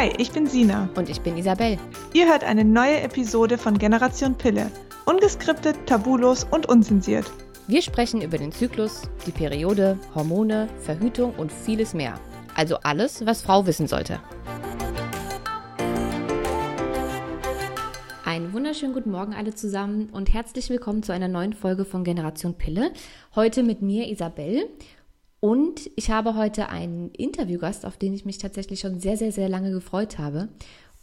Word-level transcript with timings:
Hi, 0.00 0.10
ich 0.16 0.32
bin 0.32 0.46
Sina. 0.46 0.88
Und 0.96 1.10
ich 1.10 1.20
bin 1.20 1.36
Isabel. 1.36 1.76
Ihr 2.14 2.26
hört 2.26 2.42
eine 2.42 2.64
neue 2.64 3.02
Episode 3.02 3.58
von 3.58 3.76
Generation 3.76 4.34
Pille. 4.34 4.70
Ungeskriptet, 5.04 5.76
tabulos 5.84 6.46
und 6.50 6.66
unzensiert. 6.70 7.30
Wir 7.66 7.82
sprechen 7.82 8.22
über 8.22 8.38
den 8.38 8.50
Zyklus, 8.50 9.02
die 9.26 9.30
Periode, 9.30 9.98
Hormone, 10.14 10.68
Verhütung 10.78 11.34
und 11.34 11.52
vieles 11.52 11.92
mehr. 11.92 12.18
Also 12.54 12.78
alles, 12.82 13.26
was 13.26 13.42
Frau 13.42 13.66
wissen 13.66 13.88
sollte. 13.88 14.20
Einen 18.24 18.54
wunderschönen 18.54 18.94
guten 18.94 19.10
Morgen 19.10 19.34
alle 19.34 19.54
zusammen 19.54 20.08
und 20.12 20.32
herzlich 20.32 20.70
willkommen 20.70 21.02
zu 21.02 21.12
einer 21.12 21.28
neuen 21.28 21.52
Folge 21.52 21.84
von 21.84 22.04
Generation 22.04 22.54
Pille. 22.54 22.92
Heute 23.34 23.62
mit 23.62 23.82
mir 23.82 24.08
Isabel 24.08 24.66
und 25.40 25.90
ich 25.96 26.10
habe 26.10 26.36
heute 26.36 26.68
einen 26.68 27.10
Interviewgast, 27.12 27.86
auf 27.86 27.96
den 27.96 28.12
ich 28.12 28.26
mich 28.26 28.38
tatsächlich 28.38 28.80
schon 28.80 29.00
sehr, 29.00 29.16
sehr, 29.16 29.32
sehr 29.32 29.48
lange 29.48 29.70
gefreut 29.70 30.18
habe. 30.18 30.48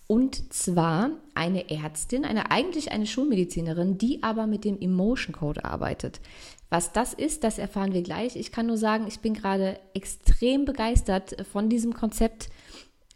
Und 0.06 0.54
zwar 0.54 1.10
eine 1.36 1.70
Ärztin, 1.70 2.24
eine 2.24 2.50
eigentlich 2.50 2.92
eine 2.92 3.08
Schulmedizinerin, 3.08 3.98
die 3.98 4.24
aber 4.24 4.48
mit 4.48 4.64
dem 4.64 4.80
Emotion 4.80 5.36
Code 5.36 5.66
arbeitet. 5.66 6.22
Was 6.70 6.94
das 6.94 7.14
ist, 7.14 7.44
das 7.44 7.58
erfahren 7.58 7.94
wir 7.94 8.04
gleich. 8.04 8.36
Ich 8.36 8.52
kann 8.52 8.68
nur 8.68 8.78
sagen, 8.78 9.06
ich 9.08 9.20
bin 9.20 9.34
gerade 9.34 9.80
extrem 9.94 10.66
begeistert 10.66 11.36
von 11.52 11.68
diesem 11.68 11.94
Konzept 11.94 12.50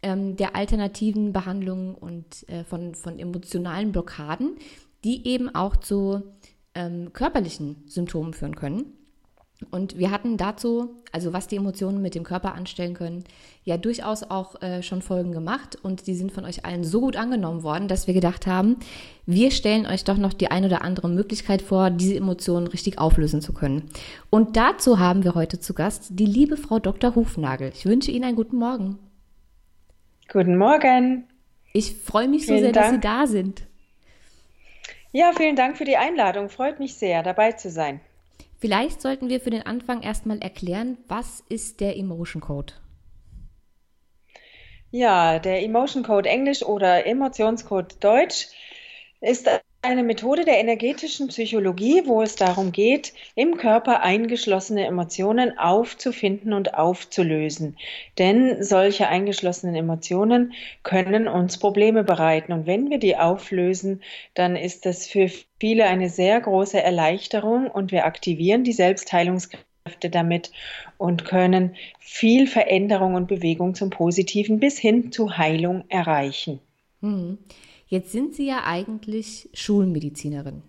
ähm, 0.02 0.36
der 0.36 0.56
alternativen 0.56 1.32
Behandlungen 1.32 1.94
und 1.94 2.48
äh, 2.48 2.64
von, 2.64 2.94
von 2.94 3.18
emotionalen 3.18 3.92
Blockaden, 3.92 4.56
die 5.04 5.26
eben 5.26 5.54
auch 5.54 5.76
zu 5.76 6.22
ähm, 6.74 7.12
körperlichen 7.12 7.84
Symptomen 7.86 8.34
führen 8.34 8.56
können. 8.56 8.98
Und 9.70 9.98
wir 9.98 10.10
hatten 10.10 10.36
dazu, 10.36 10.90
also 11.12 11.32
was 11.32 11.46
die 11.46 11.56
Emotionen 11.56 12.02
mit 12.02 12.14
dem 12.14 12.24
Körper 12.24 12.54
anstellen 12.54 12.94
können, 12.94 13.24
ja 13.64 13.76
durchaus 13.76 14.22
auch 14.22 14.60
äh, 14.62 14.82
schon 14.82 15.02
Folgen 15.02 15.32
gemacht 15.32 15.76
und 15.82 16.06
die 16.06 16.14
sind 16.14 16.32
von 16.32 16.44
euch 16.44 16.64
allen 16.64 16.84
so 16.84 17.00
gut 17.00 17.16
angenommen 17.16 17.62
worden, 17.62 17.88
dass 17.88 18.06
wir 18.06 18.14
gedacht 18.14 18.46
haben, 18.46 18.76
wir 19.26 19.50
stellen 19.50 19.86
euch 19.86 20.04
doch 20.04 20.16
noch 20.16 20.32
die 20.32 20.50
ein 20.50 20.64
oder 20.64 20.82
andere 20.82 21.08
Möglichkeit 21.08 21.62
vor, 21.62 21.90
diese 21.90 22.16
Emotionen 22.16 22.66
richtig 22.66 22.98
auflösen 22.98 23.40
zu 23.40 23.52
können. 23.52 23.90
Und 24.30 24.56
dazu 24.56 24.98
haben 24.98 25.24
wir 25.24 25.34
heute 25.34 25.60
zu 25.60 25.74
Gast 25.74 26.08
die 26.10 26.26
liebe 26.26 26.56
Frau 26.56 26.78
Dr. 26.78 27.14
Hufnagel. 27.14 27.70
Ich 27.74 27.86
wünsche 27.86 28.10
Ihnen 28.10 28.24
einen 28.24 28.36
guten 28.36 28.56
Morgen. 28.56 28.98
Guten 30.32 30.56
Morgen. 30.56 31.24
Ich 31.72 31.96
freue 31.96 32.28
mich 32.28 32.46
so 32.46 32.56
sehr, 32.58 32.72
Dank. 32.72 32.74
dass 32.74 32.90
Sie 32.90 33.00
da 33.00 33.26
sind. 33.26 33.62
Ja, 35.12 35.32
vielen 35.36 35.56
Dank 35.56 35.76
für 35.76 35.84
die 35.84 35.98
Einladung. 35.98 36.48
Freut 36.48 36.78
mich 36.78 36.94
sehr, 36.94 37.22
dabei 37.22 37.52
zu 37.52 37.70
sein. 37.70 38.00
Vielleicht 38.62 39.02
sollten 39.02 39.28
wir 39.28 39.40
für 39.40 39.50
den 39.50 39.66
Anfang 39.66 40.02
erstmal 40.02 40.38
erklären, 40.38 40.96
was 41.08 41.42
ist 41.48 41.80
der 41.80 41.96
Emotion 41.96 42.40
Code? 42.40 42.74
Ja, 44.92 45.40
der 45.40 45.64
Emotion 45.64 46.04
Code 46.04 46.28
Englisch 46.28 46.62
oder 46.62 47.04
Emotionscode 47.04 47.96
Deutsch 47.98 48.50
ist 49.20 49.50
eine 49.84 50.04
Methode 50.04 50.44
der 50.44 50.60
energetischen 50.60 51.26
Psychologie, 51.26 52.02
wo 52.06 52.22
es 52.22 52.36
darum 52.36 52.70
geht, 52.70 53.12
im 53.34 53.56
Körper 53.56 54.02
eingeschlossene 54.02 54.86
Emotionen 54.86 55.58
aufzufinden 55.58 56.52
und 56.52 56.74
aufzulösen. 56.74 57.76
Denn 58.16 58.62
solche 58.62 59.08
eingeschlossenen 59.08 59.74
Emotionen 59.74 60.52
können 60.84 61.26
uns 61.26 61.58
Probleme 61.58 62.04
bereiten. 62.04 62.52
Und 62.52 62.66
wenn 62.66 62.90
wir 62.90 62.98
die 62.98 63.16
auflösen, 63.16 64.02
dann 64.34 64.54
ist 64.54 64.86
das 64.86 65.08
für 65.08 65.28
viele 65.58 65.86
eine 65.86 66.08
sehr 66.08 66.40
große 66.40 66.80
Erleichterung 66.80 67.66
und 67.68 67.90
wir 67.90 68.06
aktivieren 68.06 68.62
die 68.62 68.72
Selbstheilungskräfte 68.72 70.10
damit 70.10 70.52
und 70.96 71.24
können 71.24 71.74
viel 71.98 72.46
Veränderung 72.46 73.16
und 73.16 73.26
Bewegung 73.26 73.74
zum 73.74 73.90
Positiven 73.90 74.60
bis 74.60 74.78
hin 74.78 75.10
zu 75.10 75.36
Heilung 75.36 75.82
erreichen. 75.88 76.60
Hm. 77.00 77.38
Jetzt 77.92 78.10
sind 78.10 78.34
Sie 78.34 78.46
ja 78.46 78.62
eigentlich 78.64 79.50
Schulmedizinerin. 79.52 80.62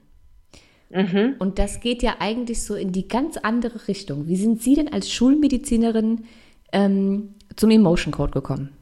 Mhm. 0.89 1.35
Und 1.39 1.57
das 1.57 1.79
geht 1.79 2.03
ja 2.03 2.15
eigentlich 2.19 2.63
so 2.63 2.75
in 2.75 2.91
die 2.91 3.07
ganz 3.07 3.37
andere 3.37 3.87
Richtung. 3.87 4.27
Wie 4.27 4.35
sind 4.35 4.61
Sie 4.61 4.75
denn 4.75 4.91
als 4.91 5.09
Schulmedizinerin 5.09 6.25
ähm, 6.73 7.35
zum 7.55 7.71
Emotion 7.71 8.11
Code 8.11 8.33
gekommen? 8.33 8.77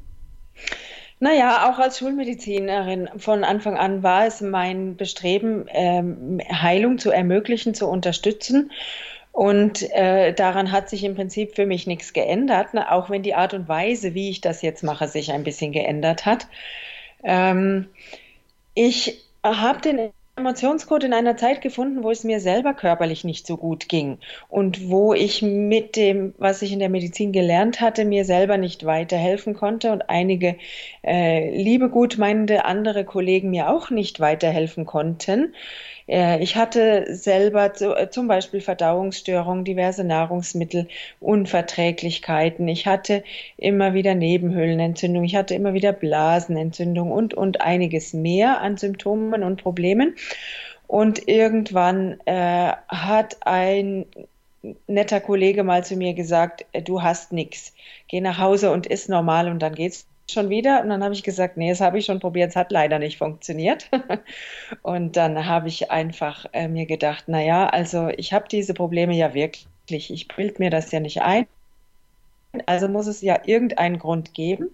Naja, 1.20 1.70
auch 1.70 1.78
als 1.78 2.00
Schulmedizinerin 2.00 3.10
von 3.18 3.44
Anfang 3.44 3.78
an 3.78 4.02
war 4.02 4.26
es 4.26 4.42
mein 4.42 4.96
Bestreben, 4.96 5.68
ähm, 5.68 6.42
Heilung 6.52 6.98
zu 6.98 7.12
ermöglichen, 7.12 7.76
zu 7.76 7.88
unterstützen. 7.88 8.72
Und 9.32 9.88
äh, 9.92 10.34
daran 10.34 10.72
hat 10.72 10.90
sich 10.90 11.04
im 11.04 11.14
Prinzip 11.14 11.54
für 11.56 11.68
mich 11.68 11.86
nichts 11.86 12.12
geändert, 12.12 12.74
ne? 12.74 12.92
auch 12.92 13.12
wenn 13.12 13.22
die 13.22 13.36
Art 13.36 13.54
und 13.54 13.68
Weise, 13.68 14.16
wie 14.16 14.32
ich 14.32 14.42
das 14.42 14.64
jetzt 14.64 14.82
mache, 14.82 15.08
sich 15.08 15.32
ein 15.32 15.44
bisschen 15.44 15.72
geändert 15.74 16.26
hat. 16.26 16.48
Ähm, 17.24 17.86
ich 18.74 19.24
habe 19.44 19.82
den 19.82 20.12
Emotionscode 20.38 21.04
in 21.04 21.14
einer 21.14 21.36
Zeit 21.36 21.62
gefunden, 21.62 22.04
wo 22.04 22.10
es 22.10 22.24
mir 22.24 22.40
selber 22.40 22.74
körperlich 22.74 23.24
nicht 23.24 23.46
so 23.46 23.58
gut 23.58 23.90
ging 23.90 24.18
und 24.48 24.90
wo 24.90 25.14
ich 25.14 25.42
mit 25.42 25.96
dem, 25.96 26.34
was 26.38 26.62
ich 26.62 26.72
in 26.72 26.80
der 26.80 26.90
Medizin 26.90 27.34
gelernt 27.34 27.82
hatte, 27.82 28.06
mir 28.06 28.24
selber 28.24 28.58
nicht 28.58 28.86
weiterhelfen 28.86 29.54
konnte 29.54 29.92
und 29.92 30.10
einige 30.10 30.56
äh, 31.04 31.56
liebe, 31.56 31.90
gut 31.90 32.18
meinende 32.18 32.66
andere 32.66 33.04
Kollegen 33.04 33.50
mir 33.50 33.70
auch 33.70 33.90
nicht 33.90 34.20
weiterhelfen 34.20 34.86
konnten. 34.86 35.54
Äh, 36.12 36.44
ich 36.44 36.56
hatte 36.58 37.16
selber 37.16 37.72
äh, 37.82 38.10
zum 38.10 38.28
Beispiel 38.28 38.60
Verdauungsstörungen, 38.62 39.64
diverse 39.64 40.04
Nahrungsmittelunverträglichkeiten. 40.04 42.68
Ich 42.68 42.86
hatte 42.86 43.24
immer 43.58 43.94
wieder 43.94 44.14
Nebenhöhlenentzündung. 44.14 45.24
Ich 45.24 45.38
hatte 45.38 45.56
immer 45.56 45.74
wieder 45.74 45.94
Blasenentzündung 45.94 47.12
und, 47.12 47.34
und 47.34 47.62
einiges 47.62 48.14
mehr 48.14 48.62
an 48.62 48.78
Symptomen 48.78 49.44
und 49.44 49.62
Problemen. 49.62 50.16
Und 50.88 51.28
irgendwann 51.30 52.20
äh, 52.26 52.74
hat 52.90 53.38
ein 53.46 54.06
netter 54.88 55.22
Kollege 55.22 55.64
mal 55.64 55.86
zu 55.86 55.96
mir 55.96 56.14
gesagt, 56.14 56.66
äh, 56.74 56.82
du 56.82 57.02
hast 57.02 57.32
nichts. 57.32 57.74
Geh 58.10 58.20
nach 58.20 58.38
Hause 58.38 58.72
und 58.72 58.88
iss 58.88 59.08
normal 59.08 59.48
und 59.48 59.60
dann 59.60 59.76
geht's 59.76 60.06
schon 60.30 60.50
wieder. 60.50 60.82
Und 60.82 60.90
dann 60.90 61.04
habe 61.04 61.14
ich 61.14 61.24
gesagt, 61.24 61.58
nee, 61.58 61.70
das 61.70 61.82
habe 61.82 62.00
ich 62.00 62.06
schon 62.06 62.20
probiert, 62.20 62.50
es 62.52 62.56
hat 62.56 62.72
leider 62.72 63.00
nicht 63.00 63.18
funktioniert. 63.18 63.90
und 64.82 65.16
dann 65.18 65.46
habe 65.46 65.68
ich 65.68 65.92
einfach 65.92 66.46
äh, 66.54 66.68
mir 66.68 66.86
gedacht, 66.86 67.28
naja, 67.28 67.68
also 67.68 68.10
ich 68.10 68.34
habe 68.34 68.48
diese 68.50 68.74
Probleme 68.74 69.16
ja 69.16 69.34
wirklich. 69.34 69.68
Ich 69.90 70.28
bilde 70.28 70.56
mir 70.60 70.70
das 70.70 70.92
ja 70.92 71.00
nicht 71.00 71.22
ein. 71.22 71.48
Also 72.66 72.88
muss 72.88 73.08
es 73.08 73.22
ja 73.22 73.40
irgendeinen 73.46 74.00
Grund 74.00 74.34
geben. 74.34 74.70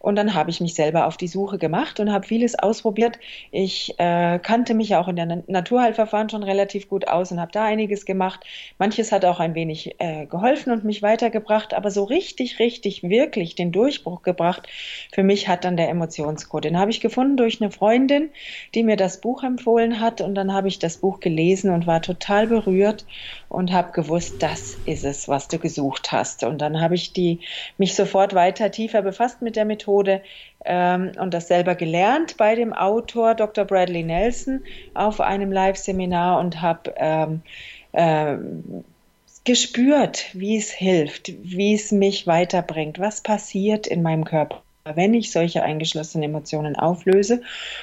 Und 0.00 0.16
dann 0.16 0.34
habe 0.34 0.50
ich 0.50 0.60
mich 0.60 0.74
selber 0.74 1.06
auf 1.06 1.16
die 1.16 1.28
Suche 1.28 1.58
gemacht 1.58 1.98
und 2.00 2.12
habe 2.12 2.26
vieles 2.26 2.58
ausprobiert. 2.58 3.18
Ich 3.50 3.94
äh, 3.98 4.38
kannte 4.38 4.74
mich 4.74 4.90
ja 4.90 5.00
auch 5.00 5.08
in 5.08 5.16
der 5.16 5.42
Naturheilverfahren 5.46 6.28
schon 6.28 6.42
relativ 6.42 6.88
gut 6.88 7.08
aus 7.08 7.32
und 7.32 7.40
habe 7.40 7.52
da 7.52 7.64
einiges 7.64 8.04
gemacht. 8.04 8.44
Manches 8.78 9.10
hat 9.12 9.24
auch 9.24 9.40
ein 9.40 9.54
wenig 9.54 9.96
äh, 9.98 10.26
geholfen 10.26 10.72
und 10.72 10.84
mich 10.84 11.02
weitergebracht, 11.02 11.74
aber 11.74 11.90
so 11.90 12.04
richtig, 12.04 12.58
richtig, 12.58 13.02
wirklich 13.02 13.54
den 13.54 13.72
Durchbruch 13.72 14.22
gebracht 14.22 14.68
für 15.12 15.22
mich 15.22 15.48
hat 15.48 15.64
dann 15.64 15.76
der 15.76 15.88
Emotionscode. 15.88 16.64
Den 16.64 16.78
habe 16.78 16.90
ich 16.90 17.00
gefunden 17.00 17.36
durch 17.36 17.60
eine 17.60 17.70
Freundin, 17.70 18.30
die 18.74 18.82
mir 18.82 18.96
das 18.96 19.20
Buch 19.20 19.42
empfohlen 19.42 20.00
hat 20.00 20.20
und 20.20 20.34
dann 20.34 20.52
habe 20.52 20.68
ich 20.68 20.78
das 20.78 20.98
Buch 20.98 21.20
gelesen 21.20 21.70
und 21.70 21.86
war 21.86 22.02
total 22.02 22.46
berührt 22.46 23.06
und 23.48 23.72
habe 23.72 23.92
gewusst, 23.92 24.34
das 24.40 24.76
ist 24.86 25.04
es, 25.04 25.28
was 25.28 25.48
du 25.48 25.58
gesucht 25.58 26.12
hast. 26.12 26.44
Und 26.44 26.60
dann 26.60 26.80
habe 26.80 26.94
ich 26.94 27.12
die, 27.12 27.40
mich 27.78 27.94
sofort 27.94 28.34
weiter 28.34 28.70
tiefer 28.70 29.02
befasst 29.02 29.42
mit 29.42 29.56
der 29.56 29.64
Methode 29.64 30.22
ähm, 30.64 31.12
und 31.18 31.32
das 31.32 31.48
selber 31.48 31.74
gelernt 31.74 32.36
bei 32.36 32.54
dem 32.54 32.72
Autor 32.72 33.34
Dr. 33.34 33.64
Bradley 33.64 34.02
Nelson 34.02 34.64
auf 34.94 35.20
einem 35.20 35.52
Live-Seminar 35.52 36.40
und 36.40 36.60
habe 36.60 36.94
ähm, 36.96 37.42
äh, 37.92 38.36
gespürt, 39.44 40.26
wie 40.32 40.56
es 40.56 40.70
hilft, 40.70 41.32
wie 41.42 41.74
es 41.74 41.92
mich 41.92 42.26
weiterbringt, 42.26 42.98
was 42.98 43.20
passiert 43.20 43.86
in 43.86 44.02
meinem 44.02 44.24
Körper 44.24 44.65
wenn 44.94 45.14
ich 45.14 45.32
solche 45.32 45.62
eingeschlossenen 45.62 46.30
Emotionen 46.30 46.76
auflöse 46.76 47.42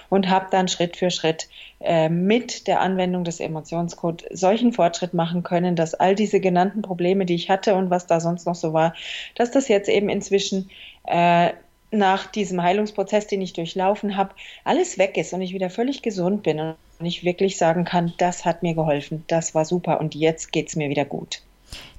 und 0.09 0.29
habe 0.29 0.47
dann 0.51 0.67
Schritt 0.67 0.97
für 0.97 1.11
Schritt 1.11 1.47
äh, 1.79 2.09
mit 2.09 2.67
der 2.67 2.81
Anwendung 2.81 3.23
des 3.23 3.39
Emotionscodes 3.39 4.25
solchen 4.31 4.73
Fortschritt 4.73 5.13
machen 5.13 5.43
können, 5.43 5.75
dass 5.75 5.93
all 5.93 6.15
diese 6.15 6.39
genannten 6.39 6.81
Probleme, 6.81 7.25
die 7.25 7.35
ich 7.35 7.49
hatte 7.49 7.75
und 7.75 7.89
was 7.89 8.07
da 8.07 8.19
sonst 8.19 8.45
noch 8.45 8.55
so 8.55 8.73
war, 8.73 8.93
dass 9.35 9.51
das 9.51 9.67
jetzt 9.67 9.89
eben 9.89 10.09
inzwischen 10.09 10.69
äh, 11.05 11.49
nach 11.91 12.25
diesem 12.25 12.61
Heilungsprozess, 12.61 13.27
den 13.27 13.41
ich 13.41 13.53
durchlaufen 13.53 14.17
habe, 14.17 14.31
alles 14.63 14.97
weg 14.97 15.17
ist 15.17 15.33
und 15.33 15.41
ich 15.41 15.53
wieder 15.53 15.69
völlig 15.69 16.01
gesund 16.01 16.43
bin 16.43 16.59
und 16.59 17.05
ich 17.05 17.23
wirklich 17.23 17.57
sagen 17.57 17.85
kann, 17.85 18.13
das 18.17 18.45
hat 18.45 18.63
mir 18.63 18.73
geholfen, 18.73 19.23
das 19.27 19.53
war 19.53 19.65
super 19.65 19.99
und 19.99 20.15
jetzt 20.15 20.51
geht 20.51 20.69
es 20.69 20.75
mir 20.75 20.89
wieder 20.89 21.05
gut. 21.05 21.41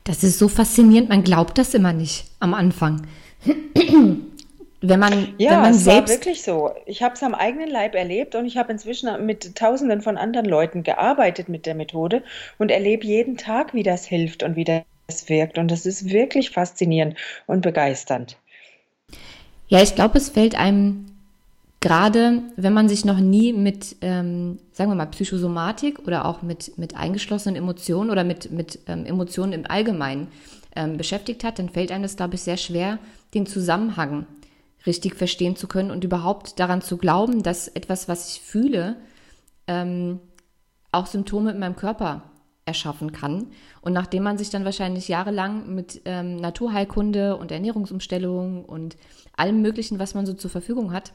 Das 0.05 0.23
ist 0.23 0.39
so 0.39 0.49
faszinierend, 0.49 1.09
man 1.09 1.25
glaubt 1.25 1.59
das 1.59 1.75
immer 1.75 1.93
nicht 1.93 2.27
am 2.41 2.55
Anfang. 2.55 3.06
Wenn 4.88 5.00
man, 5.00 5.34
ja, 5.38 5.52
wenn 5.52 5.60
man 5.60 5.70
es 5.72 5.84
selbst. 5.84 6.12
war 6.12 6.19
wirklich 6.19 6.42
so. 6.42 6.72
Ich 6.86 7.02
habe 7.02 7.14
es 7.14 7.22
am 7.22 7.34
eigenen 7.34 7.70
Leib 7.70 7.94
erlebt 7.94 8.34
und 8.34 8.46
ich 8.46 8.56
habe 8.56 8.72
inzwischen 8.72 9.08
mit 9.25 9.56
Tausenden 9.56 10.02
von 10.02 10.16
anderen 10.16 10.46
Leuten 10.46 10.82
gearbeitet 10.82 11.48
mit 11.48 11.66
der 11.66 11.75
Methode 11.75 12.22
und 12.58 12.70
erlebe 12.70 13.06
jeden 13.06 13.36
Tag, 13.36 13.75
wie 13.75 13.82
das 13.82 14.04
hilft 14.04 14.42
und 14.42 14.56
wie 14.56 14.64
das 14.64 14.84
wirkt. 15.28 15.58
Und 15.58 15.70
das 15.70 15.86
ist 15.86 16.10
wirklich 16.10 16.50
faszinierend 16.50 17.16
und 17.46 17.62
begeisternd. 17.62 18.36
Ja, 19.69 19.82
ich 19.82 19.94
glaube, 19.94 20.19
es 20.19 20.28
fällt 20.28 20.54
einem 20.54 21.06
gerade, 21.81 22.42
wenn 22.56 22.72
man 22.72 22.88
sich 22.88 23.04
noch 23.04 23.19
nie 23.19 23.52
mit, 23.52 23.96
ähm, 24.00 24.58
sagen 24.72 24.90
wir 24.90 24.94
mal, 24.94 25.06
Psychosomatik 25.06 26.06
oder 26.06 26.25
auch 26.25 26.42
mit, 26.42 26.78
mit 26.78 26.96
eingeschlossenen 26.96 27.56
Emotionen 27.56 28.10
oder 28.10 28.25
mit, 28.25 28.50
mit 28.50 28.78
ähm, 28.86 29.04
Emotionen 29.04 29.52
im 29.52 29.66
Allgemeinen 29.66 30.28
ähm, 30.76 30.96
beschäftigt 30.96 31.44
hat, 31.44 31.58
dann 31.58 31.69
fällt 31.69 31.92
einem 31.92 32.02
das, 32.02 32.16
glaube 32.16 32.36
ich, 32.36 32.42
sehr 32.42 32.56
schwer, 32.56 32.98
den 33.34 33.46
Zusammenhang 33.46 34.26
richtig 34.86 35.14
verstehen 35.14 35.56
zu 35.56 35.66
können 35.66 35.90
und 35.90 36.04
überhaupt 36.04 36.58
daran 36.60 36.82
zu 36.82 36.96
glauben, 36.96 37.42
dass 37.42 37.69
etwas, 37.69 38.08
was 38.08 38.34
ich 38.34 38.40
fühle, 38.40 38.96
ähm, 39.66 40.20
auch 40.92 41.06
Symptome 41.06 41.50
in 41.50 41.58
meinem 41.58 41.76
Körper 41.76 42.22
erschaffen 42.66 43.12
kann. 43.12 43.48
Und 43.82 43.92
nachdem 43.92 44.22
man 44.22 44.38
sich 44.38 44.50
dann 44.50 44.64
wahrscheinlich 44.64 45.08
jahrelang 45.08 45.75
mit 45.75 46.02
ähm, 46.04 46.36
Naturheilkunde 46.36 47.36
und 47.36 47.52
Ernährungsumstellung 47.52 48.64
und 48.64 48.96
allem 49.36 49.60
Möglichen, 49.60 49.98
was 49.98 50.14
man 50.14 50.26
so 50.26 50.32
zur 50.32 50.50
Verfügung 50.50 50.92
hat, 50.92 51.12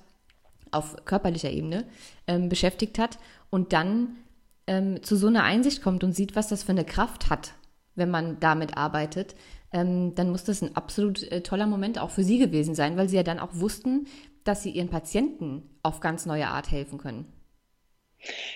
auf 0.71 1.05
körperlicher 1.05 1.49
Ebene 1.49 1.85
ähm, 2.27 2.49
beschäftigt 2.49 2.99
hat 2.99 3.17
und 3.49 3.73
dann 3.73 4.17
ähm, 4.67 5.01
zu 5.01 5.15
so 5.15 5.27
einer 5.27 5.43
Einsicht 5.43 5.81
kommt 5.81 6.03
und 6.03 6.13
sieht, 6.13 6.35
was 6.35 6.47
das 6.47 6.61
für 6.61 6.71
eine 6.71 6.85
Kraft 6.85 7.29
hat, 7.31 7.53
wenn 7.95 8.11
man 8.11 8.39
damit 8.39 8.77
arbeitet, 8.77 9.35
ähm, 9.71 10.15
dann 10.15 10.31
muss 10.31 10.43
das 10.43 10.61
ein 10.61 10.75
absolut 10.75 11.23
äh, 11.31 11.41
toller 11.41 11.67
Moment 11.67 11.99
auch 11.99 12.09
für 12.09 12.23
Sie 12.23 12.39
gewesen 12.39 12.75
sein, 12.75 12.97
weil 12.97 13.09
Sie 13.09 13.15
ja 13.15 13.23
dann 13.23 13.39
auch 13.39 13.53
wussten, 13.53 14.07
dass 14.43 14.63
Sie 14.63 14.71
Ihren 14.71 14.89
Patienten 14.89 15.63
auf 15.83 15.99
ganz 15.99 16.25
neue 16.25 16.47
Art 16.47 16.71
helfen 16.71 16.97
können. 16.97 17.31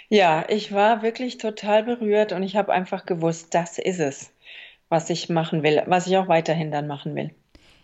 Ja, 0.10 0.45
ich 0.50 0.71
war 0.74 1.01
wirklich 1.04 1.38
total 1.38 1.83
berührt 1.83 2.33
und 2.33 2.44
ich 2.44 2.56
habe 2.56 2.74
einfach 2.74 3.06
gewusst, 3.06 3.54
das 3.54 3.77
ist 3.77 4.00
es, 4.00 4.33
was 4.89 5.10
ich 5.10 5.30
machen 5.30 5.63
will, 5.63 5.81
was 5.86 6.07
ich 6.07 6.18
auch 6.18 6.27
weiterhin 6.27 6.71
dann 6.71 6.88
machen 6.88 7.15
will. 7.15 7.31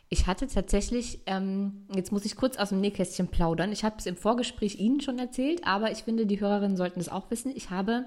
Ich 0.10 0.26
hatte 0.26 0.48
tatsächlich, 0.48 1.22
ähm, 1.28 1.86
jetzt 1.96 2.12
muss 2.12 2.26
ich 2.26 2.36
kurz 2.36 2.58
aus 2.58 2.70
dem 2.70 2.82
Nähkästchen 2.82 3.28
plaudern. 3.28 3.72
Ich 3.72 3.84
habe 3.84 3.98
es 4.00 4.08
im 4.08 4.18
Vorgespräch 4.18 4.80
Ihnen 4.80 5.02
schon 5.02 5.20
erzählt, 5.20 5.62
aber 5.66 5.92
ich 5.92 6.00
finde, 6.00 6.26
die 6.26 6.40
Hörerinnen 6.40 6.78
sollten 6.78 7.00
es 7.00 7.10
auch 7.10 7.30
wissen. 7.30 7.56
Ich 7.56 7.70
habe 7.70 8.06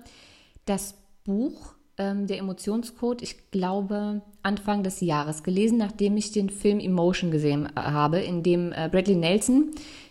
das 0.67 0.97
Buch 1.25 1.77
ähm, 2.03 2.27
Der 2.27 2.39
Emotionscode, 2.39 3.23
ich 3.23 3.51
glaube, 3.51 4.23
Anfang 4.43 4.83
des 4.83 5.01
Jahres 5.01 5.43
gelesen, 5.43 5.79
nachdem 5.79 6.17
ich 6.17 6.33
den 6.33 6.51
Film 6.51 6.81
Emotion 6.81 7.31
gesehen 7.31 7.67
äh, 7.67 7.81
habe, 7.81 8.19
in 8.21 8.43
dem 8.43 8.73
äh, 8.73 8.89
Bradley 8.91 9.17
Nelson 9.17 9.71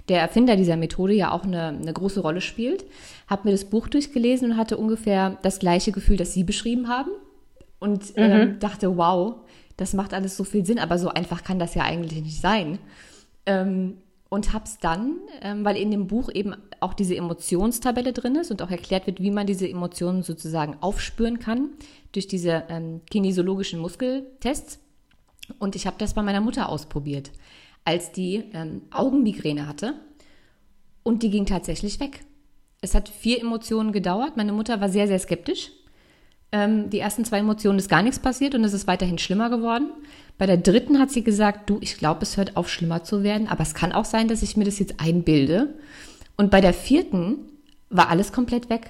der 0.09 0.21
Erfinder 0.21 0.55
dieser 0.55 0.77
Methode 0.77 1.13
ja 1.13 1.31
auch 1.31 1.43
eine, 1.43 1.67
eine 1.67 1.93
große 1.93 2.21
Rolle 2.21 2.41
spielt, 2.41 2.85
habe 3.27 3.43
mir 3.45 3.51
das 3.51 3.65
Buch 3.65 3.87
durchgelesen 3.87 4.51
und 4.51 4.57
hatte 4.57 4.77
ungefähr 4.77 5.37
das 5.41 5.59
gleiche 5.59 5.91
Gefühl, 5.91 6.17
das 6.17 6.33
Sie 6.33 6.43
beschrieben 6.43 6.87
haben. 6.87 7.11
Und 7.79 8.15
mhm. 8.15 8.23
ähm, 8.23 8.59
dachte, 8.59 8.97
wow, 8.97 9.35
das 9.77 9.93
macht 9.93 10.13
alles 10.13 10.37
so 10.37 10.43
viel 10.43 10.65
Sinn, 10.65 10.79
aber 10.79 10.97
so 10.97 11.09
einfach 11.09 11.43
kann 11.43 11.59
das 11.59 11.75
ja 11.75 11.83
eigentlich 11.83 12.21
nicht 12.21 12.41
sein. 12.41 12.77
Ähm, 13.45 13.97
und 14.31 14.53
habe 14.53 14.63
es 14.63 14.79
dann, 14.79 15.17
ähm, 15.41 15.65
weil 15.65 15.75
in 15.75 15.91
dem 15.91 16.07
Buch 16.07 16.29
eben 16.33 16.55
auch 16.79 16.93
diese 16.93 17.17
Emotionstabelle 17.17 18.13
drin 18.13 18.37
ist 18.37 18.49
und 18.49 18.61
auch 18.61 18.71
erklärt 18.71 19.05
wird, 19.05 19.19
wie 19.19 19.29
man 19.29 19.45
diese 19.45 19.67
Emotionen 19.67 20.23
sozusagen 20.23 20.77
aufspüren 20.79 21.37
kann 21.39 21.71
durch 22.13 22.27
diese 22.27 22.63
ähm, 22.69 23.01
kinesiologischen 23.09 23.81
Muskeltests. 23.81 24.79
Und 25.59 25.75
ich 25.75 25.85
habe 25.85 25.97
das 25.99 26.13
bei 26.13 26.21
meiner 26.21 26.39
Mutter 26.39 26.69
ausprobiert 26.69 27.31
als 27.83 28.13
die 28.13 28.43
ähm, 28.53 28.83
Augenmigräne 28.91 29.67
hatte. 29.67 29.95
Und 31.03 31.23
die 31.23 31.29
ging 31.29 31.45
tatsächlich 31.45 31.99
weg. 31.99 32.23
Es 32.79 32.95
hat 32.95 33.09
vier 33.09 33.41
Emotionen 33.41 33.91
gedauert. 33.91 34.37
Meine 34.37 34.53
Mutter 34.53 34.79
war 34.79 34.87
sehr, 34.87 35.07
sehr 35.07 35.19
skeptisch. 35.19 35.71
Ähm, 36.53 36.89
die 36.89 36.99
ersten 36.99 37.25
zwei 37.25 37.39
Emotionen 37.39 37.79
ist 37.79 37.89
gar 37.89 38.03
nichts 38.03 38.19
passiert 38.19 38.55
und 38.55 38.63
es 38.63 38.73
ist 38.73 38.87
weiterhin 38.87 39.17
schlimmer 39.17 39.49
geworden. 39.49 39.91
Bei 40.41 40.47
der 40.47 40.57
dritten 40.57 40.97
hat 40.97 41.11
sie 41.11 41.23
gesagt, 41.23 41.69
du, 41.69 41.77
ich 41.81 41.99
glaube, 41.99 42.23
es 42.23 42.35
hört 42.35 42.57
auf 42.57 42.67
schlimmer 42.67 43.03
zu 43.03 43.21
werden, 43.21 43.47
aber 43.47 43.61
es 43.61 43.75
kann 43.75 43.91
auch 43.91 44.05
sein, 44.05 44.27
dass 44.27 44.41
ich 44.41 44.57
mir 44.57 44.63
das 44.63 44.79
jetzt 44.79 44.95
einbilde. 44.99 45.75
Und 46.35 46.49
bei 46.49 46.61
der 46.61 46.73
vierten 46.73 47.37
war 47.91 48.09
alles 48.09 48.33
komplett 48.33 48.67
weg. 48.71 48.89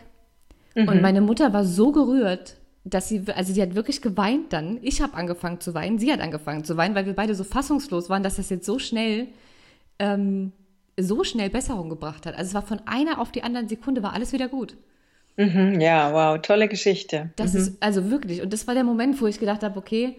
Mhm. 0.75 0.88
Und 0.88 1.01
meine 1.01 1.19
Mutter 1.19 1.51
war 1.51 1.65
so 1.65 1.92
gerührt, 1.92 2.56
dass 2.86 3.09
sie, 3.09 3.24
also 3.36 3.51
sie 3.51 3.62
hat 3.62 3.75
wirklich 3.75 4.01
geweint 4.01 4.53
dann. 4.53 4.80
Ich 4.81 5.01
habe 5.01 5.13
angefangen 5.15 5.59
zu 5.59 5.74
weinen, 5.74 6.00
sie 6.00 6.13
hat 6.13 6.21
angefangen 6.21 6.63
zu 6.63 6.77
weinen, 6.77 6.95
weil 6.95 7.06
wir 7.06 7.18
beide 7.18 7.36
so 7.36 7.44
fassungslos 7.44 8.09
waren, 8.09 8.24
dass 8.24 8.38
das 8.38 8.50
jetzt 8.50 8.65
so 8.65 8.80
schnell, 8.80 9.27
ähm, 10.00 10.54
so 10.97 11.25
schnell 11.25 11.50
Besserung 11.50 11.89
gebracht 11.89 12.25
hat. 12.25 12.38
Also 12.38 12.47
es 12.47 12.54
war 12.54 12.62
von 12.62 12.80
einer 12.86 13.19
auf 13.19 13.30
die 13.30 13.44
andere 13.44 13.68
Sekunde 13.68 14.01
war 14.04 14.13
alles 14.13 14.31
wieder 14.31 14.47
gut. 14.47 14.77
Mhm, 15.36 15.81
ja, 15.81 16.13
wow, 16.13 16.42
tolle 16.42 16.69
Geschichte. 16.69 17.31
Das 17.36 17.51
mhm. 17.51 17.59
ist 17.59 17.83
also 17.83 18.09
wirklich, 18.09 18.42
und 18.42 18.54
das 18.54 18.68
war 18.68 18.74
der 18.74 18.86
Moment, 18.86 19.19
wo 19.19 19.27
ich 19.27 19.38
gedacht 19.38 19.63
habe, 19.63 19.77
okay, 19.77 20.15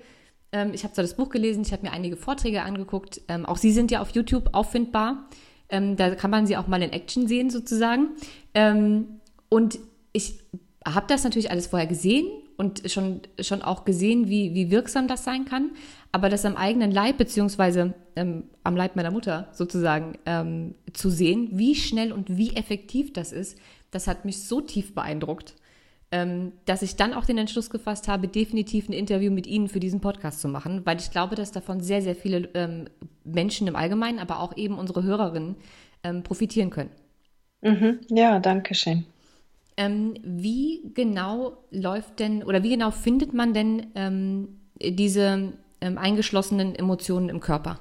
ähm, 0.53 0.73
ich 0.75 0.85
habe 0.85 0.95
zwar 0.95 1.03
das 1.03 1.17
Buch 1.17 1.31
gelesen, 1.31 1.63
ich 1.63 1.73
habe 1.73 1.83
mir 1.83 1.93
einige 1.93 2.17
Vorträge 2.17 2.63
angeguckt, 2.63 3.21
ähm, 3.29 3.47
auch 3.47 3.57
sie 3.57 3.73
sind 3.73 3.91
ja 3.91 4.01
auf 4.01 4.11
YouTube 4.11 4.51
auffindbar. 4.53 5.29
Ähm, 5.69 5.97
da 5.97 6.15
kann 6.15 6.31
man 6.31 6.47
sie 6.47 6.57
auch 6.57 6.67
mal 6.67 6.83
in 6.83 6.93
Action 6.93 7.27
sehen 7.27 7.51
sozusagen. 7.51 8.11
Ähm, 8.55 9.21
und 9.49 9.79
ich 10.13 10.41
habe 10.87 11.07
das 11.09 11.25
natürlich 11.25 11.51
alles 11.51 11.67
vorher 11.67 11.89
gesehen, 11.89 12.27
und 12.63 12.91
schon, 12.91 13.23
schon 13.41 13.61
auch 13.63 13.85
gesehen, 13.85 14.29
wie, 14.29 14.55
wie 14.55 14.71
wirksam 14.71 15.09
das 15.09 15.25
sein 15.25 15.45
kann. 15.45 15.73
Aber 16.13 16.29
das 16.29 16.45
am 16.45 16.57
eigenen 16.57 16.93
Leib, 16.93 17.19
beziehungsweise 17.19 17.95
ähm, 18.15 18.45
am 18.63 18.77
Leib 18.77 18.95
meiner 18.95 19.11
Mutter 19.11 19.49
sozusagen, 19.53 20.19
ähm, 20.27 20.75
zu 20.93 21.11
sehen, 21.11 21.49
wie 21.53 21.75
schnell 21.75 22.13
und 22.13 22.37
wie 22.37 22.55
effektiv 22.55 23.13
das 23.13 23.33
ist, 23.33 23.59
das 23.91 24.07
hat 24.07 24.25
mich 24.25 24.45
so 24.45 24.61
tief 24.61 24.95
beeindruckt, 24.95 25.55
dass 26.67 26.83
ich 26.83 26.97
dann 26.97 27.15
auch 27.15 27.25
den 27.25 27.39
Entschluss 27.39 27.71
gefasst 27.71 28.07
habe, 28.07 28.29
definitiv 28.29 28.87
ein 28.89 28.93
Interview 28.93 29.33
mit 29.33 29.47
Ihnen 29.47 29.69
für 29.69 29.81
diesen 29.81 30.01
Podcast 30.01 30.41
zu 30.41 30.49
machen, 30.49 30.85
weil 30.85 30.99
ich 30.99 31.11
glaube, 31.11 31.37
dass 31.37 31.53
davon 31.53 31.81
sehr, 31.81 32.03
sehr 32.03 32.15
viele 32.15 32.51
ähm, 32.53 32.85
Menschen 33.25 33.67
im 33.67 33.77
Allgemeinen, 33.77 34.19
aber 34.19 34.41
auch 34.41 34.55
eben 34.57 34.79
unsere 34.79 35.03
Hörerinnen 35.03 35.57
ähm, 36.05 36.23
profitieren 36.23 36.69
können. 36.69 36.91
Mhm. 37.63 38.01
Ja, 38.09 38.41
danke 38.41 38.75
schön. 38.75 39.07
Ähm, 39.79 40.15
wie 40.23 40.93
genau 40.93 41.57
läuft 41.71 42.19
denn 42.21 42.43
oder 42.43 42.63
wie 42.63 42.71
genau 42.71 42.91
findet 42.91 43.33
man 43.33 43.55
denn 43.55 43.87
ähm, 43.95 44.61
diese 44.79 45.55
ähm, 45.81 45.99
eingeschlossenen 45.99 46.75
Emotionen 46.75 47.31
im 47.31 47.41
Körper? 47.41 47.79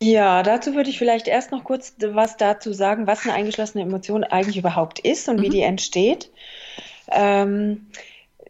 Ja, 0.00 0.44
dazu 0.44 0.74
würde 0.74 0.90
ich 0.90 0.98
vielleicht 0.98 1.26
erst 1.26 1.50
noch 1.50 1.64
kurz 1.64 1.96
was 1.98 2.36
dazu 2.36 2.72
sagen, 2.72 3.06
was 3.08 3.24
eine 3.24 3.34
eingeschlossene 3.34 3.82
Emotion 3.82 4.22
eigentlich 4.22 4.56
überhaupt 4.56 5.00
ist 5.00 5.28
und 5.28 5.38
mhm. 5.38 5.42
wie 5.42 5.48
die 5.48 5.62
entsteht. 5.62 6.30
Ähm, 7.10 7.88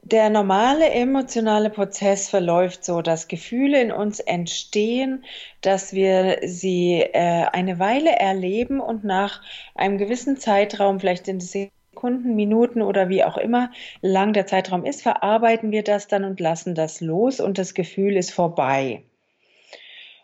der 0.03 0.31
normale 0.31 0.91
emotionale 0.91 1.71
Prozess 1.71 2.29
verläuft 2.29 2.85
so, 2.85 3.03
dass 3.03 3.29
Gefühle 3.29 3.81
in 3.81 3.93
uns 3.93 4.21
entstehen, 4.21 5.25
dass 5.63 5.93
wir 5.93 6.39
sie 6.45 7.01
äh, 7.01 7.47
eine 7.53 7.79
Weile 7.79 8.13
erleben 8.13 8.81
und 8.81 9.05
nach 9.05 9.43
einem 9.75 9.99
gewissen 9.99 10.37
Zeitraum, 10.37 11.01
vielleicht 11.01 11.29
in 11.29 11.41
Sekunden, 11.41 12.37
Minuten 12.37 12.83
oder 12.83 13.09
wie 13.09 13.25
auch 13.25 13.39
immer 13.39 13.71
lang 14.03 14.33
der 14.35 14.47
Zeitraum 14.47 14.85
ist, 14.85 15.03
verarbeiten 15.03 15.73
wir 15.73 15.83
das 15.83 16.09
dann 16.09 16.25
und 16.25 16.41
lassen 16.41 16.75
das 16.75 17.01
los 17.01 17.41
und 17.41 17.59
das 17.59 17.75
Gefühl 17.75 18.17
ist 18.17 18.33
vorbei 18.33 19.03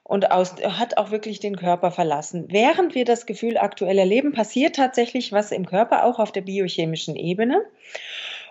und 0.05 0.31
aus, 0.31 0.55
hat 0.63 0.99
auch 0.99 1.11
wirklich 1.11 1.41
den 1.41 1.57
Körper 1.57 1.91
verlassen. 1.91 2.47
Während 2.51 2.95
wir 2.95 3.07
das 3.07 3.27
Gefühl 3.27 3.57
aktuell 3.57 3.99
erleben, 3.99 4.33
passiert 4.33 4.77
tatsächlich 4.77 5.33
was 5.33 5.51
im 5.51 5.67
Körper, 5.67 6.05
auch 6.05 6.19
auf 6.19 6.31
der 6.31 6.43
biochemischen 6.43 7.17
Ebene. 7.17 7.65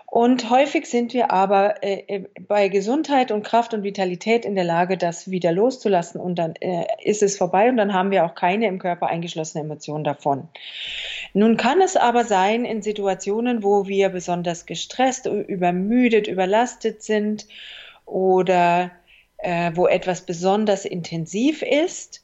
Und 0.06 0.48
häufig 0.48 0.86
sind 0.86 1.12
wir 1.12 1.32
aber 1.32 1.82
äh, 1.82 2.04
äh, 2.06 2.24
bei 2.46 2.68
Gesundheit 2.68 3.32
und 3.32 3.42
Kraft 3.42 3.74
und 3.74 3.82
Vitalität 3.82 4.44
in 4.44 4.54
der 4.54 4.62
Lage, 4.62 4.96
das 4.96 5.28
wieder 5.28 5.50
loszulassen 5.50 6.20
und 6.20 6.38
dann 6.38 6.54
äh, 6.60 6.86
ist 7.02 7.20
es 7.22 7.36
vorbei 7.36 7.68
und 7.68 7.76
dann 7.76 7.92
haben 7.92 8.12
wir 8.12 8.24
auch 8.24 8.36
keine 8.36 8.68
im 8.68 8.78
Körper 8.78 9.08
eingeschlossene 9.08 9.64
Emotionen 9.64 10.04
davon. 10.04 10.46
Nun 11.32 11.56
kann 11.56 11.80
es 11.80 11.96
aber 11.96 12.24
sein 12.24 12.64
in 12.64 12.80
Situationen, 12.80 13.64
wo 13.64 13.88
wir 13.88 14.08
besonders 14.08 14.66
gestresst, 14.66 15.26
übermüdet, 15.26 16.28
überlastet 16.28 17.02
sind 17.02 17.46
oder 18.06 18.92
äh, 19.38 19.72
wo 19.74 19.86
etwas 19.86 20.22
besonders 20.22 20.84
intensiv 20.84 21.62
ist 21.62 22.22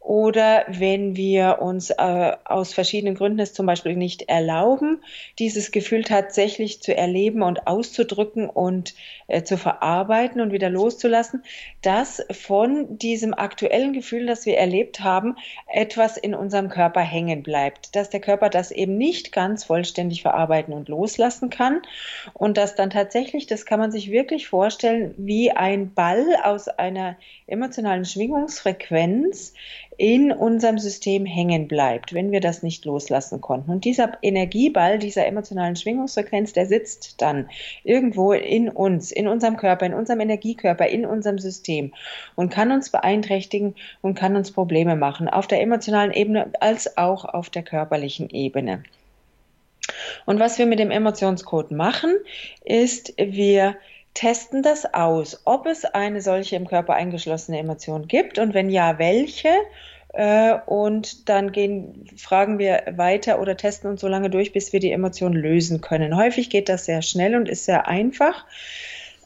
oder 0.00 0.64
wenn 0.68 1.16
wir 1.16 1.58
uns 1.60 1.90
äh, 1.90 2.32
aus 2.44 2.72
verschiedenen 2.72 3.14
Gründen 3.14 3.40
es 3.40 3.52
zum 3.52 3.66
Beispiel 3.66 3.94
nicht 3.94 4.22
erlauben, 4.22 5.02
dieses 5.38 5.70
Gefühl 5.70 6.02
tatsächlich 6.02 6.80
zu 6.80 6.96
erleben 6.96 7.42
und 7.42 7.66
auszudrücken 7.66 8.48
und 8.48 8.94
äh, 9.26 9.42
zu 9.42 9.58
verarbeiten 9.58 10.40
und 10.40 10.50
wieder 10.52 10.70
loszulassen, 10.70 11.42
dass 11.82 12.24
von 12.30 12.96
diesem 12.96 13.34
aktuellen 13.34 13.92
Gefühl, 13.92 14.24
das 14.26 14.46
wir 14.46 14.56
erlebt 14.56 15.00
haben, 15.00 15.36
etwas 15.66 16.16
in 16.16 16.34
unserem 16.34 16.70
Körper 16.70 17.00
hängen 17.00 17.42
bleibt, 17.42 17.94
dass 17.94 18.08
der 18.08 18.20
Körper 18.20 18.48
das 18.48 18.70
eben 18.70 18.96
nicht 18.96 19.32
ganz 19.32 19.64
vollständig 19.64 20.22
verarbeiten 20.22 20.72
und 20.72 20.88
loslassen 20.88 21.50
kann. 21.50 21.82
Und 22.32 22.56
dass 22.56 22.76
dann 22.76 22.90
tatsächlich, 22.90 23.46
das 23.46 23.66
kann 23.66 23.78
man 23.78 23.90
sich 23.90 24.10
wirklich 24.10 24.48
vorstellen, 24.48 25.14
wie 25.18 25.50
ein 25.50 25.92
Ball 25.92 26.24
aus 26.44 26.68
einer 26.68 27.16
emotionalen 27.46 28.04
Schwingungsfrequenz 28.04 29.52
in 29.98 30.30
unserem 30.30 30.78
System 30.78 31.26
hängen 31.26 31.66
bleibt, 31.66 32.14
wenn 32.14 32.30
wir 32.30 32.40
das 32.40 32.62
nicht 32.62 32.84
loslassen 32.84 33.40
konnten. 33.40 33.72
Und 33.72 33.84
dieser 33.84 34.12
Energieball, 34.22 35.00
dieser 35.00 35.26
emotionalen 35.26 35.74
Schwingungsfrequenz, 35.74 36.52
der 36.52 36.66
sitzt 36.66 37.20
dann 37.20 37.50
irgendwo 37.82 38.32
in 38.32 38.68
uns, 38.68 39.10
in 39.10 39.26
unserem 39.26 39.56
Körper, 39.56 39.86
in 39.86 39.94
unserem 39.94 40.20
Energiekörper, 40.20 40.86
in 40.86 41.04
unserem 41.04 41.40
System 41.40 41.92
und 42.36 42.50
kann 42.50 42.70
uns 42.70 42.90
beeinträchtigen 42.90 43.74
und 44.00 44.14
kann 44.14 44.36
uns 44.36 44.52
Probleme 44.52 44.94
machen, 44.94 45.28
auf 45.28 45.48
der 45.48 45.60
emotionalen 45.60 46.12
Ebene 46.12 46.52
als 46.60 46.96
auch 46.96 47.24
auf 47.24 47.50
der 47.50 47.64
körperlichen 47.64 48.30
Ebene. 48.30 48.84
Und 50.26 50.38
was 50.38 50.58
wir 50.58 50.66
mit 50.66 50.78
dem 50.78 50.92
Emotionscode 50.92 51.72
machen, 51.72 52.14
ist, 52.64 53.14
wir 53.16 53.74
testen 54.18 54.64
das 54.64 54.94
aus, 54.94 55.42
ob 55.44 55.66
es 55.66 55.84
eine 55.84 56.20
solche 56.20 56.56
im 56.56 56.66
Körper 56.66 56.94
eingeschlossene 56.94 57.56
Emotion 57.56 58.08
gibt 58.08 58.40
und 58.40 58.52
wenn 58.52 58.68
ja, 58.68 58.98
welche. 58.98 59.50
Äh, 60.12 60.54
und 60.66 61.28
dann 61.28 61.52
gehen, 61.52 62.04
fragen 62.16 62.58
wir 62.58 62.82
weiter 62.96 63.40
oder 63.40 63.56
testen 63.56 63.88
uns 63.88 64.00
so 64.00 64.08
lange 64.08 64.28
durch, 64.28 64.52
bis 64.52 64.72
wir 64.72 64.80
die 64.80 64.90
Emotion 64.90 65.34
lösen 65.34 65.80
können. 65.80 66.16
Häufig 66.16 66.50
geht 66.50 66.68
das 66.68 66.86
sehr 66.86 67.00
schnell 67.02 67.36
und 67.36 67.48
ist 67.48 67.64
sehr 67.64 67.86
einfach. 67.86 68.44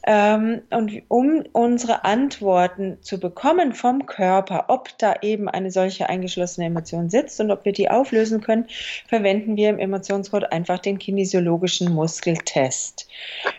Ähm, 0.05 0.61
und 0.69 1.01
um 1.07 1.43
unsere 1.53 2.03
Antworten 2.03 2.97
zu 3.01 3.19
bekommen 3.19 3.73
vom 3.73 4.05
Körper, 4.05 4.65
ob 4.67 4.97
da 4.97 5.15
eben 5.21 5.47
eine 5.47 5.71
solche 5.71 6.09
eingeschlossene 6.09 6.67
Emotion 6.67 7.09
sitzt 7.09 7.39
und 7.39 7.51
ob 7.51 7.63
wir 7.63 7.71
die 7.71 7.89
auflösen 7.89 8.41
können, 8.41 8.65
verwenden 9.07 9.55
wir 9.55 9.69
im 9.69 9.79
Emotionscode 9.79 10.51
einfach 10.51 10.79
den 10.79 10.99
kinesiologischen 10.99 11.93
Muskeltest. 11.93 13.07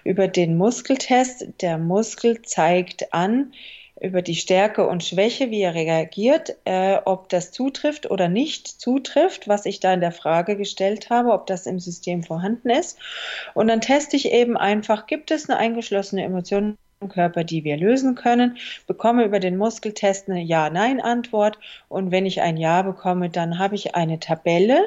Über 0.04 0.28
den 0.28 0.56
Muskeltest, 0.58 1.46
der 1.62 1.78
Muskel 1.78 2.42
zeigt 2.42 3.14
an, 3.14 3.52
über 4.04 4.22
die 4.22 4.34
Stärke 4.34 4.86
und 4.86 5.02
Schwäche, 5.02 5.50
wie 5.50 5.62
er 5.62 5.74
reagiert, 5.74 6.56
äh, 6.64 6.98
ob 7.04 7.28
das 7.28 7.50
zutrifft 7.50 8.10
oder 8.10 8.28
nicht 8.28 8.68
zutrifft, 8.68 9.48
was 9.48 9.66
ich 9.66 9.80
da 9.80 9.92
in 9.94 10.00
der 10.00 10.12
Frage 10.12 10.56
gestellt 10.56 11.10
habe, 11.10 11.32
ob 11.32 11.46
das 11.46 11.66
im 11.66 11.80
System 11.80 12.22
vorhanden 12.22 12.70
ist. 12.70 12.98
Und 13.54 13.68
dann 13.68 13.80
teste 13.80 14.16
ich 14.16 14.30
eben 14.30 14.56
einfach, 14.56 15.06
gibt 15.06 15.30
es 15.30 15.48
eine 15.48 15.58
eingeschlossene 15.58 16.22
Emotion 16.22 16.76
im 17.00 17.08
Körper, 17.08 17.44
die 17.44 17.64
wir 17.64 17.76
lösen 17.76 18.14
können, 18.14 18.56
bekomme 18.86 19.24
über 19.24 19.40
den 19.40 19.56
Muskeltest 19.56 20.28
eine 20.28 20.42
Ja-Nein-Antwort 20.42 21.58
und 21.88 22.10
wenn 22.10 22.26
ich 22.26 22.40
ein 22.40 22.56
Ja 22.56 22.82
bekomme, 22.82 23.30
dann 23.30 23.58
habe 23.58 23.74
ich 23.74 23.94
eine 23.94 24.20
Tabelle, 24.20 24.78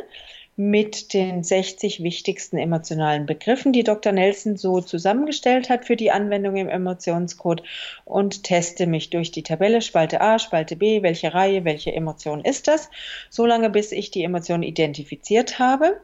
mit 0.60 1.14
den 1.14 1.44
60 1.44 2.02
wichtigsten 2.02 2.58
emotionalen 2.58 3.28
Begriffen, 3.28 3.74
die 3.74 3.84
Dr. 3.84 4.12
Nelson 4.12 4.58
so 4.58 4.82
zusammengestellt 4.82 5.70
hat 5.70 5.86
für 5.86 5.96
die 5.96 6.10
Anwendung 6.10 6.56
im 6.56 6.68
Emotionscode 6.68 7.62
und 8.06 8.44
teste 8.44 8.88
mich 8.88 9.12
durch 9.12 9.32
die 9.32 9.44
Tabelle 9.44 9.84
Spalte 9.84 10.20
A, 10.20 10.40
Spalte 10.40 10.76
B, 10.76 11.04
welche 11.04 11.36
Reihe, 11.36 11.64
welche 11.64 11.94
Emotion 11.94 12.44
ist 12.44 12.68
das, 12.68 12.90
solange 13.30 13.70
bis 13.70 13.92
ich 13.92 14.10
die 14.10 14.24
Emotion 14.24 14.64
identifiziert 14.64 15.60
habe. 15.60 16.02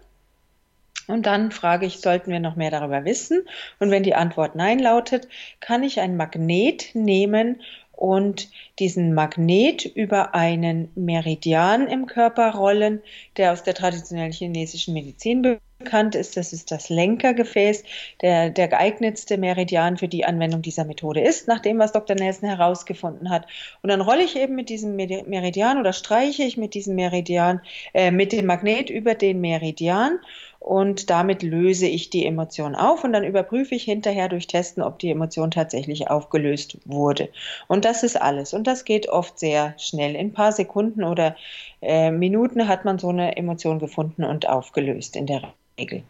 Und 1.07 1.25
dann 1.25 1.51
frage 1.51 1.87
ich, 1.87 1.99
sollten 1.99 2.31
wir 2.31 2.39
noch 2.39 2.55
mehr 2.55 2.71
darüber 2.71 3.05
wissen? 3.05 3.45
Und 3.79 3.89
wenn 3.89 4.03
die 4.03 4.15
Antwort 4.15 4.55
Nein 4.55 4.77
lautet, 4.77 5.27
kann 5.59 5.83
ich 5.83 5.99
ein 5.99 6.15
Magnet 6.15 6.91
nehmen 6.93 7.61
und 8.03 8.49
diesen 8.79 9.13
Magnet 9.13 9.85
über 9.85 10.35
einen 10.35 10.89
Meridian 10.93 11.87
im 11.87 12.05
Körper 12.05 12.53
rollen, 12.53 13.01
der 13.37 13.53
aus 13.53 13.63
der 13.63 13.75
traditionellen 13.75 14.33
chinesischen 14.33 14.93
Medizin 14.93 15.59
bekannt 15.79 16.13
ist. 16.13 16.35
Das 16.35 16.51
ist 16.51 16.69
das 16.69 16.89
Lenkergefäß, 16.89 17.85
der 18.21 18.49
der 18.49 18.67
geeignetste 18.67 19.37
Meridian 19.37 19.95
für 19.95 20.09
die 20.09 20.25
Anwendung 20.25 20.61
dieser 20.61 20.83
Methode 20.83 21.21
ist, 21.21 21.47
nach 21.47 21.61
dem, 21.61 21.79
was 21.79 21.93
Dr. 21.93 22.17
Nelson 22.17 22.49
herausgefunden 22.49 23.29
hat. 23.29 23.47
Und 23.83 23.89
dann 23.89 24.01
rolle 24.01 24.23
ich 24.23 24.35
eben 24.35 24.55
mit 24.55 24.67
diesem 24.67 24.97
Meridian 24.97 25.79
oder 25.79 25.93
streiche 25.93 26.43
ich 26.43 26.57
mit 26.57 26.73
diesem 26.73 26.95
Meridian, 26.95 27.61
äh, 27.93 28.11
mit 28.11 28.33
dem 28.33 28.47
Magnet 28.47 28.89
über 28.89 29.15
den 29.15 29.39
Meridian 29.39 30.19
und 30.63 31.09
damit 31.09 31.43
löse 31.43 31.87
ich 31.87 32.09
die 32.09 32.25
Emotion 32.25 32.73
auf 32.73 33.03
und 33.03 33.11
dann 33.11 33.25
überprüfe 33.25 33.75
ich 33.75 33.83
hinterher 33.83 34.29
durch 34.29 34.47
Testen, 34.47 34.81
ob 34.81 34.97
die 34.97 35.09
Emotion 35.09 35.51
tatsächlich 35.51 36.09
aufgelöst 36.09 36.77
wurde. 36.85 37.27
Und 37.67 37.83
das 37.83 38.01
ist 38.03 38.19
alles. 38.19 38.53
Und 38.53 38.65
das 38.65 38.85
geht 38.85 39.09
oft 39.09 39.37
sehr 39.37 39.75
schnell. 39.77 40.15
In 40.15 40.27
ein 40.27 40.33
paar 40.33 40.53
Sekunden 40.53 41.03
oder 41.03 41.35
äh, 41.81 42.11
Minuten 42.11 42.69
hat 42.69 42.85
man 42.85 42.97
so 42.97 43.09
eine 43.09 43.35
Emotion 43.35 43.77
gefunden 43.77 44.23
und 44.23 44.47
aufgelöst 44.47 45.17
in 45.17 45.25
der 45.25 45.53
Regel. 45.77 46.03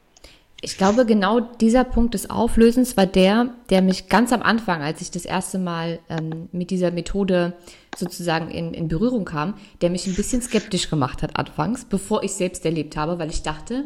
Ich 0.62 0.78
glaube, 0.78 1.08
genau 1.08 1.40
dieser 1.40 1.84
Punkt 1.84 2.14
des 2.14 2.30
Auflösens 2.30 2.96
war 2.96 3.08
der, 3.08 3.50
der 3.72 3.82
mich 3.82 4.08
ganz 4.08 4.32
am 4.32 4.44
Anfang, 4.44 4.84
als 4.84 5.02
ich 5.02 5.10
das 5.10 5.26
erste 5.26 5.58
Mal 5.58 6.00
ähm, 6.10 6.48
mit 6.52 6.70
dieser 6.70 6.92
Methode 6.92 7.54
sozusagen 7.98 8.52
in, 8.52 8.76
in 8.76 8.88
Berührung 8.88 9.26
kam, 9.26 9.56
der 9.82 9.90
mich 9.90 10.06
ein 10.06 10.16
bisschen 10.16 10.44
skeptisch 10.44 10.92
gemacht 10.92 11.24
hat 11.24 11.38
anfangs, 11.38 11.86
bevor 11.86 12.24
ich 12.24 12.34
selbst 12.34 12.64
erlebt 12.66 12.96
habe, 12.96 13.18
weil 13.18 13.30
ich 13.30 13.42
dachte, 13.42 13.86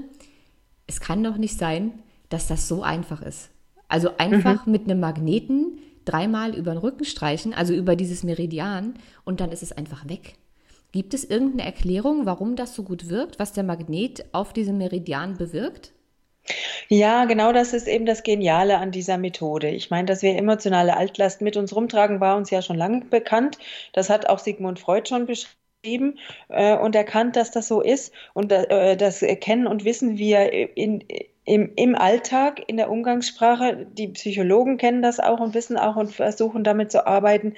es 0.87 0.99
kann 0.99 1.23
doch 1.23 1.37
nicht 1.37 1.57
sein, 1.57 1.99
dass 2.29 2.47
das 2.47 2.67
so 2.67 2.81
einfach 2.81 3.21
ist. 3.21 3.49
Also 3.87 4.11
einfach 4.17 4.65
mhm. 4.65 4.71
mit 4.71 4.83
einem 4.85 4.99
Magneten 4.99 5.79
dreimal 6.05 6.55
über 6.55 6.71
den 6.71 6.79
Rücken 6.79 7.05
streichen, 7.05 7.53
also 7.53 7.73
über 7.73 7.95
dieses 7.95 8.23
Meridian, 8.23 8.95
und 9.25 9.41
dann 9.41 9.51
ist 9.51 9.63
es 9.63 9.71
einfach 9.71 10.07
weg. 10.07 10.35
Gibt 10.93 11.13
es 11.13 11.25
irgendeine 11.25 11.65
Erklärung, 11.65 12.25
warum 12.25 12.55
das 12.55 12.73
so 12.73 12.83
gut 12.83 13.09
wirkt, 13.09 13.39
was 13.39 13.51
der 13.51 13.63
Magnet 13.63 14.25
auf 14.31 14.53
diesem 14.53 14.77
Meridian 14.77 15.37
bewirkt? 15.37 15.91
Ja, 16.87 17.25
genau 17.25 17.51
das 17.51 17.73
ist 17.73 17.89
eben 17.89 18.05
das 18.05 18.23
Geniale 18.23 18.77
an 18.77 18.91
dieser 18.91 19.17
Methode. 19.17 19.69
Ich 19.69 19.89
meine, 19.89 20.05
dass 20.05 20.21
wir 20.21 20.37
emotionale 20.37 20.95
Altlast 20.95 21.41
mit 21.41 21.57
uns 21.57 21.75
rumtragen, 21.75 22.21
war 22.21 22.37
uns 22.37 22.49
ja 22.49 22.61
schon 22.61 22.77
lange 22.77 23.03
bekannt. 23.03 23.57
Das 23.91 24.09
hat 24.09 24.29
auch 24.29 24.39
Sigmund 24.39 24.79
Freud 24.79 25.09
schon 25.09 25.25
beschrieben 25.25 25.57
äh, 25.83 26.77
und 26.77 26.95
erkannt, 26.95 27.35
dass 27.35 27.51
das 27.51 27.67
so 27.67 27.81
ist. 27.81 28.13
Und 28.33 28.51
äh, 28.51 28.97
das 28.97 29.23
kennen 29.39 29.67
und 29.67 29.85
wissen 29.85 30.17
wir 30.17 30.51
in, 30.77 31.03
im, 31.45 31.71
im 31.75 31.95
Alltag, 31.95 32.61
in 32.67 32.77
der 32.77 32.89
Umgangssprache. 32.89 33.87
Die 33.93 34.09
Psychologen 34.09 34.77
kennen 34.77 35.01
das 35.01 35.19
auch 35.19 35.39
und 35.39 35.53
wissen 35.53 35.77
auch 35.77 35.95
und 35.95 36.13
versuchen 36.13 36.63
damit 36.63 36.91
zu 36.91 37.07
arbeiten. 37.07 37.55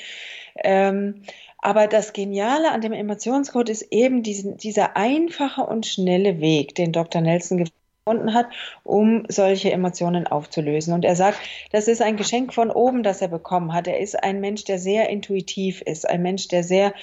Ähm, 0.64 1.24
aber 1.62 1.88
das 1.88 2.14
Geniale 2.14 2.72
an 2.72 2.82
dem 2.82 2.94
Emotionscode 2.94 3.70
ist 3.70 3.82
eben 3.92 4.24
diesen, 4.24 4.58
dieser 4.58 4.96
einfache 4.96 5.62
und 5.62 5.86
schnelle 5.86 6.40
Weg, 6.40 6.76
den 6.76 6.94
Dr. 6.94 7.22
Nelson 7.22 7.58
gefunden 8.06 8.34
hat, 8.34 8.48
um 8.84 9.26
solche 9.28 9.72
Emotionen 9.72 10.28
aufzulösen. 10.28 10.94
Und 10.94 11.06
er 11.06 11.16
sagt, 11.16 11.40
das 11.72 11.88
ist 11.88 12.02
ein 12.02 12.18
Geschenk 12.18 12.54
von 12.54 12.72
oben, 12.72 13.04
das 13.04 13.22
er 13.22 13.28
bekommen 13.28 13.74
hat. 13.74 13.88
Er 13.88 14.00
ist 14.00 14.22
ein 14.22 14.40
Mensch, 14.40 14.64
der 14.64 14.80
sehr 14.80 15.10
intuitiv 15.10 15.82
ist, 15.82 16.10
ein 16.10 16.22
Mensch, 16.22 16.48
der 16.48 16.64
sehr 16.64 16.94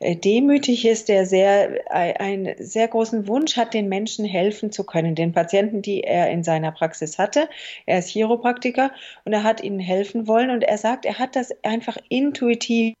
äh, 0.00 0.16
demütig 0.16 0.86
ist, 0.86 1.08
der 1.08 1.26
sehr, 1.26 1.86
äh, 1.90 2.14
einen 2.18 2.54
sehr 2.58 2.88
großen 2.88 3.28
Wunsch 3.28 3.56
hat, 3.56 3.74
den 3.74 3.88
Menschen 3.88 4.24
helfen 4.24 4.72
zu 4.72 4.84
können, 4.84 5.14
den 5.14 5.32
Patienten, 5.32 5.82
die 5.82 6.02
er 6.02 6.30
in 6.30 6.42
seiner 6.42 6.72
Praxis 6.72 7.18
hatte. 7.18 7.48
Er 7.86 7.98
ist 7.98 8.08
Chiropraktiker 8.08 8.90
und 9.24 9.32
er 9.32 9.44
hat 9.44 9.62
ihnen 9.62 9.80
helfen 9.80 10.26
wollen. 10.26 10.50
Und 10.50 10.62
er 10.62 10.78
sagt, 10.78 11.04
er 11.04 11.18
hat 11.18 11.36
das 11.36 11.52
einfach 11.64 11.96
intuitiv 12.08 12.94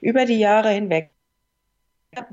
über 0.00 0.24
die 0.24 0.38
Jahre 0.38 0.70
hinweg 0.70 1.10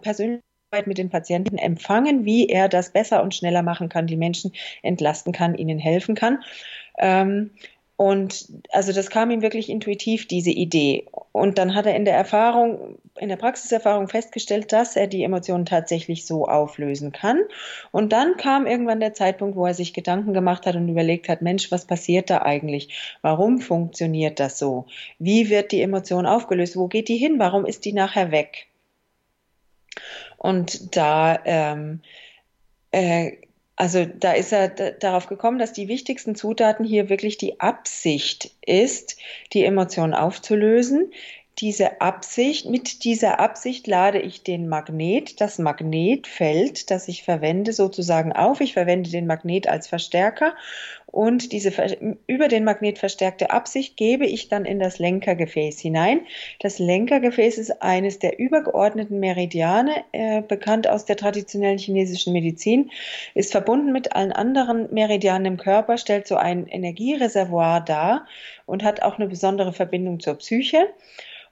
persönlich 0.02 0.42
mit 0.88 0.98
den 0.98 1.10
Patienten 1.10 1.58
empfangen, 1.58 2.26
wie 2.26 2.48
er 2.48 2.68
das 2.70 2.92
besser 2.92 3.24
und 3.24 3.36
schneller 3.36 3.62
machen 3.62 3.90
kann, 3.90 4.08
die 4.08 4.18
Menschen 4.18 4.52
entlasten 4.82 5.32
kann, 5.32 5.56
ihnen 5.56 5.80
helfen 5.80 6.16
kann. 6.16 6.40
Ähm, 6.98 7.52
und 7.96 8.48
also 8.72 8.92
das 8.92 9.10
kam 9.12 9.30
ihm 9.30 9.44
wirklich 9.44 9.70
intuitiv, 9.70 10.28
diese 10.28 10.50
Idee. 10.50 11.06
Und 11.32 11.60
dann 11.60 11.76
hat 11.76 11.86
er 11.86 11.96
in 11.96 12.06
der 12.06 12.16
Erfahrung, 12.16 12.98
in 13.20 13.30
der 13.30 13.36
Praxiserfahrung 13.36 14.08
festgestellt, 14.08 14.74
dass 14.74 14.96
er 14.96 15.06
die 15.06 15.24
Emotionen 15.24 15.66
tatsächlich 15.66 16.26
so 16.26 16.48
auflösen 16.48 17.12
kann. 17.12 17.40
Und 17.92 18.12
dann 18.12 18.36
kam 18.36 18.66
irgendwann 18.66 19.00
der 19.00 19.14
Zeitpunkt, 19.14 19.56
wo 19.56 19.68
er 19.68 19.76
sich 19.76 19.94
Gedanken 19.94 20.34
gemacht 20.34 20.66
hat 20.66 20.76
und 20.76 20.90
überlegt 20.90 21.30
hat, 21.30 21.44
Mensch, 21.44 21.72
was 21.72 21.86
passiert 21.86 22.32
da 22.32 22.42
eigentlich? 22.42 23.18
Warum 23.22 23.62
funktioniert 23.62 24.40
das 24.40 24.58
so? 24.58 24.86
Wie 25.20 25.50
wird 25.50 25.72
die 25.72 25.82
Emotion 25.82 26.26
aufgelöst? 26.26 26.76
Wo 26.76 26.88
geht 26.88 27.10
die 27.10 27.18
hin? 27.18 27.38
Warum 27.38 27.66
ist 27.66 27.86
die 27.86 27.94
nachher 27.94 28.32
weg? 28.32 28.68
Und 30.44 30.98
da, 30.98 31.40
ähm, 31.46 32.02
äh, 32.92 33.32
also 33.78 34.06
da 34.06 34.34
ist 34.34 34.52
er 34.52 34.68
darauf 34.68 35.28
gekommen, 35.28 35.58
dass 35.58 35.72
die 35.72 35.88
wichtigsten 35.88 36.36
Zutaten 36.36 36.86
hier 36.86 37.08
wirklich 37.10 37.38
die 37.38 37.62
Absicht 37.62 38.52
ist, 38.62 39.18
die 39.54 39.64
Emotion 39.64 40.14
aufzulösen. 40.14 41.12
Diese 41.60 42.02
Absicht, 42.02 42.66
mit 42.66 43.06
dieser 43.06 43.40
Absicht 43.40 43.88
lade 43.88 44.20
ich 44.20 44.44
den 44.44 44.68
Magnet, 44.68 45.40
das 45.40 45.60
Magnetfeld, 45.60 46.92
das 46.92 47.08
ich 47.08 47.24
verwende, 47.24 47.72
sozusagen 47.72 48.34
auf. 48.34 48.60
Ich 48.60 48.74
verwende 48.74 49.10
den 49.10 49.28
Magnet 49.28 49.68
als 49.68 49.88
Verstärker 49.88 50.56
und 51.14 51.52
diese 51.52 51.72
über 52.26 52.48
den 52.48 52.64
Magnet 52.64 52.98
verstärkte 52.98 53.52
Absicht 53.52 53.98
gebe 53.98 54.26
ich 54.26 54.50
dann 54.50 54.66
in 54.66 54.80
das 54.80 54.98
Lenkergefäß 54.98 55.80
hinein. 55.80 56.22
Das 56.60 56.80
Lenkergefäß 56.80 57.60
ist 57.60 57.84
eines 57.84 58.18
der 58.18 58.40
übergeordneten 58.40 59.20
Meridiane, 59.20 59.94
äh, 60.12 60.42
bekannt 60.42 60.90
aus 60.90 61.06
der 61.06 61.16
traditionellen 61.16 61.78
chinesischen 61.78 62.34
Medizin, 62.34 62.90
ist 63.36 63.52
verbunden 63.52 63.92
mit 63.92 64.16
allen 64.16 64.32
anderen 64.32 64.92
Meridianen 64.92 65.46
im 65.46 65.58
Körper, 65.58 66.00
stellt 66.00 66.26
so 66.26 66.36
ein 66.36 66.66
Energiereservoir 66.66 67.82
dar 67.82 68.26
und 68.66 68.84
hat 68.84 69.04
auch 69.04 69.20
eine 69.20 69.28
besondere 69.28 69.72
Verbindung 69.72 70.20
zur 70.20 70.34
Psyche. 70.40 70.88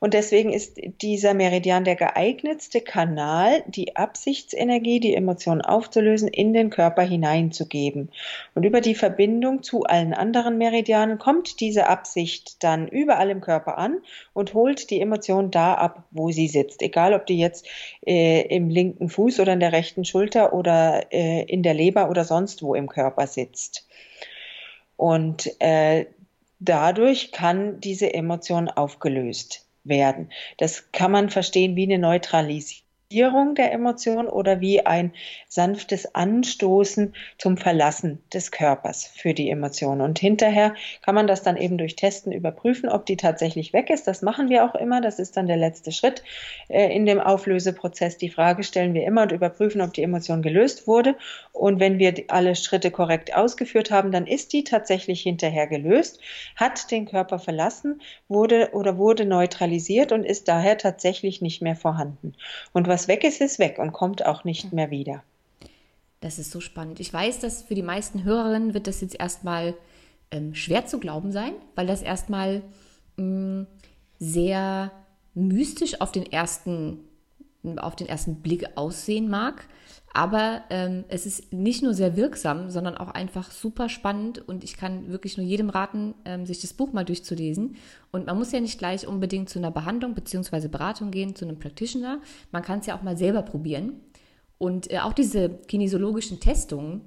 Und 0.03 0.15
deswegen 0.15 0.51
ist 0.51 0.81
dieser 1.03 1.35
Meridian 1.35 1.83
der 1.83 1.95
geeignetste 1.95 2.81
Kanal, 2.81 3.63
die 3.67 3.97
Absichtsenergie, 3.97 4.99
die 4.99 5.13
Emotionen 5.13 5.61
aufzulösen, 5.61 6.27
in 6.27 6.53
den 6.53 6.71
Körper 6.71 7.03
hineinzugeben. 7.03 8.09
Und 8.55 8.65
über 8.65 8.81
die 8.81 8.95
Verbindung 8.95 9.61
zu 9.61 9.83
allen 9.83 10.15
anderen 10.15 10.57
Meridianen 10.57 11.19
kommt 11.19 11.59
diese 11.59 11.87
Absicht 11.87 12.63
dann 12.63 12.87
überall 12.87 13.29
im 13.29 13.41
Körper 13.41 13.77
an 13.77 14.01
und 14.33 14.55
holt 14.55 14.89
die 14.89 14.99
Emotion 14.99 15.51
da 15.51 15.75
ab, 15.75 16.03
wo 16.09 16.31
sie 16.31 16.47
sitzt. 16.47 16.81
Egal, 16.81 17.13
ob 17.13 17.27
die 17.27 17.37
jetzt 17.37 17.67
äh, 18.03 18.41
im 18.47 18.71
linken 18.71 19.07
Fuß 19.07 19.39
oder 19.39 19.53
in 19.53 19.59
der 19.59 19.71
rechten 19.71 20.03
Schulter 20.03 20.53
oder 20.53 21.13
äh, 21.13 21.43
in 21.43 21.61
der 21.61 21.75
Leber 21.75 22.09
oder 22.09 22.23
sonst 22.23 22.63
wo 22.63 22.73
im 22.73 22.89
Körper 22.89 23.27
sitzt. 23.27 23.87
Und 24.97 25.51
äh, 25.59 26.07
dadurch 26.59 27.31
kann 27.31 27.79
diese 27.81 28.11
Emotion 28.15 28.67
aufgelöst 28.67 29.60
werden. 29.83 30.31
Das 30.57 30.91
kann 30.91 31.11
man 31.11 31.29
verstehen 31.29 31.75
wie 31.75 31.83
eine 31.83 31.99
Neutralisierung 31.99 32.90
der 33.11 33.71
Emotion 33.71 34.27
oder 34.27 34.61
wie 34.61 34.85
ein 34.85 35.11
sanftes 35.47 36.15
Anstoßen 36.15 37.13
zum 37.37 37.57
Verlassen 37.57 38.23
des 38.33 38.51
Körpers 38.51 39.05
für 39.05 39.33
die 39.33 39.49
Emotion. 39.49 40.01
Und 40.01 40.17
hinterher 40.17 40.73
kann 41.01 41.15
man 41.15 41.27
das 41.27 41.43
dann 41.43 41.57
eben 41.57 41.77
durch 41.77 41.95
Testen 41.95 42.31
überprüfen, 42.31 42.89
ob 42.89 43.05
die 43.05 43.17
tatsächlich 43.17 43.73
weg 43.73 43.89
ist. 43.89 44.07
Das 44.07 44.21
machen 44.21 44.49
wir 44.49 44.65
auch 44.65 44.75
immer. 44.75 45.01
Das 45.01 45.19
ist 45.19 45.37
dann 45.37 45.47
der 45.47 45.57
letzte 45.57 45.91
Schritt 45.91 46.23
äh, 46.69 46.95
in 46.95 47.05
dem 47.05 47.19
Auflöseprozess. 47.19 48.17
Die 48.17 48.29
Frage 48.29 48.63
stellen 48.63 48.93
wir 48.93 49.05
immer 49.05 49.23
und 49.23 49.31
überprüfen, 49.31 49.81
ob 49.81 49.93
die 49.93 50.03
Emotion 50.03 50.41
gelöst 50.41 50.87
wurde. 50.87 51.15
Und 51.51 51.79
wenn 51.79 51.99
wir 51.99 52.13
alle 52.29 52.55
Schritte 52.55 52.91
korrekt 52.91 53.35
ausgeführt 53.35 53.91
haben, 53.91 54.11
dann 54.11 54.25
ist 54.25 54.53
die 54.53 54.63
tatsächlich 54.63 55.21
hinterher 55.21 55.67
gelöst, 55.67 56.19
hat 56.55 56.89
den 56.91 57.05
Körper 57.05 57.39
verlassen, 57.39 58.01
wurde 58.27 58.69
oder 58.73 58.97
wurde 58.97 59.25
neutralisiert 59.25 60.11
und 60.11 60.23
ist 60.23 60.47
daher 60.47 60.77
tatsächlich 60.77 61.41
nicht 61.41 61.61
mehr 61.61 61.75
vorhanden. 61.75 62.33
Und 62.73 62.87
was 62.87 63.00
was 63.01 63.07
weg 63.07 63.23
ist, 63.23 63.41
ist 63.41 63.57
weg 63.57 63.79
und 63.79 63.93
kommt 63.93 64.23
auch 64.27 64.43
nicht 64.43 64.73
mehr 64.73 64.91
wieder. 64.91 65.23
Das 66.19 66.37
ist 66.37 66.51
so 66.51 66.59
spannend. 66.59 66.99
Ich 66.99 67.11
weiß, 67.11 67.39
dass 67.39 67.63
für 67.63 67.73
die 67.73 67.81
meisten 67.81 68.23
Hörerinnen 68.23 68.75
wird 68.75 68.85
das 68.85 69.01
jetzt 69.01 69.19
erstmal 69.19 69.73
ähm, 70.29 70.53
schwer 70.53 70.85
zu 70.85 70.99
glauben 70.99 71.31
sein, 71.31 71.53
weil 71.73 71.87
das 71.87 72.03
erstmal 72.03 72.61
mh, 73.17 73.23
mm, 73.25 73.67
sehr 74.19 74.91
mystisch 75.33 75.99
auf 75.99 76.11
den 76.11 76.31
ersten, 76.31 76.99
auf 77.77 77.95
den 77.95 78.07
ersten 78.07 78.35
Blick 78.35 78.67
aussehen 78.75 79.29
mag. 79.31 79.65
Aber 80.13 80.63
ähm, 80.69 81.05
es 81.07 81.25
ist 81.25 81.53
nicht 81.53 81.83
nur 81.83 81.93
sehr 81.93 82.17
wirksam, 82.17 82.69
sondern 82.69 82.97
auch 82.97 83.09
einfach 83.09 83.49
super 83.49 83.87
spannend 83.87 84.45
und 84.45 84.63
ich 84.63 84.75
kann 84.75 85.09
wirklich 85.09 85.37
nur 85.37 85.45
jedem 85.45 85.69
raten, 85.69 86.15
ähm, 86.25 86.45
sich 86.45 86.59
das 86.59 86.73
Buch 86.73 86.91
mal 86.91 87.05
durchzulesen. 87.05 87.77
Und 88.11 88.25
man 88.25 88.37
muss 88.37 88.51
ja 88.51 88.59
nicht 88.59 88.77
gleich 88.77 89.07
unbedingt 89.07 89.49
zu 89.49 89.59
einer 89.59 89.71
Behandlung 89.71 90.13
bzw. 90.13 90.67
Beratung 90.67 91.11
gehen, 91.11 91.35
zu 91.35 91.45
einem 91.45 91.59
Practitioner. 91.59 92.19
Man 92.51 92.61
kann 92.61 92.79
es 92.79 92.87
ja 92.87 92.97
auch 92.97 93.03
mal 93.03 93.15
selber 93.15 93.41
probieren. 93.41 94.01
Und 94.57 94.91
äh, 94.91 94.99
auch 94.99 95.13
diese 95.13 95.49
kinesiologischen 95.49 96.41
Testungen 96.41 97.01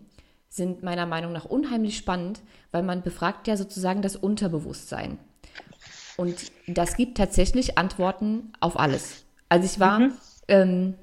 sind 0.48 0.82
meiner 0.82 1.04
Meinung 1.04 1.32
nach 1.32 1.44
unheimlich 1.44 1.98
spannend, 1.98 2.40
weil 2.70 2.82
man 2.82 3.02
befragt 3.02 3.48
ja 3.48 3.56
sozusagen 3.56 4.00
das 4.00 4.16
Unterbewusstsein. 4.16 5.18
Und 6.16 6.52
das 6.66 6.96
gibt 6.96 7.18
tatsächlich 7.18 7.76
Antworten 7.76 8.52
auf 8.60 8.78
alles. 8.78 9.24
Also 9.48 9.66
ich 9.66 9.78
war 9.78 9.98
mhm. 9.98 10.12
ähm, 10.48 10.94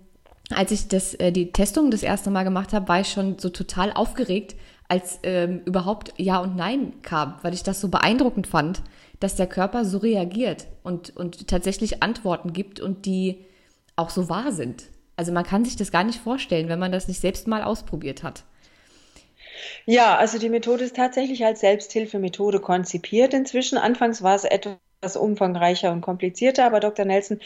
als 0.54 0.72
ich 0.72 0.88
das, 0.88 1.14
äh, 1.16 1.32
die 1.32 1.52
Testung 1.52 1.92
das 1.92 2.04
erste 2.04 2.30
Mal 2.30 2.44
gemacht 2.44 2.74
habe, 2.74 2.88
war 2.88 3.02
ich 3.02 3.12
schon 3.12 3.38
so 3.40 3.50
total 3.50 3.92
aufgeregt, 3.92 4.56
als 4.88 5.20
ähm, 5.24 5.62
überhaupt 5.66 6.14
Ja 6.18 6.40
und 6.40 6.56
Nein 6.56 6.94
kam, 7.02 7.36
weil 7.44 7.54
ich 7.54 7.64
das 7.64 7.80
so 7.80 7.88
beeindruckend 7.88 8.48
fand, 8.48 8.82
dass 9.20 9.36
der 9.36 9.48
Körper 9.48 9.86
so 9.86 10.00
reagiert 10.00 10.68
und, 10.84 11.16
und 11.16 11.48
tatsächlich 11.48 12.04
Antworten 12.04 12.54
gibt 12.54 12.80
und 12.80 13.06
die 13.06 13.46
auch 13.96 14.10
so 14.10 14.30
wahr 14.30 14.52
sind. 14.52 14.86
Also 15.16 15.32
man 15.32 15.46
kann 15.46 15.64
sich 15.64 15.76
das 15.76 15.92
gar 15.92 16.04
nicht 16.04 16.20
vorstellen, 16.20 16.68
wenn 16.68 16.80
man 16.80 16.92
das 16.92 17.08
nicht 17.08 17.22
selbst 17.22 17.48
mal 17.48 17.64
ausprobiert 17.64 18.24
hat. 18.24 18.44
Ja, 19.86 20.18
also 20.18 20.40
die 20.40 20.50
Methode 20.50 20.84
ist 20.84 20.96
tatsächlich 20.96 21.46
als 21.46 21.60
Selbsthilfemethode 21.60 22.60
konzipiert 22.60 23.34
inzwischen. 23.34 23.78
Anfangs 23.78 24.22
war 24.22 24.36
es 24.36 24.44
etwas 24.44 24.78
etwas 25.02 25.18
umfangreicher 25.18 25.92
und 25.92 26.02
komplizierter, 26.02 26.64
aber 26.64 26.80
Dr. 26.80 27.06
Nelson 27.06 27.40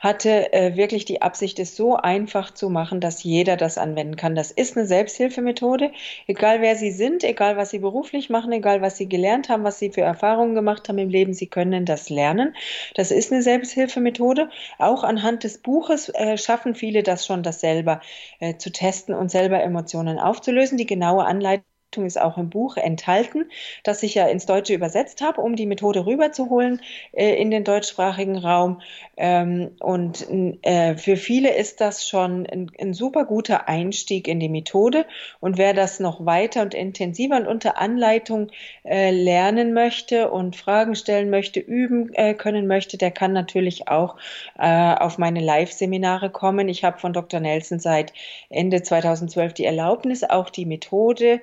hatte 0.00 0.50
äh, 0.54 0.76
wirklich 0.76 1.04
die 1.04 1.20
Absicht, 1.20 1.58
es 1.58 1.76
so 1.76 1.96
einfach 1.96 2.54
zu 2.54 2.70
machen, 2.70 3.00
dass 3.00 3.22
jeder 3.22 3.58
das 3.58 3.76
anwenden 3.76 4.16
kann. 4.16 4.34
Das 4.34 4.50
ist 4.50 4.78
eine 4.78 4.86
Selbsthilfemethode, 4.86 5.92
egal 6.26 6.62
wer 6.62 6.74
Sie 6.74 6.90
sind, 6.90 7.22
egal 7.22 7.58
was 7.58 7.68
Sie 7.68 7.80
beruflich 7.80 8.30
machen, 8.30 8.50
egal 8.52 8.80
was 8.80 8.96
Sie 8.96 9.10
gelernt 9.10 9.50
haben, 9.50 9.62
was 9.62 9.78
Sie 9.78 9.90
für 9.90 10.00
Erfahrungen 10.00 10.54
gemacht 10.54 10.88
haben 10.88 10.96
im 10.96 11.10
Leben, 11.10 11.34
Sie 11.34 11.48
können 11.48 11.84
das 11.84 12.08
lernen. 12.08 12.54
Das 12.94 13.10
ist 13.10 13.30
eine 13.30 13.42
Selbsthilfemethode. 13.42 14.48
Auch 14.78 15.04
anhand 15.04 15.44
des 15.44 15.58
Buches 15.58 16.08
äh, 16.14 16.38
schaffen 16.38 16.74
viele 16.74 17.02
das 17.02 17.26
schon, 17.26 17.42
das 17.42 17.60
selber 17.60 18.00
äh, 18.40 18.56
zu 18.56 18.72
testen 18.72 19.14
und 19.14 19.30
selber 19.30 19.62
Emotionen 19.62 20.18
aufzulösen. 20.18 20.78
Die 20.78 20.86
genaue 20.86 21.26
Anleitung 21.26 21.71
ist 22.00 22.20
auch 22.20 22.38
im 22.38 22.50
Buch 22.50 22.76
enthalten, 22.76 23.50
das 23.84 24.02
ich 24.02 24.14
ja 24.14 24.26
ins 24.26 24.46
Deutsche 24.46 24.74
übersetzt 24.74 25.20
habe, 25.20 25.40
um 25.40 25.56
die 25.56 25.66
Methode 25.66 26.06
rüberzuholen 26.06 26.80
äh, 27.12 27.34
in 27.34 27.50
den 27.50 27.64
deutschsprachigen 27.64 28.38
Raum. 28.38 28.80
Ähm, 29.16 29.72
und 29.80 30.26
äh, 30.62 30.96
für 30.96 31.16
viele 31.16 31.54
ist 31.54 31.80
das 31.80 32.08
schon 32.08 32.46
ein, 32.46 32.70
ein, 32.80 32.94
super 32.94 33.24
guter 33.24 33.68
Einstieg 33.68 34.26
in 34.26 34.40
die 34.40 34.48
Methode. 34.48 35.04
Und 35.40 35.58
wer 35.58 35.74
das 35.74 36.00
noch 36.00 36.24
weiter 36.24 36.62
und 36.62 36.74
intensiver 36.74 37.36
und 37.36 37.46
unter 37.46 37.78
Anleitung 37.78 38.50
äh, 38.84 39.10
lernen 39.10 39.74
möchte 39.74 40.30
und 40.30 40.56
Fragen 40.56 40.94
stellen 40.94 41.30
möchte, 41.30 41.60
üben 41.60 42.12
äh, 42.14 42.34
können 42.34 42.66
möchte, 42.66 42.96
der 42.96 43.10
kann 43.10 43.32
natürlich 43.32 43.88
auch 43.88 44.16
äh, 44.58 44.94
auf 44.94 45.18
meine 45.18 45.40
Live-Seminare 45.40 46.30
kommen. 46.30 46.68
Ich 46.68 46.82
habe 46.84 46.98
von 46.98 47.12
Dr. 47.12 47.40
Nelson 47.40 47.80
seit 47.80 48.12
Ende 48.48 48.82
2012 48.82 49.52
die 49.52 49.64
Erlaubnis, 49.66 50.24
auch 50.24 50.50
die 50.50 50.66
Methode 50.66 51.40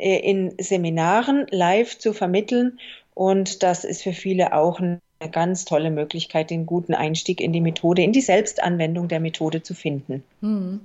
in 0.00 0.54
Seminaren 0.58 1.46
live 1.50 1.98
zu 1.98 2.12
vermitteln. 2.12 2.78
Und 3.14 3.62
das 3.62 3.84
ist 3.84 4.02
für 4.02 4.12
viele 4.12 4.54
auch 4.54 4.80
eine 4.80 5.00
ganz 5.30 5.64
tolle 5.64 5.90
Möglichkeit, 5.90 6.50
den 6.50 6.66
guten 6.66 6.94
Einstieg 6.94 7.40
in 7.40 7.52
die 7.52 7.60
Methode, 7.60 8.02
in 8.02 8.12
die 8.12 8.20
Selbstanwendung 8.20 9.08
der 9.08 9.20
Methode 9.20 9.62
zu 9.62 9.74
finden. 9.74 10.22
Hm. 10.40 10.80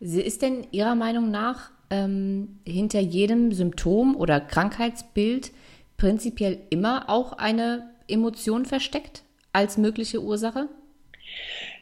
Ist 0.00 0.42
denn 0.42 0.66
Ihrer 0.70 0.94
Meinung 0.94 1.30
nach 1.30 1.70
ähm, 1.90 2.58
hinter 2.66 3.00
jedem 3.00 3.52
Symptom 3.52 4.16
oder 4.16 4.40
Krankheitsbild 4.40 5.52
prinzipiell 5.96 6.58
immer 6.70 7.08
auch 7.08 7.34
eine 7.34 7.90
Emotion 8.08 8.66
versteckt 8.66 9.22
als 9.52 9.78
mögliche 9.78 10.22
Ursache? 10.22 10.68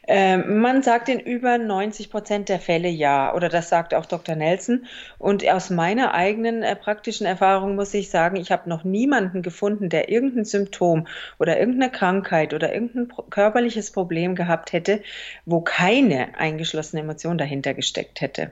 Ähm, 0.05 0.59
man 0.59 0.83
sagt 0.83 1.07
in 1.07 1.19
über 1.19 1.57
90 1.57 2.09
Prozent 2.09 2.49
der 2.49 2.59
Fälle 2.59 2.89
ja, 2.89 3.33
oder 3.33 3.47
das 3.47 3.69
sagt 3.69 3.93
auch 3.93 4.05
Dr. 4.05 4.35
Nelson. 4.35 4.85
Und 5.17 5.47
aus 5.49 5.69
meiner 5.69 6.13
eigenen 6.13 6.61
äh, 6.61 6.75
praktischen 6.75 7.25
Erfahrung 7.25 7.75
muss 7.75 7.93
ich 7.93 8.09
sagen, 8.09 8.35
ich 8.35 8.51
habe 8.51 8.69
noch 8.69 8.83
niemanden 8.83 9.41
gefunden, 9.41 9.89
der 9.89 10.09
irgendein 10.09 10.45
Symptom 10.45 11.07
oder 11.39 11.59
irgendeine 11.59 11.91
Krankheit 11.91 12.53
oder 12.53 12.73
irgendein 12.73 13.07
körperliches 13.29 13.91
Problem 13.91 14.35
gehabt 14.35 14.73
hätte, 14.73 15.01
wo 15.45 15.61
keine 15.61 16.37
eingeschlossene 16.37 17.01
Emotion 17.01 17.37
dahinter 17.37 17.73
gesteckt 17.73 18.19
hätte. 18.19 18.51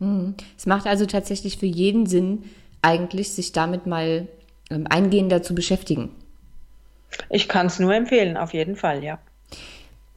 Mhm. 0.00 0.34
Es 0.56 0.66
macht 0.66 0.86
also 0.86 1.06
tatsächlich 1.06 1.58
für 1.58 1.66
jeden 1.66 2.06
Sinn, 2.06 2.44
eigentlich 2.82 3.32
sich 3.32 3.52
damit 3.52 3.86
mal 3.86 4.26
ähm, 4.70 4.86
eingehender 4.88 5.42
zu 5.42 5.54
beschäftigen. 5.54 6.10
Ich 7.30 7.48
kann 7.48 7.66
es 7.66 7.78
nur 7.78 7.94
empfehlen, 7.94 8.36
auf 8.36 8.52
jeden 8.52 8.76
Fall, 8.76 9.02
ja. 9.02 9.18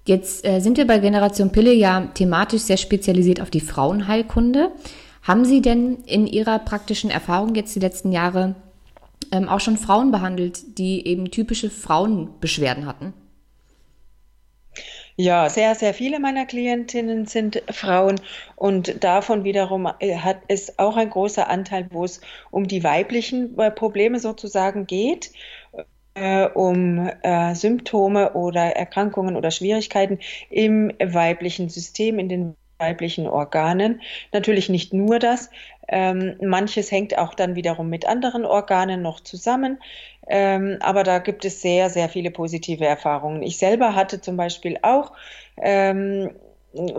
Jetzt 0.05 0.45
äh, 0.45 0.59
sind 0.59 0.77
wir 0.77 0.87
bei 0.87 0.99
Generation 0.99 1.51
Pille 1.51 1.73
ja 1.73 2.07
thematisch 2.13 2.63
sehr 2.63 2.77
spezialisiert 2.77 3.39
auf 3.39 3.49
die 3.49 3.61
Frauenheilkunde. 3.61 4.71
Haben 5.21 5.45
Sie 5.45 5.61
denn 5.61 5.97
in 6.05 6.25
Ihrer 6.25 6.57
praktischen 6.59 7.11
Erfahrung 7.11 7.53
jetzt 7.53 7.75
die 7.75 7.79
letzten 7.79 8.11
Jahre 8.11 8.55
ähm, 9.31 9.47
auch 9.47 9.59
schon 9.59 9.77
Frauen 9.77 10.11
behandelt, 10.11 10.79
die 10.79 11.05
eben 11.05 11.29
typische 11.29 11.69
Frauenbeschwerden 11.69 12.87
hatten? 12.87 13.13
Ja, 15.17 15.49
sehr, 15.49 15.75
sehr 15.75 15.93
viele 15.93 16.19
meiner 16.19 16.45
Klientinnen 16.47 17.27
sind 17.27 17.61
Frauen 17.69 18.19
und 18.55 19.03
davon 19.03 19.43
wiederum 19.43 19.87
äh, 19.99 20.15
hat 20.15 20.37
es 20.47 20.79
auch 20.79 20.95
ein 20.97 21.11
großer 21.11 21.47
Anteil, 21.47 21.87
wo 21.91 22.05
es 22.05 22.21
um 22.49 22.67
die 22.67 22.83
weiblichen 22.83 23.55
äh, 23.59 23.69
Probleme 23.69 24.19
sozusagen 24.19 24.87
geht 24.87 25.31
äh, 26.15 26.45
um 26.47 27.09
äh, 27.23 27.55
Symptome 27.55 28.33
oder 28.33 28.75
Erkrankungen 28.75 29.35
oder 29.35 29.51
Schwierigkeiten 29.51 30.19
im 30.49 30.91
weiblichen 30.99 31.69
System, 31.69 32.19
in 32.19 32.29
den 32.29 32.55
weiblichen 32.79 33.27
Organen. 33.27 34.01
Natürlich 34.33 34.67
nicht 34.67 34.93
nur 34.93 35.19
das. 35.19 35.49
Ähm, 35.87 36.35
manches 36.41 36.91
hängt 36.91 37.17
auch 37.17 37.33
dann 37.33 37.55
wiederum 37.55 37.89
mit 37.89 38.07
anderen 38.07 38.45
Organen 38.45 39.01
noch 39.01 39.19
zusammen. 39.19 39.79
Ähm, 40.27 40.77
aber 40.81 41.03
da 41.03 41.19
gibt 41.19 41.45
es 41.45 41.61
sehr, 41.61 41.89
sehr 41.89 42.09
viele 42.09 42.31
positive 42.31 42.85
Erfahrungen. 42.85 43.43
Ich 43.43 43.57
selber 43.57 43.95
hatte 43.95 44.21
zum 44.21 44.37
Beispiel 44.37 44.77
auch 44.81 45.13
ähm, 45.61 46.31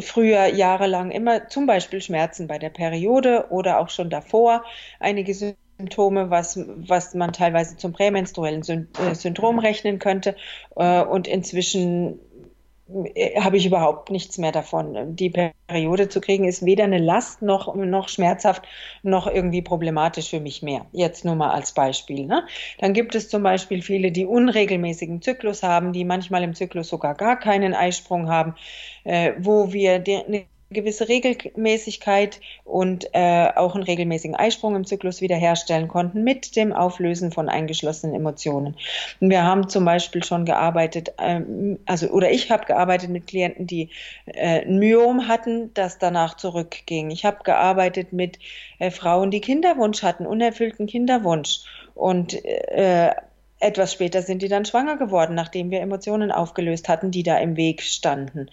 früher 0.00 0.46
jahrelang 0.46 1.10
immer 1.10 1.48
zum 1.48 1.66
Beispiel 1.66 2.00
Schmerzen 2.00 2.46
bei 2.46 2.58
der 2.58 2.70
Periode 2.70 3.46
oder 3.50 3.78
auch 3.80 3.88
schon 3.88 4.10
davor, 4.10 4.64
einige 5.00 5.34
Symptome, 5.78 6.30
was, 6.30 6.58
was 6.58 7.14
man 7.14 7.32
teilweise 7.32 7.76
zum 7.76 7.92
prämenstruellen 7.92 8.62
äh, 8.62 9.14
Syndrom 9.14 9.58
rechnen 9.58 9.98
könnte. 9.98 10.36
Äh, 10.76 11.02
und 11.02 11.26
inzwischen 11.26 12.20
äh, 13.14 13.40
habe 13.40 13.56
ich 13.56 13.66
überhaupt 13.66 14.10
nichts 14.10 14.38
mehr 14.38 14.52
davon. 14.52 15.16
Die 15.16 15.30
Periode 15.66 16.08
zu 16.08 16.20
kriegen 16.20 16.44
ist 16.44 16.64
weder 16.64 16.84
eine 16.84 16.98
Last 16.98 17.42
noch, 17.42 17.74
noch 17.74 18.08
schmerzhaft 18.08 18.62
noch 19.02 19.26
irgendwie 19.26 19.62
problematisch 19.62 20.30
für 20.30 20.40
mich 20.40 20.62
mehr. 20.62 20.86
Jetzt 20.92 21.24
nur 21.24 21.34
mal 21.34 21.50
als 21.50 21.72
Beispiel. 21.72 22.26
Ne? 22.26 22.46
Dann 22.78 22.92
gibt 22.92 23.14
es 23.14 23.28
zum 23.28 23.42
Beispiel 23.42 23.82
viele, 23.82 24.12
die 24.12 24.26
unregelmäßigen 24.26 25.22
Zyklus 25.22 25.62
haben, 25.62 25.92
die 25.92 26.04
manchmal 26.04 26.42
im 26.42 26.54
Zyklus 26.54 26.88
sogar 26.88 27.14
gar 27.14 27.38
keinen 27.38 27.74
Eisprung 27.74 28.28
haben, 28.28 28.54
äh, 29.04 29.32
wo 29.38 29.72
wir 29.72 29.94
eine 29.94 30.44
gewisse 30.72 31.08
Regelmäßigkeit 31.08 32.40
und 32.64 33.08
äh, 33.12 33.48
auch 33.54 33.74
einen 33.74 33.84
regelmäßigen 33.84 34.36
Eisprung 34.36 34.76
im 34.76 34.86
Zyklus 34.86 35.20
wiederherstellen 35.20 35.88
konnten 35.88 36.24
mit 36.24 36.56
dem 36.56 36.72
Auflösen 36.72 37.32
von 37.32 37.48
eingeschlossenen 37.48 38.14
Emotionen. 38.14 38.76
Und 39.20 39.30
wir 39.30 39.44
haben 39.44 39.68
zum 39.68 39.84
Beispiel 39.84 40.24
schon 40.24 40.44
gearbeitet, 40.44 41.12
ähm, 41.18 41.78
also 41.86 42.08
oder 42.08 42.30
ich 42.30 42.50
habe 42.50 42.66
gearbeitet 42.66 43.10
mit 43.10 43.26
Klienten, 43.26 43.66
die 43.66 43.90
äh, 44.26 44.64
ein 44.64 44.78
Myom 44.78 45.28
hatten, 45.28 45.72
das 45.74 45.98
danach 45.98 46.36
zurückging. 46.36 47.10
Ich 47.10 47.24
habe 47.24 47.44
gearbeitet 47.44 48.12
mit 48.12 48.38
äh, 48.78 48.90
Frauen, 48.90 49.30
die 49.30 49.40
Kinderwunsch 49.40 50.02
hatten, 50.02 50.26
unerfüllten 50.26 50.86
Kinderwunsch 50.86 51.60
und 51.94 52.44
äh, 52.44 53.10
etwas 53.60 53.92
später 53.92 54.22
sind 54.22 54.42
die 54.42 54.48
dann 54.48 54.64
schwanger 54.64 54.96
geworden, 54.96 55.34
nachdem 55.34 55.70
wir 55.70 55.80
Emotionen 55.80 56.32
aufgelöst 56.32 56.88
hatten, 56.88 57.10
die 57.12 57.22
da 57.22 57.38
im 57.38 57.56
Weg 57.56 57.82
standen 57.82 58.48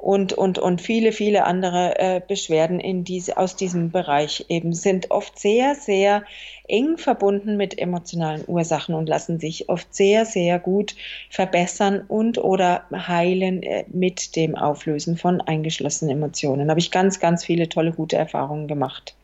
und, 0.00 0.32
und, 0.32 0.58
und 0.58 0.80
viele, 0.80 1.12
viele 1.12 1.44
andere 1.44 1.98
äh, 1.98 2.22
Beschwerden 2.26 2.80
in 2.80 3.04
diese, 3.04 3.36
aus 3.36 3.54
diesem 3.54 3.90
Bereich 3.90 4.46
eben 4.48 4.72
sind 4.72 5.10
oft 5.10 5.38
sehr, 5.38 5.74
sehr 5.74 6.24
eng 6.68 6.96
verbunden 6.96 7.58
mit 7.58 7.78
emotionalen 7.78 8.42
Ursachen 8.46 8.94
und 8.94 9.10
lassen 9.10 9.38
sich 9.38 9.68
oft 9.68 9.94
sehr, 9.94 10.24
sehr 10.24 10.58
gut 10.58 10.96
verbessern 11.28 12.02
und 12.08 12.38
oder 12.38 12.84
heilen 12.92 13.62
äh, 13.62 13.84
mit 13.88 14.36
dem 14.36 14.54
Auflösen 14.54 15.18
von 15.18 15.42
eingeschlossenen 15.42 16.16
Emotionen. 16.16 16.68
Da 16.68 16.70
habe 16.70 16.80
ich 16.80 16.90
ganz, 16.90 17.20
ganz 17.20 17.44
viele 17.44 17.68
tolle, 17.68 17.92
gute 17.92 18.16
Erfahrungen 18.16 18.68
gemacht. 18.68 19.14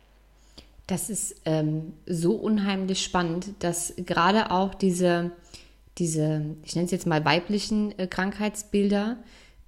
Das 0.86 1.08
ist 1.08 1.36
ähm, 1.46 1.94
so 2.04 2.34
unheimlich 2.34 3.02
spannend, 3.02 3.46
dass 3.60 3.94
gerade 3.96 4.50
auch 4.50 4.74
diese, 4.74 5.30
diese, 5.96 6.44
ich 6.64 6.76
nenne 6.76 6.84
es 6.84 6.92
jetzt 6.92 7.06
mal 7.06 7.24
weiblichen 7.24 7.98
äh, 7.98 8.06
Krankheitsbilder, 8.06 9.16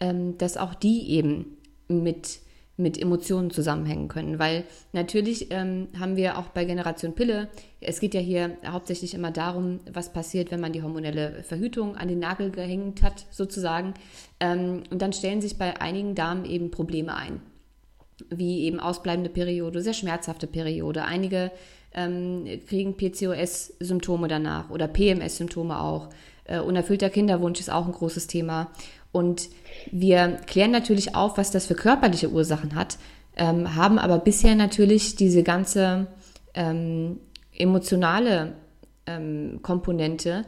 dass 0.00 0.56
auch 0.56 0.74
die 0.74 1.10
eben 1.10 1.58
mit, 1.88 2.40
mit 2.76 3.00
Emotionen 3.00 3.50
zusammenhängen 3.50 4.08
können. 4.08 4.38
Weil 4.38 4.64
natürlich 4.92 5.50
ähm, 5.50 5.88
haben 5.98 6.16
wir 6.16 6.38
auch 6.38 6.48
bei 6.48 6.64
Generation 6.64 7.14
Pille, 7.14 7.48
es 7.80 8.00
geht 8.00 8.14
ja 8.14 8.20
hier 8.20 8.56
hauptsächlich 8.66 9.14
immer 9.14 9.30
darum, 9.30 9.80
was 9.92 10.12
passiert, 10.12 10.50
wenn 10.50 10.60
man 10.60 10.72
die 10.72 10.82
hormonelle 10.82 11.42
Verhütung 11.42 11.96
an 11.96 12.08
den 12.08 12.20
Nagel 12.20 12.50
gehängt 12.50 13.02
hat, 13.02 13.26
sozusagen. 13.30 13.94
Ähm, 14.40 14.84
und 14.90 15.02
dann 15.02 15.12
stellen 15.12 15.40
sich 15.40 15.58
bei 15.58 15.80
einigen 15.80 16.14
Damen 16.14 16.44
eben 16.44 16.70
Probleme 16.70 17.14
ein. 17.14 17.40
Wie 18.30 18.62
eben 18.62 18.80
ausbleibende 18.80 19.30
Periode, 19.30 19.80
sehr 19.80 19.94
schmerzhafte 19.94 20.46
Periode. 20.48 21.04
Einige 21.04 21.52
ähm, 21.94 22.46
kriegen 22.66 22.96
PCOS-Symptome 22.96 24.28
danach 24.28 24.70
oder 24.70 24.88
PMS-Symptome 24.88 25.80
auch. 25.80 26.08
Äh, 26.44 26.60
unerfüllter 26.60 27.10
Kinderwunsch 27.10 27.60
ist 27.60 27.70
auch 27.70 27.86
ein 27.86 27.92
großes 27.92 28.26
Thema. 28.26 28.70
Und 29.12 29.48
wir 29.90 30.38
klären 30.46 30.70
natürlich 30.70 31.14
auf, 31.14 31.38
was 31.38 31.50
das 31.50 31.66
für 31.66 31.74
körperliche 31.74 32.30
Ursachen 32.30 32.74
hat, 32.74 32.98
ähm, 33.36 33.74
haben 33.74 33.98
aber 33.98 34.18
bisher 34.18 34.54
natürlich 34.54 35.16
diese 35.16 35.42
ganze 35.42 36.08
ähm, 36.54 37.20
emotionale 37.56 38.54
ähm, 39.06 39.60
Komponente 39.62 40.44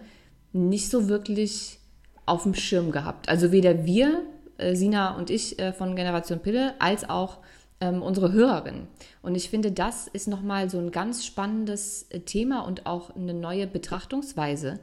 nicht 0.52 0.90
so 0.90 1.08
wirklich 1.08 1.78
auf 2.26 2.42
dem 2.42 2.54
Schirm 2.54 2.90
gehabt. 2.90 3.28
Also 3.28 3.52
weder 3.52 3.84
wir, 3.84 4.22
äh, 4.58 4.74
Sina 4.74 5.16
und 5.16 5.30
ich 5.30 5.58
äh, 5.58 5.72
von 5.72 5.96
Generation 5.96 6.40
Pille, 6.40 6.74
als 6.80 7.08
auch 7.08 7.38
ähm, 7.80 8.02
unsere 8.02 8.32
Hörerin. 8.32 8.88
Und 9.22 9.34
ich 9.34 9.48
finde, 9.50 9.72
das 9.72 10.06
ist 10.06 10.28
nochmal 10.28 10.68
so 10.68 10.78
ein 10.78 10.90
ganz 10.90 11.24
spannendes 11.24 12.06
äh, 12.10 12.20
Thema 12.20 12.66
und 12.66 12.86
auch 12.86 13.14
eine 13.16 13.34
neue 13.34 13.66
Betrachtungsweise 13.66 14.80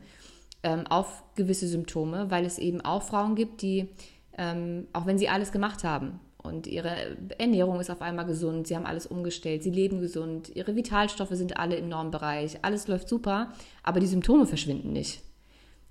ähm, 0.64 0.88
auf 0.88 1.24
gewisse 1.36 1.68
Symptome, 1.68 2.30
weil 2.30 2.46
es 2.46 2.58
eben 2.58 2.82
auch 2.82 3.04
Frauen 3.04 3.36
gibt, 3.36 3.62
die, 3.62 3.90
ähm, 4.38 4.88
auch 4.94 5.06
wenn 5.06 5.18
sie 5.18 5.30
alles 5.30 5.52
gemacht 5.52 5.84
haben 5.84 6.20
und 6.48 6.68
ihre 6.68 7.18
Ernährung 7.38 7.80
ist 7.80 7.90
auf 7.90 8.02
einmal 8.02 8.26
gesund, 8.26 8.68
sie 8.68 8.76
haben 8.76 8.86
alles 8.86 9.06
umgestellt, 9.06 9.64
sie 9.64 9.70
leben 9.70 10.00
gesund, 10.00 10.52
ihre 10.56 10.76
Vitalstoffe 10.76 11.32
sind 11.32 11.58
alle 11.58 11.76
im 11.76 11.90
Normbereich, 11.90 12.60
alles 12.64 12.88
läuft 12.88 13.10
super, 13.10 13.54
aber 13.84 14.00
die 14.00 14.08
Symptome 14.08 14.46
verschwinden 14.46 14.94
nicht. 14.94 15.22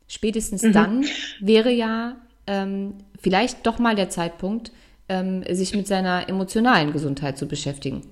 Spätestens 0.09 0.63
mhm. 0.63 0.73
dann 0.73 1.05
wäre 1.41 1.71
ja 1.71 2.17
ähm, 2.47 2.95
vielleicht 3.21 3.67
doch 3.67 3.79
mal 3.79 3.95
der 3.95 4.09
Zeitpunkt, 4.09 4.73
ähm, 5.09 5.45
sich 5.51 5.75
mit 5.75 5.87
seiner 5.87 6.29
emotionalen 6.29 6.93
Gesundheit 6.93 7.39
zu 7.39 7.47
beschäftigen. 7.47 8.03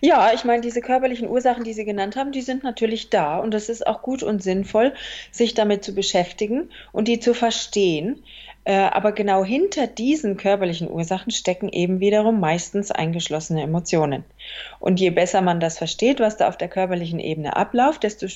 Ja, 0.00 0.32
ich 0.32 0.44
meine, 0.44 0.60
diese 0.62 0.80
körperlichen 0.80 1.28
Ursachen, 1.28 1.64
die 1.64 1.72
Sie 1.72 1.84
genannt 1.84 2.16
haben, 2.16 2.30
die 2.32 2.40
sind 2.40 2.62
natürlich 2.62 3.10
da 3.10 3.38
und 3.38 3.54
es 3.54 3.68
ist 3.68 3.86
auch 3.86 4.02
gut 4.02 4.22
und 4.22 4.42
sinnvoll, 4.42 4.94
sich 5.32 5.54
damit 5.54 5.84
zu 5.84 5.94
beschäftigen 5.94 6.70
und 6.92 7.08
die 7.08 7.18
zu 7.20 7.34
verstehen. 7.34 8.22
Äh, 8.68 8.90
aber 8.90 9.12
genau 9.12 9.46
hinter 9.46 9.86
diesen 9.86 10.36
körperlichen 10.36 10.90
Ursachen 10.90 11.32
stecken 11.32 11.70
eben 11.70 12.00
wiederum 12.00 12.38
meistens 12.38 12.90
eingeschlossene 12.90 13.62
Emotionen. 13.62 14.24
Und 14.78 15.00
je 15.00 15.08
besser 15.08 15.40
man 15.40 15.58
das 15.58 15.78
versteht, 15.78 16.20
was 16.20 16.36
da 16.36 16.48
auf 16.48 16.58
der 16.58 16.68
körperlichen 16.68 17.18
Ebene 17.18 17.56
abläuft, 17.56 18.02
desto, 18.02 18.26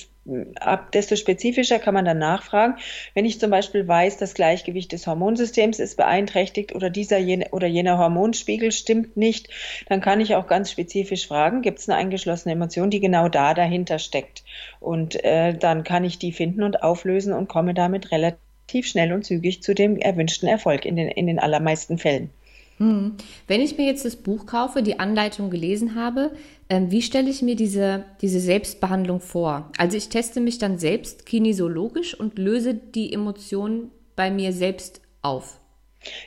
ab, 0.59 0.91
desto 0.91 1.17
spezifischer 1.17 1.77
kann 1.77 1.93
man 1.93 2.05
dann 2.05 2.17
nachfragen. 2.17 2.77
Wenn 3.13 3.25
ich 3.25 3.39
zum 3.39 3.51
Beispiel 3.51 3.87
weiß, 3.87 4.17
das 4.17 4.33
Gleichgewicht 4.33 4.91
des 4.91 5.05
Hormonsystems 5.05 5.77
ist 5.77 5.97
beeinträchtigt 5.97 6.73
oder 6.73 6.89
dieser 6.89 7.19
jene, 7.19 7.49
oder 7.51 7.67
jener 7.67 7.99
Hormonspiegel 7.99 8.71
stimmt 8.71 9.15
nicht, 9.15 9.49
dann 9.87 10.01
kann 10.01 10.19
ich 10.19 10.33
auch 10.33 10.47
ganz 10.47 10.71
spezifisch 10.71 11.27
fragen, 11.27 11.61
gibt 11.61 11.77
es 11.77 11.87
eine 11.87 11.99
eingeschlossene 11.99 12.55
Emotion, 12.55 12.89
die 12.89 13.01
genau 13.01 13.29
da 13.29 13.53
dahinter 13.53 13.99
steckt. 13.99 14.43
Und 14.79 15.23
äh, 15.23 15.53
dann 15.53 15.83
kann 15.83 16.03
ich 16.03 16.17
die 16.17 16.31
finden 16.31 16.63
und 16.63 16.81
auflösen 16.81 17.33
und 17.33 17.47
komme 17.47 17.75
damit 17.75 18.11
relativ 18.11 18.39
relativ 18.63 18.89
schnell 18.89 19.13
und 19.13 19.25
zügig 19.25 19.61
zu 19.61 19.73
dem 19.73 19.97
erwünschten 19.97 20.47
Erfolg 20.47 20.85
in 20.85 20.95
den, 20.95 21.09
in 21.09 21.27
den 21.27 21.39
allermeisten 21.39 21.97
Fällen. 21.97 22.29
Hm. 22.77 23.17
Wenn 23.47 23.61
ich 23.61 23.77
mir 23.77 23.85
jetzt 23.85 24.03
das 24.03 24.15
Buch 24.15 24.47
kaufe, 24.47 24.81
die 24.81 24.99
Anleitung 24.99 25.51
gelesen 25.51 25.95
habe, 25.95 26.31
ähm, 26.69 26.89
wie 26.89 27.03
stelle 27.03 27.29
ich 27.29 27.43
mir 27.43 27.55
diese, 27.55 28.05
diese 28.21 28.39
Selbstbehandlung 28.39 29.19
vor? 29.19 29.71
Also 29.77 29.95
ich 29.95 30.09
teste 30.09 30.41
mich 30.41 30.57
dann 30.57 30.79
selbst 30.79 31.25
kinesiologisch 31.25 32.19
und 32.19 32.39
löse 32.39 32.73
die 32.73 33.13
Emotionen 33.13 33.91
bei 34.15 34.31
mir 34.31 34.53
selbst 34.53 35.01
auf. 35.21 35.59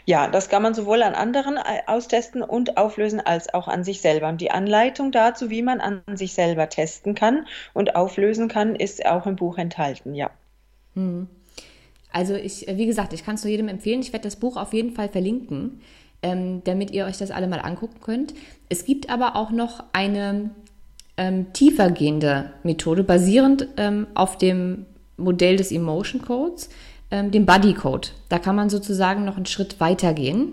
Ja, 0.06 0.28
das 0.28 0.48
kann 0.48 0.62
man 0.62 0.72
sowohl 0.72 1.02
an 1.02 1.14
anderen 1.14 1.56
äh, 1.56 1.82
austesten 1.86 2.42
und 2.42 2.78
auflösen 2.78 3.20
als 3.20 3.52
auch 3.52 3.66
an 3.66 3.82
sich 3.82 4.00
selber. 4.00 4.28
Und 4.28 4.40
die 4.40 4.52
Anleitung 4.52 5.10
dazu, 5.10 5.50
wie 5.50 5.62
man 5.62 5.80
an 5.80 6.02
sich 6.14 6.32
selber 6.32 6.68
testen 6.68 7.14
kann 7.14 7.46
und 7.74 7.96
auflösen 7.96 8.48
kann, 8.48 8.76
ist 8.76 9.04
auch 9.04 9.26
im 9.26 9.36
Buch 9.36 9.58
enthalten, 9.58 10.14
ja. 10.14 10.30
Hm. 10.94 11.28
Also 12.12 12.34
ich, 12.34 12.68
äh, 12.68 12.76
wie 12.76 12.86
gesagt, 12.86 13.12
ich 13.12 13.24
kann 13.24 13.34
es 13.34 13.44
nur 13.44 13.50
jedem 13.50 13.68
empfehlen. 13.68 14.00
Ich 14.00 14.12
werde 14.12 14.24
das 14.24 14.36
Buch 14.36 14.56
auf 14.56 14.72
jeden 14.72 14.92
Fall 14.92 15.08
verlinken, 15.08 15.80
ähm, 16.22 16.62
damit 16.64 16.90
ihr 16.90 17.04
euch 17.06 17.18
das 17.18 17.30
alle 17.30 17.46
mal 17.46 17.60
angucken 17.60 18.00
könnt. 18.00 18.34
Es 18.68 18.84
gibt 18.84 19.10
aber 19.10 19.36
auch 19.36 19.50
noch 19.50 19.84
eine 19.92 20.50
ähm, 21.16 21.52
tiefergehende 21.52 22.52
Methode, 22.62 23.04
basierend 23.04 23.68
ähm, 23.76 24.06
auf 24.14 24.38
dem 24.38 24.86
Modell 25.16 25.56
des 25.56 25.72
Emotion 25.72 26.22
Codes, 26.22 26.68
ähm, 27.10 27.30
dem 27.30 27.46
Body 27.46 27.74
Code. 27.74 28.08
Da 28.28 28.38
kann 28.38 28.56
man 28.56 28.70
sozusagen 28.70 29.24
noch 29.24 29.36
einen 29.36 29.46
Schritt 29.46 29.80
weiter 29.80 30.12
gehen 30.12 30.52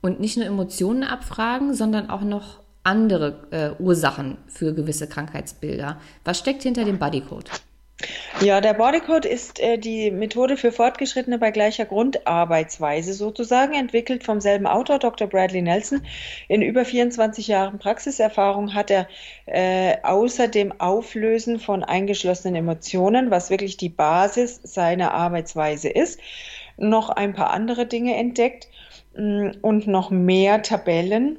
und 0.00 0.20
nicht 0.20 0.36
nur 0.36 0.46
Emotionen 0.46 1.04
abfragen, 1.04 1.74
sondern 1.74 2.10
auch 2.10 2.22
noch 2.22 2.60
andere 2.82 3.46
äh, 3.50 3.82
Ursachen 3.82 4.38
für 4.46 4.74
gewisse 4.74 5.06
Krankheitsbilder. 5.06 5.98
Was 6.24 6.38
steckt 6.38 6.62
hinter 6.62 6.84
dem 6.84 6.98
Body 6.98 7.20
Code? 7.20 7.50
Ja, 8.40 8.60
der 8.60 8.74
Bodycode 8.74 9.26
ist 9.26 9.60
äh, 9.60 9.76
die 9.76 10.10
Methode 10.10 10.56
für 10.56 10.72
Fortgeschrittene 10.72 11.38
bei 11.38 11.50
gleicher 11.50 11.84
Grundarbeitsweise 11.84 13.12
sozusagen, 13.12 13.74
entwickelt 13.74 14.24
vom 14.24 14.40
selben 14.40 14.66
Autor, 14.66 14.98
Dr. 14.98 15.26
Bradley 15.26 15.60
Nelson. 15.60 16.02
In 16.48 16.62
über 16.62 16.84
24 16.84 17.48
Jahren 17.48 17.78
Praxiserfahrung 17.78 18.72
hat 18.74 18.90
er 18.90 19.08
äh, 19.46 19.98
außer 20.02 20.48
dem 20.48 20.80
Auflösen 20.80 21.60
von 21.60 21.84
eingeschlossenen 21.84 22.56
Emotionen, 22.56 23.30
was 23.30 23.50
wirklich 23.50 23.76
die 23.76 23.90
Basis 23.90 24.60
seiner 24.62 25.12
Arbeitsweise 25.12 25.90
ist, 25.90 26.20
noch 26.78 27.10
ein 27.10 27.34
paar 27.34 27.50
andere 27.50 27.84
Dinge 27.84 28.16
entdeckt 28.16 28.68
mh, 29.14 29.22
mm, 29.22 29.56
und 29.60 29.86
noch 29.86 30.10
mehr 30.10 30.62
Tabellen 30.62 31.38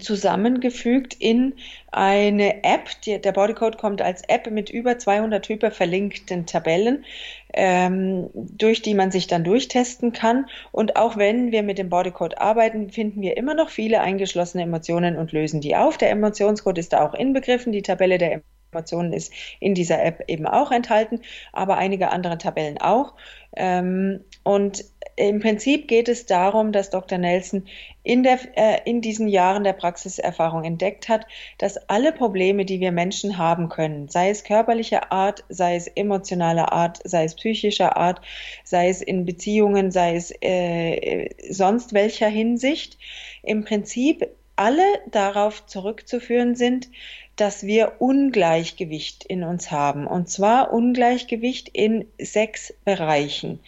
zusammengefügt 0.00 1.14
in 1.18 1.54
eine 1.90 2.64
App. 2.64 2.88
Die, 3.04 3.20
der 3.20 3.32
Bodycode 3.32 3.78
kommt 3.78 4.02
als 4.02 4.22
App 4.28 4.50
mit 4.50 4.70
über 4.70 4.98
200 4.98 5.48
hyperverlinkten 5.48 6.46
Tabellen, 6.46 7.04
ähm, 7.52 8.30
durch 8.34 8.82
die 8.82 8.94
man 8.94 9.10
sich 9.10 9.26
dann 9.26 9.44
durchtesten 9.44 10.12
kann. 10.12 10.46
Und 10.72 10.96
auch 10.96 11.16
wenn 11.16 11.52
wir 11.52 11.62
mit 11.62 11.78
dem 11.78 11.90
Bodycode 11.90 12.38
arbeiten, 12.38 12.90
finden 12.90 13.20
wir 13.20 13.36
immer 13.36 13.54
noch 13.54 13.70
viele 13.70 14.00
eingeschlossene 14.00 14.64
Emotionen 14.64 15.16
und 15.16 15.32
lösen 15.32 15.60
die 15.60 15.76
auf. 15.76 15.98
Der 15.98 16.10
Emotionscode 16.10 16.78
ist 16.78 16.92
da 16.92 17.06
auch 17.06 17.14
inbegriffen. 17.14 17.72
Die 17.72 17.82
Tabelle 17.82 18.18
der 18.18 18.42
Emotionen 18.74 19.12
ist 19.12 19.32
in 19.60 19.74
dieser 19.74 20.02
App 20.04 20.24
eben 20.26 20.46
auch 20.46 20.72
enthalten, 20.72 21.20
aber 21.52 21.76
einige 21.76 22.10
andere 22.10 22.38
Tabellen 22.38 22.78
auch. 22.78 23.14
Ähm, 23.56 24.24
und 24.42 24.84
im 25.16 25.40
Prinzip 25.40 25.88
geht 25.88 26.08
es 26.08 26.26
darum, 26.26 26.72
dass 26.72 26.90
Dr. 26.90 27.18
Nelson 27.18 27.66
in, 28.02 28.22
der, 28.22 28.38
äh, 28.56 28.80
in 28.84 29.00
diesen 29.00 29.28
Jahren 29.28 29.64
der 29.64 29.72
Praxiserfahrung 29.72 30.64
entdeckt 30.64 31.08
hat, 31.08 31.26
dass 31.58 31.76
alle 31.88 32.12
Probleme, 32.12 32.64
die 32.64 32.80
wir 32.80 32.92
Menschen 32.92 33.38
haben 33.38 33.68
können, 33.68 34.08
sei 34.08 34.30
es 34.30 34.44
körperlicher 34.44 35.12
Art, 35.12 35.44
sei 35.48 35.76
es 35.76 35.86
emotionaler 35.86 36.72
Art, 36.72 37.00
sei 37.04 37.24
es 37.24 37.34
psychischer 37.34 37.96
Art, 37.96 38.20
sei 38.64 38.88
es 38.88 39.00
in 39.02 39.24
Beziehungen, 39.24 39.90
sei 39.90 40.16
es 40.16 40.32
äh, 40.40 41.30
sonst 41.48 41.92
welcher 41.92 42.28
Hinsicht, 42.28 42.98
im 43.42 43.64
Prinzip 43.64 44.28
alle 44.56 44.84
darauf 45.10 45.66
zurückzuführen 45.66 46.54
sind, 46.54 46.88
dass 47.36 47.64
wir 47.64 47.94
Ungleichgewicht 47.98 49.24
in 49.24 49.42
uns 49.42 49.70
haben. 49.70 50.06
Und 50.06 50.28
zwar 50.28 50.72
Ungleichgewicht 50.72 51.68
in 51.72 52.06
sechs 52.18 52.72
Bereichen. 52.84 53.58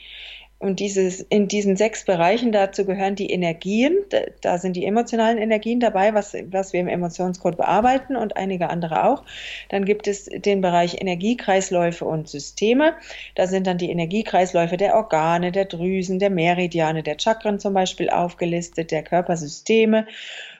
Und 0.59 0.81
dieses, 0.81 1.21
in 1.21 1.49
diesen 1.49 1.77
sechs 1.77 2.07
Bereichen 2.07 2.51
dazu 2.51 2.87
gehören 2.87 3.15
die 3.15 3.31
Energien, 3.31 3.95
da 4.41 4.57
sind 4.57 4.75
die 4.75 4.87
emotionalen 4.87 5.37
Energien 5.37 5.81
dabei, 5.81 6.15
was, 6.15 6.35
was 6.51 6.73
wir 6.73 6.81
im 6.81 6.89
Emotionscode 6.89 7.59
bearbeiten 7.59 8.17
und 8.17 8.39
einige 8.39 8.71
andere 8.71 9.05
auch. 9.05 9.23
Dann 9.69 9.85
gibt 9.85 10.09
es 10.09 10.25
den 10.25 10.63
Bereich 10.63 10.99
Energiekreisläufe 10.99 12.07
und 12.07 12.29
Systeme. 12.29 12.95
Da 13.35 13.47
sind 13.47 13.67
dann 13.67 13.77
die 13.77 13.91
Energiekreisläufe 13.91 14.79
der 14.79 14.95
Organe, 14.95 15.53
der 15.53 15.67
Drüsen, 15.67 16.19
der 16.19 16.31
Meridiane, 16.31 17.03
der 17.03 17.19
Chakren 17.19 17.59
zum 17.59 17.75
Beispiel 17.75 18.09
aufgelistet, 18.09 18.91
der 18.91 19.03
Körpersysteme 19.03 20.07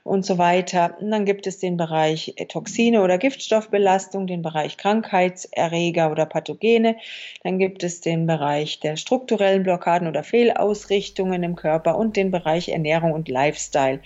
und 0.07 0.25
so 0.25 0.39
weiter. 0.39 0.97
Und 1.01 1.11
dann 1.11 1.25
gibt 1.25 1.47
es 1.47 1.59
den 1.59 1.77
Bereich 1.77 2.35
Toxine 2.49 3.03
oder 3.03 3.19
Giftstoffbelastung, 3.19 4.27
den 4.27 4.43
Bereich 4.43 4.77
Krankheitserreger 4.77 6.11
oder 6.11 6.27
Pathogene. 6.27 6.97
Dann 7.43 7.59
gibt 7.59 7.83
es 7.83 8.01
den 8.01 8.27
Bereich 8.27 8.81
der 8.81 8.97
strukturellen 8.97 9.65
Blockaden 9.65 10.07
oder 10.07 10.23
Fehlausrichtungen 10.23 11.43
im 11.43 11.57
Körper 11.57 11.99
und 11.99 12.17
den 12.17 12.31
Bereich 12.31 12.69
Ernährung 12.69 13.13
und 13.13 13.29
Lifestyle, 13.29 14.01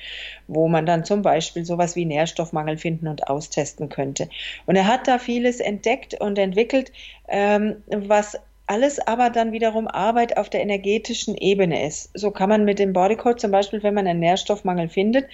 wo 0.49 0.69
man 0.69 0.87
dann 0.87 1.05
zum 1.05 1.23
Beispiel 1.23 1.65
sowas 1.65 1.97
wie 1.97 2.07
Nährstoffmangel 2.07 2.79
finden 2.79 3.07
und 3.07 3.29
austesten 3.29 3.91
könnte. 3.91 4.29
Und 4.67 4.77
er 4.77 4.87
hat 4.87 5.07
da 5.07 5.19
vieles 5.19 5.61
entdeckt 5.61 6.19
und 6.19 6.39
entwickelt, 6.39 6.93
ähm, 7.29 7.83
was 7.89 8.39
alles 8.71 9.01
aber 9.05 9.31
dann 9.31 9.51
wiederum 9.51 9.89
Arbeit 9.89 10.37
auf 10.37 10.49
der 10.49 10.63
energetischen 10.63 11.37
Ebene 11.37 11.85
ist. 11.85 12.11
So 12.15 12.31
kann 12.31 12.49
man 12.49 12.65
mit 12.65 12.79
dem 12.79 12.93
Bodycode 12.93 13.41
zum 13.41 13.51
Beispiel, 13.51 13.83
wenn 13.83 13.95
man 13.95 14.07
einen 14.07 14.21
Nährstoffmangel 14.21 14.89
findet, 14.89 15.29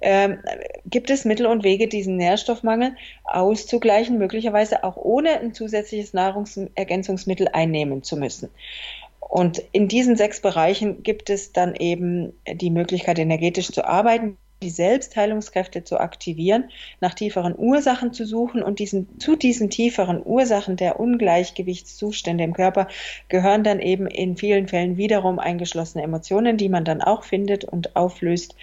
ähm, 0.00 0.38
gibt 0.86 1.10
es 1.10 1.26
Mittel 1.26 1.44
und 1.44 1.64
Wege, 1.64 1.86
diesen 1.86 2.16
Nährstoffmangel 2.16 2.96
auszugleichen, 3.24 4.16
möglicherweise 4.16 4.84
auch 4.84 4.96
ohne 4.96 5.38
ein 5.38 5.52
zusätzliches 5.52 6.14
Nahrungsergänzungsmittel 6.14 7.48
einnehmen 7.52 8.02
zu 8.02 8.16
müssen. 8.16 8.48
Und 9.20 9.62
in 9.72 9.88
diesen 9.88 10.16
sechs 10.16 10.40
Bereichen 10.40 11.02
gibt 11.02 11.28
es 11.28 11.52
dann 11.52 11.74
eben 11.74 12.32
die 12.50 12.70
Möglichkeit, 12.70 13.18
energetisch 13.18 13.70
zu 13.70 13.84
arbeiten 13.84 14.38
die 14.62 14.70
Selbstheilungskräfte 14.70 15.84
zu 15.84 15.98
aktivieren, 15.98 16.70
nach 17.00 17.14
tieferen 17.14 17.54
Ursachen 17.56 18.12
zu 18.12 18.26
suchen 18.26 18.62
und 18.62 18.78
diesen, 18.78 19.18
zu 19.20 19.36
diesen 19.36 19.70
tieferen 19.70 20.20
Ursachen 20.24 20.76
der 20.76 20.98
Ungleichgewichtszustände 20.98 22.44
im 22.44 22.54
Körper 22.54 22.88
gehören 23.28 23.62
dann 23.62 23.80
eben 23.80 24.06
in 24.06 24.36
vielen 24.36 24.68
Fällen 24.68 24.96
wiederum 24.96 25.38
eingeschlossene 25.38 26.02
Emotionen, 26.02 26.56
die 26.56 26.68
man 26.68 26.84
dann 26.84 27.02
auch 27.02 27.22
findet 27.22 27.64
und 27.64 27.94
auflöst 27.96 28.56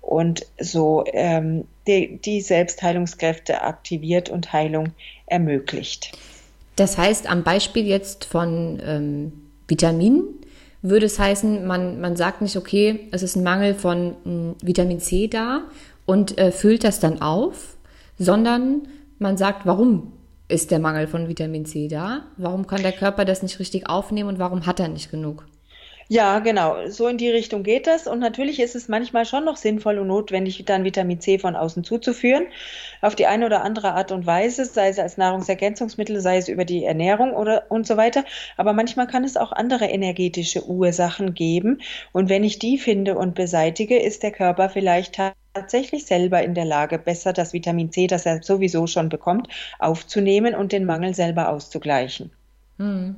und 0.00 0.46
so 0.58 1.04
ähm, 1.12 1.64
die, 1.86 2.18
die 2.18 2.40
Selbstheilungskräfte 2.40 3.62
aktiviert 3.62 4.30
und 4.30 4.52
Heilung 4.52 4.92
ermöglicht. 5.26 6.12
Das 6.76 6.96
heißt, 6.96 7.28
am 7.28 7.44
Beispiel 7.44 7.86
jetzt 7.86 8.24
von 8.24 8.80
ähm, 8.84 9.32
Vitaminen 9.68 10.41
würde 10.82 11.06
es 11.06 11.18
heißen, 11.18 11.66
man, 11.66 12.00
man 12.00 12.16
sagt 12.16 12.42
nicht, 12.42 12.56
okay, 12.56 13.08
es 13.12 13.22
ist 13.22 13.36
ein 13.36 13.44
Mangel 13.44 13.74
von 13.74 14.08
mh, 14.08 14.14
hm, 14.24 14.54
Vitamin 14.62 15.00
C 15.00 15.28
da 15.28 15.62
und 16.04 16.38
äh, 16.38 16.50
füllt 16.50 16.84
das 16.84 17.00
dann 17.00 17.22
auf, 17.22 17.76
sondern 18.18 18.82
man 19.18 19.36
sagt, 19.36 19.64
warum 19.64 20.12
ist 20.48 20.70
der 20.70 20.80
Mangel 20.80 21.06
von 21.06 21.28
Vitamin 21.28 21.64
C 21.64 21.88
da? 21.88 22.24
Warum 22.36 22.66
kann 22.66 22.82
der 22.82 22.92
Körper 22.92 23.24
das 23.24 23.42
nicht 23.42 23.58
richtig 23.58 23.88
aufnehmen 23.88 24.28
und 24.28 24.38
warum 24.38 24.66
hat 24.66 24.80
er 24.80 24.88
nicht 24.88 25.10
genug? 25.10 25.46
Ja, 26.12 26.40
genau. 26.40 26.90
So 26.90 27.08
in 27.08 27.16
die 27.16 27.30
Richtung 27.30 27.62
geht 27.62 27.86
das. 27.86 28.06
Und 28.06 28.18
natürlich 28.18 28.60
ist 28.60 28.74
es 28.74 28.86
manchmal 28.86 29.24
schon 29.24 29.46
noch 29.46 29.56
sinnvoll 29.56 29.98
und 29.98 30.08
notwendig, 30.08 30.62
dann 30.66 30.84
Vitamin 30.84 31.20
C 31.20 31.38
von 31.38 31.56
außen 31.56 31.84
zuzuführen. 31.84 32.48
Auf 33.00 33.14
die 33.14 33.24
eine 33.24 33.46
oder 33.46 33.64
andere 33.64 33.94
Art 33.94 34.12
und 34.12 34.26
Weise, 34.26 34.66
sei 34.66 34.90
es 34.90 34.98
als 34.98 35.16
Nahrungsergänzungsmittel, 35.16 36.20
sei 36.20 36.36
es 36.36 36.48
über 36.48 36.66
die 36.66 36.84
Ernährung 36.84 37.32
oder 37.32 37.64
und 37.70 37.86
so 37.86 37.96
weiter. 37.96 38.26
Aber 38.58 38.74
manchmal 38.74 39.06
kann 39.06 39.24
es 39.24 39.38
auch 39.38 39.52
andere 39.52 39.86
energetische 39.86 40.68
Ursachen 40.68 41.32
geben. 41.32 41.80
Und 42.12 42.28
wenn 42.28 42.44
ich 42.44 42.58
die 42.58 42.76
finde 42.76 43.16
und 43.16 43.34
beseitige, 43.34 43.98
ist 43.98 44.22
der 44.22 44.32
Körper 44.32 44.68
vielleicht 44.68 45.18
tatsächlich 45.54 46.04
selber 46.04 46.42
in 46.42 46.52
der 46.52 46.66
Lage, 46.66 46.98
besser 46.98 47.32
das 47.32 47.54
Vitamin 47.54 47.90
C, 47.90 48.06
das 48.06 48.26
er 48.26 48.42
sowieso 48.42 48.86
schon 48.86 49.08
bekommt, 49.08 49.48
aufzunehmen 49.78 50.54
und 50.54 50.72
den 50.72 50.84
Mangel 50.84 51.14
selber 51.14 51.48
auszugleichen. 51.48 52.32
Hm. 52.76 53.16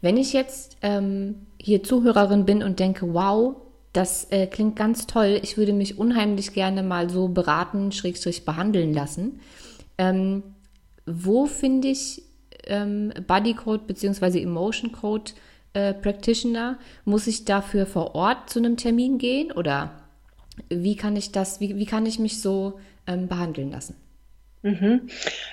Wenn 0.00 0.16
ich 0.16 0.32
jetzt 0.32 0.78
ähm, 0.82 1.46
hier 1.64 1.82
Zuhörerin 1.82 2.44
bin 2.44 2.62
und 2.62 2.78
denke, 2.78 3.14
wow, 3.14 3.56
das 3.94 4.30
äh, 4.30 4.46
klingt 4.46 4.76
ganz 4.76 5.06
toll, 5.06 5.40
ich 5.42 5.56
würde 5.56 5.72
mich 5.72 5.98
unheimlich 5.98 6.52
gerne 6.52 6.82
mal 6.82 7.08
so 7.08 7.28
beraten, 7.28 7.90
schrägstrich 7.90 8.44
behandeln 8.44 8.92
lassen. 8.92 9.40
Ähm, 9.96 10.42
wo 11.06 11.46
finde 11.46 11.88
ich 11.88 12.22
ähm, 12.66 13.14
Bodycode 13.26 13.86
bzw. 13.86 14.42
Emotion 14.42 14.92
Code 14.92 15.32
äh, 15.72 15.94
Practitioner? 15.94 16.78
Muss 17.06 17.26
ich 17.26 17.46
dafür 17.46 17.86
vor 17.86 18.14
Ort 18.14 18.50
zu 18.50 18.58
einem 18.58 18.76
Termin 18.76 19.16
gehen 19.16 19.50
oder 19.50 20.02
wie 20.68 20.96
kann 20.96 21.16
ich 21.16 21.32
das, 21.32 21.60
wie, 21.60 21.76
wie 21.76 21.86
kann 21.86 22.04
ich 22.04 22.18
mich 22.18 22.42
so 22.42 22.78
ähm, 23.06 23.26
behandeln 23.26 23.70
lassen? 23.70 23.96
Mhm. 24.60 25.08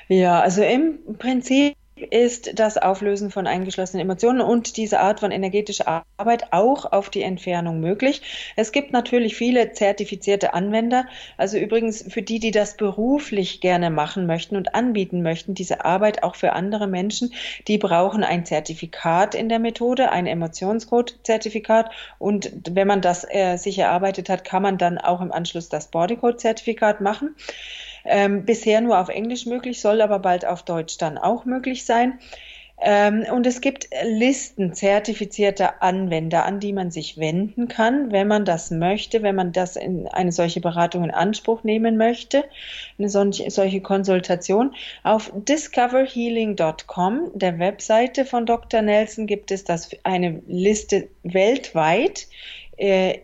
Ja, 0.09 0.41
also 0.41 0.61
im 0.61 0.99
Prinzip 1.17 1.75
ist 2.09 2.59
das 2.59 2.77
Auflösen 2.77 3.31
von 3.31 3.47
eingeschlossenen 3.47 4.05
Emotionen 4.05 4.41
und 4.41 4.77
diese 4.77 4.99
Art 4.99 5.19
von 5.19 5.31
energetischer 5.31 6.03
Arbeit 6.17 6.51
auch 6.51 6.91
auf 6.91 7.09
die 7.09 7.21
Entfernung 7.21 7.79
möglich. 7.79 8.21
Es 8.55 8.71
gibt 8.71 8.91
natürlich 8.91 9.35
viele 9.35 9.73
zertifizierte 9.73 10.53
Anwender, 10.53 11.05
also 11.37 11.57
übrigens 11.57 12.03
für 12.07 12.21
die, 12.21 12.39
die 12.39 12.51
das 12.51 12.77
beruflich 12.77 13.61
gerne 13.61 13.89
machen 13.89 14.25
möchten 14.25 14.55
und 14.55 14.75
anbieten 14.75 15.21
möchten, 15.21 15.53
diese 15.53 15.85
Arbeit 15.85 16.23
auch 16.23 16.35
für 16.35 16.53
andere 16.53 16.87
Menschen, 16.87 17.33
die 17.67 17.77
brauchen 17.77 18.23
ein 18.23 18.45
Zertifikat 18.45 19.35
in 19.35 19.49
der 19.49 19.59
Methode, 19.59 20.11
ein 20.11 20.27
Emotionscode-Zertifikat. 20.27 21.91
Und 22.19 22.51
wenn 22.71 22.87
man 22.87 23.01
das 23.01 23.25
äh, 23.29 23.57
sich 23.57 23.77
erarbeitet 23.77 24.29
hat, 24.29 24.43
kann 24.43 24.61
man 24.61 24.77
dann 24.77 24.97
auch 24.97 25.21
im 25.21 25.31
Anschluss 25.31 25.69
das 25.69 25.87
Bodycode-Zertifikat 25.87 27.01
machen 27.01 27.35
ähm, 28.05 28.45
bisher 28.45 28.81
nur 28.81 28.99
auf 28.99 29.09
Englisch 29.09 29.45
möglich, 29.45 29.81
soll 29.81 30.01
aber 30.01 30.19
bald 30.19 30.45
auf 30.45 30.63
Deutsch 30.63 30.97
dann 30.97 31.17
auch 31.17 31.45
möglich 31.45 31.85
sein. 31.85 32.19
Ähm, 32.83 33.25
und 33.31 33.45
es 33.45 33.61
gibt 33.61 33.89
Listen 34.03 34.73
zertifizierter 34.73 35.83
Anwender, 35.83 36.45
an 36.45 36.59
die 36.59 36.73
man 36.73 36.89
sich 36.89 37.19
wenden 37.19 37.67
kann, 37.67 38.11
wenn 38.11 38.27
man 38.27 38.43
das 38.43 38.71
möchte, 38.71 39.21
wenn 39.21 39.35
man 39.35 39.51
das 39.51 39.75
in 39.75 40.07
eine 40.07 40.31
solche 40.31 40.61
Beratung 40.61 41.03
in 41.03 41.11
Anspruch 41.11 41.63
nehmen 41.63 41.95
möchte, 41.97 42.43
eine 42.97 43.07
solche, 43.07 43.51
solche 43.51 43.81
Konsultation. 43.81 44.73
Auf 45.03 45.31
discoverhealing.com, 45.35 47.31
der 47.35 47.59
Webseite 47.59 48.25
von 48.25 48.47
Dr. 48.47 48.81
Nelson, 48.81 49.27
gibt 49.27 49.51
es 49.51 49.63
das 49.63 49.91
eine 50.03 50.41
Liste 50.47 51.07
weltweit. 51.21 52.27
Äh, 52.77 53.19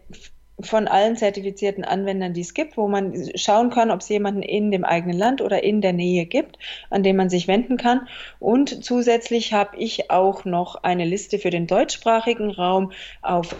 von 0.59 0.87
allen 0.87 1.15
zertifizierten 1.15 1.83
Anwendern, 1.83 2.33
die 2.33 2.41
es 2.41 2.55
gibt, 2.55 2.77
wo 2.77 2.87
man 2.87 3.13
schauen 3.35 3.69
kann, 3.69 3.91
ob 3.91 4.01
es 4.01 4.09
jemanden 4.09 4.41
in 4.41 4.71
dem 4.71 4.83
eigenen 4.83 5.15
Land 5.17 5.41
oder 5.41 5.63
in 5.63 5.81
der 5.81 5.93
Nähe 5.93 6.25
gibt, 6.25 6.57
an 6.89 7.03
den 7.03 7.15
man 7.15 7.29
sich 7.29 7.47
wenden 7.47 7.77
kann. 7.77 8.07
Und 8.39 8.83
zusätzlich 8.83 9.53
habe 9.53 9.77
ich 9.77 10.09
auch 10.09 10.45
noch 10.45 10.83
eine 10.83 11.05
Liste 11.05 11.37
für 11.37 11.51
den 11.51 11.67
deutschsprachigen 11.67 12.49
Raum 12.49 12.91
auf 13.21 13.55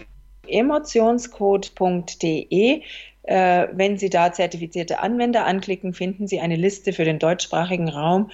emotionscode.de. 0.47 2.81
Äh, 3.23 3.67
wenn 3.73 3.97
Sie 3.97 4.09
da 4.09 4.31
zertifizierte 4.31 4.99
Anwender 4.99 5.45
anklicken, 5.45 5.93
finden 5.93 6.27
Sie 6.27 6.39
eine 6.39 6.55
Liste 6.55 6.93
für 6.93 7.03
den 7.03 7.19
deutschsprachigen 7.19 7.89
Raum 7.89 8.31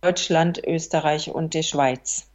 Deutschland, 0.00 0.62
Österreich 0.66 1.30
und 1.30 1.54
die 1.54 1.62
Schweiz. 1.62 2.28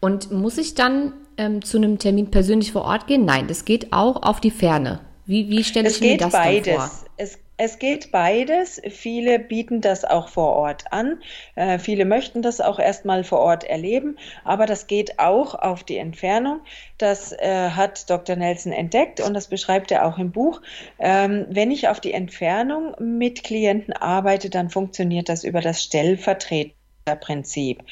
Und 0.00 0.30
muss 0.30 0.58
ich 0.58 0.74
dann 0.74 1.14
ähm, 1.36 1.62
zu 1.62 1.76
einem 1.76 1.98
Termin 1.98 2.30
persönlich 2.30 2.72
vor 2.72 2.82
Ort 2.82 3.06
gehen? 3.06 3.24
Nein, 3.24 3.46
das 3.48 3.64
geht 3.64 3.92
auch 3.92 4.22
auf 4.22 4.40
die 4.40 4.50
Ferne. 4.50 5.00
Wie, 5.24 5.48
wie 5.48 5.64
stelle 5.64 5.88
ich 5.88 6.00
mir 6.00 6.16
das 6.16 6.32
beides. 6.32 6.74
vor? 6.74 6.90
Es, 7.16 7.38
es 7.56 7.78
geht 7.78 8.10
beides. 8.10 8.82
Viele 8.90 9.38
bieten 9.38 9.80
das 9.80 10.04
auch 10.04 10.28
vor 10.28 10.48
Ort 10.56 10.84
an. 10.90 11.20
Äh, 11.54 11.78
viele 11.78 12.04
möchten 12.04 12.42
das 12.42 12.60
auch 12.60 12.78
erstmal 12.78 13.22
vor 13.22 13.38
Ort 13.38 13.62
erleben. 13.62 14.16
Aber 14.42 14.66
das 14.66 14.88
geht 14.88 15.20
auch 15.20 15.54
auf 15.54 15.84
die 15.84 15.98
Entfernung. 15.98 16.60
Das 16.98 17.32
äh, 17.32 17.70
hat 17.70 18.10
Dr. 18.10 18.34
Nelson 18.34 18.72
entdeckt 18.72 19.20
und 19.20 19.34
das 19.34 19.46
beschreibt 19.46 19.92
er 19.92 20.06
auch 20.06 20.18
im 20.18 20.32
Buch. 20.32 20.60
Ähm, 20.98 21.46
wenn 21.48 21.70
ich 21.70 21.88
auf 21.88 22.00
die 22.00 22.12
Entfernung 22.12 22.96
mit 22.98 23.44
Klienten 23.44 23.92
arbeite, 23.92 24.50
dann 24.50 24.70
funktioniert 24.70 25.28
das 25.28 25.44
über 25.44 25.60
das 25.60 25.82
Stellvertreten 25.82 26.81
Prinzip. 27.20 27.82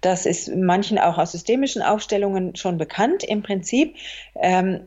Das 0.00 0.26
ist 0.26 0.48
manchen 0.54 0.98
auch 0.98 1.18
aus 1.18 1.32
systemischen 1.32 1.82
Aufstellungen 1.82 2.56
schon 2.56 2.78
bekannt. 2.78 3.22
Im 3.24 3.42
Prinzip 3.42 3.94
ähm, 4.36 4.80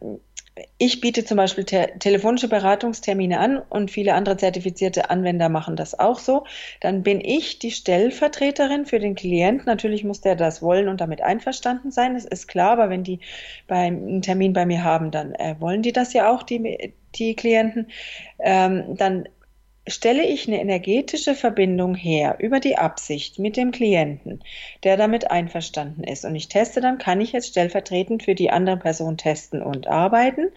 ich 0.78 1.02
biete 1.02 1.26
zum 1.26 1.38
Beispiel 1.38 1.64
te 1.64 1.92
telefonische 2.00 2.48
Beratungstermine 2.48 3.40
an 3.40 3.60
und 3.70 3.92
viele 3.92 4.14
andere 4.14 4.38
zertifizierte 4.38 5.10
Anwender 5.10 5.50
machen 5.50 5.76
das 5.76 5.98
auch 5.98 6.20
so. 6.20 6.46
Dann 6.82 7.04
bin 7.04 7.22
ich 7.22 7.60
die 7.60 7.72
Stellvertreterin 7.72 8.86
für 8.86 9.00
den 9.00 9.16
Klient. 9.16 9.66
Natürlich 9.66 10.04
muss 10.04 10.22
der 10.22 10.36
das 10.36 10.62
wollen 10.62 10.88
und 10.88 11.02
damit 11.02 11.22
einverstanden 11.22 11.92
sein. 11.92 12.14
Das 12.14 12.26
ist 12.26 12.48
klar, 12.48 12.72
aber 12.72 12.90
wenn 12.90 13.04
die 13.04 13.20
beim, 13.68 14.08
einen 14.08 14.22
Termin 14.22 14.54
bei 14.54 14.66
mir 14.66 14.84
haben, 14.84 15.12
dann 15.12 15.34
äh, 15.36 15.56
wollen 15.60 15.82
die 15.82 15.94
das 15.94 16.14
ja 16.14 16.32
auch, 16.32 16.44
die, 16.44 16.94
die 17.16 17.36
Klienten. 17.36 17.88
Ähm, 18.40 18.96
dann 18.98 19.28
stelle 19.90 20.24
ich 20.24 20.48
eine 20.48 20.62
energetische 20.62 21.36
Verbindung 21.36 21.96
her 21.96 22.38
über 22.40 22.60
die 22.60 22.78
Absicht 22.78 23.40
mit 23.40 23.58
dem 23.58 23.72
Klienten, 23.72 24.42
der 24.84 24.98
damit 24.98 25.32
einverstanden 25.32 26.04
ist. 26.04 26.26
Und 26.26 26.36
ich 26.36 26.48
teste 26.48 26.82
dann, 26.82 26.98
kann 26.98 27.22
ich 27.22 27.32
jetzt 27.32 27.50
stellvertretend 27.50 28.24
für 28.24 28.36
die 28.36 28.52
andere 28.52 28.78
Person 28.78 29.18
testen 29.18 29.62
und 29.62 29.88
arbeiten. 29.88 30.52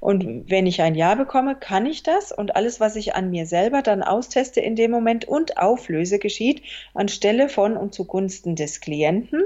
Und 0.00 0.50
wenn 0.50 0.66
ich 0.66 0.82
ein 0.82 0.94
Ja 0.94 1.14
bekomme, 1.14 1.56
kann 1.56 1.86
ich 1.86 2.02
das. 2.02 2.32
Und 2.32 2.54
alles, 2.54 2.80
was 2.80 2.96
ich 2.96 3.14
an 3.14 3.30
mir 3.30 3.46
selber 3.46 3.82
dann 3.82 4.02
austeste 4.02 4.60
in 4.60 4.76
dem 4.76 4.90
Moment 4.90 5.24
und 5.24 5.56
auflöse, 5.56 6.18
geschieht 6.18 6.62
anstelle 6.94 7.48
von 7.48 7.76
und 7.76 7.94
zugunsten 7.94 8.56
des 8.56 8.80
Klienten. 8.80 9.42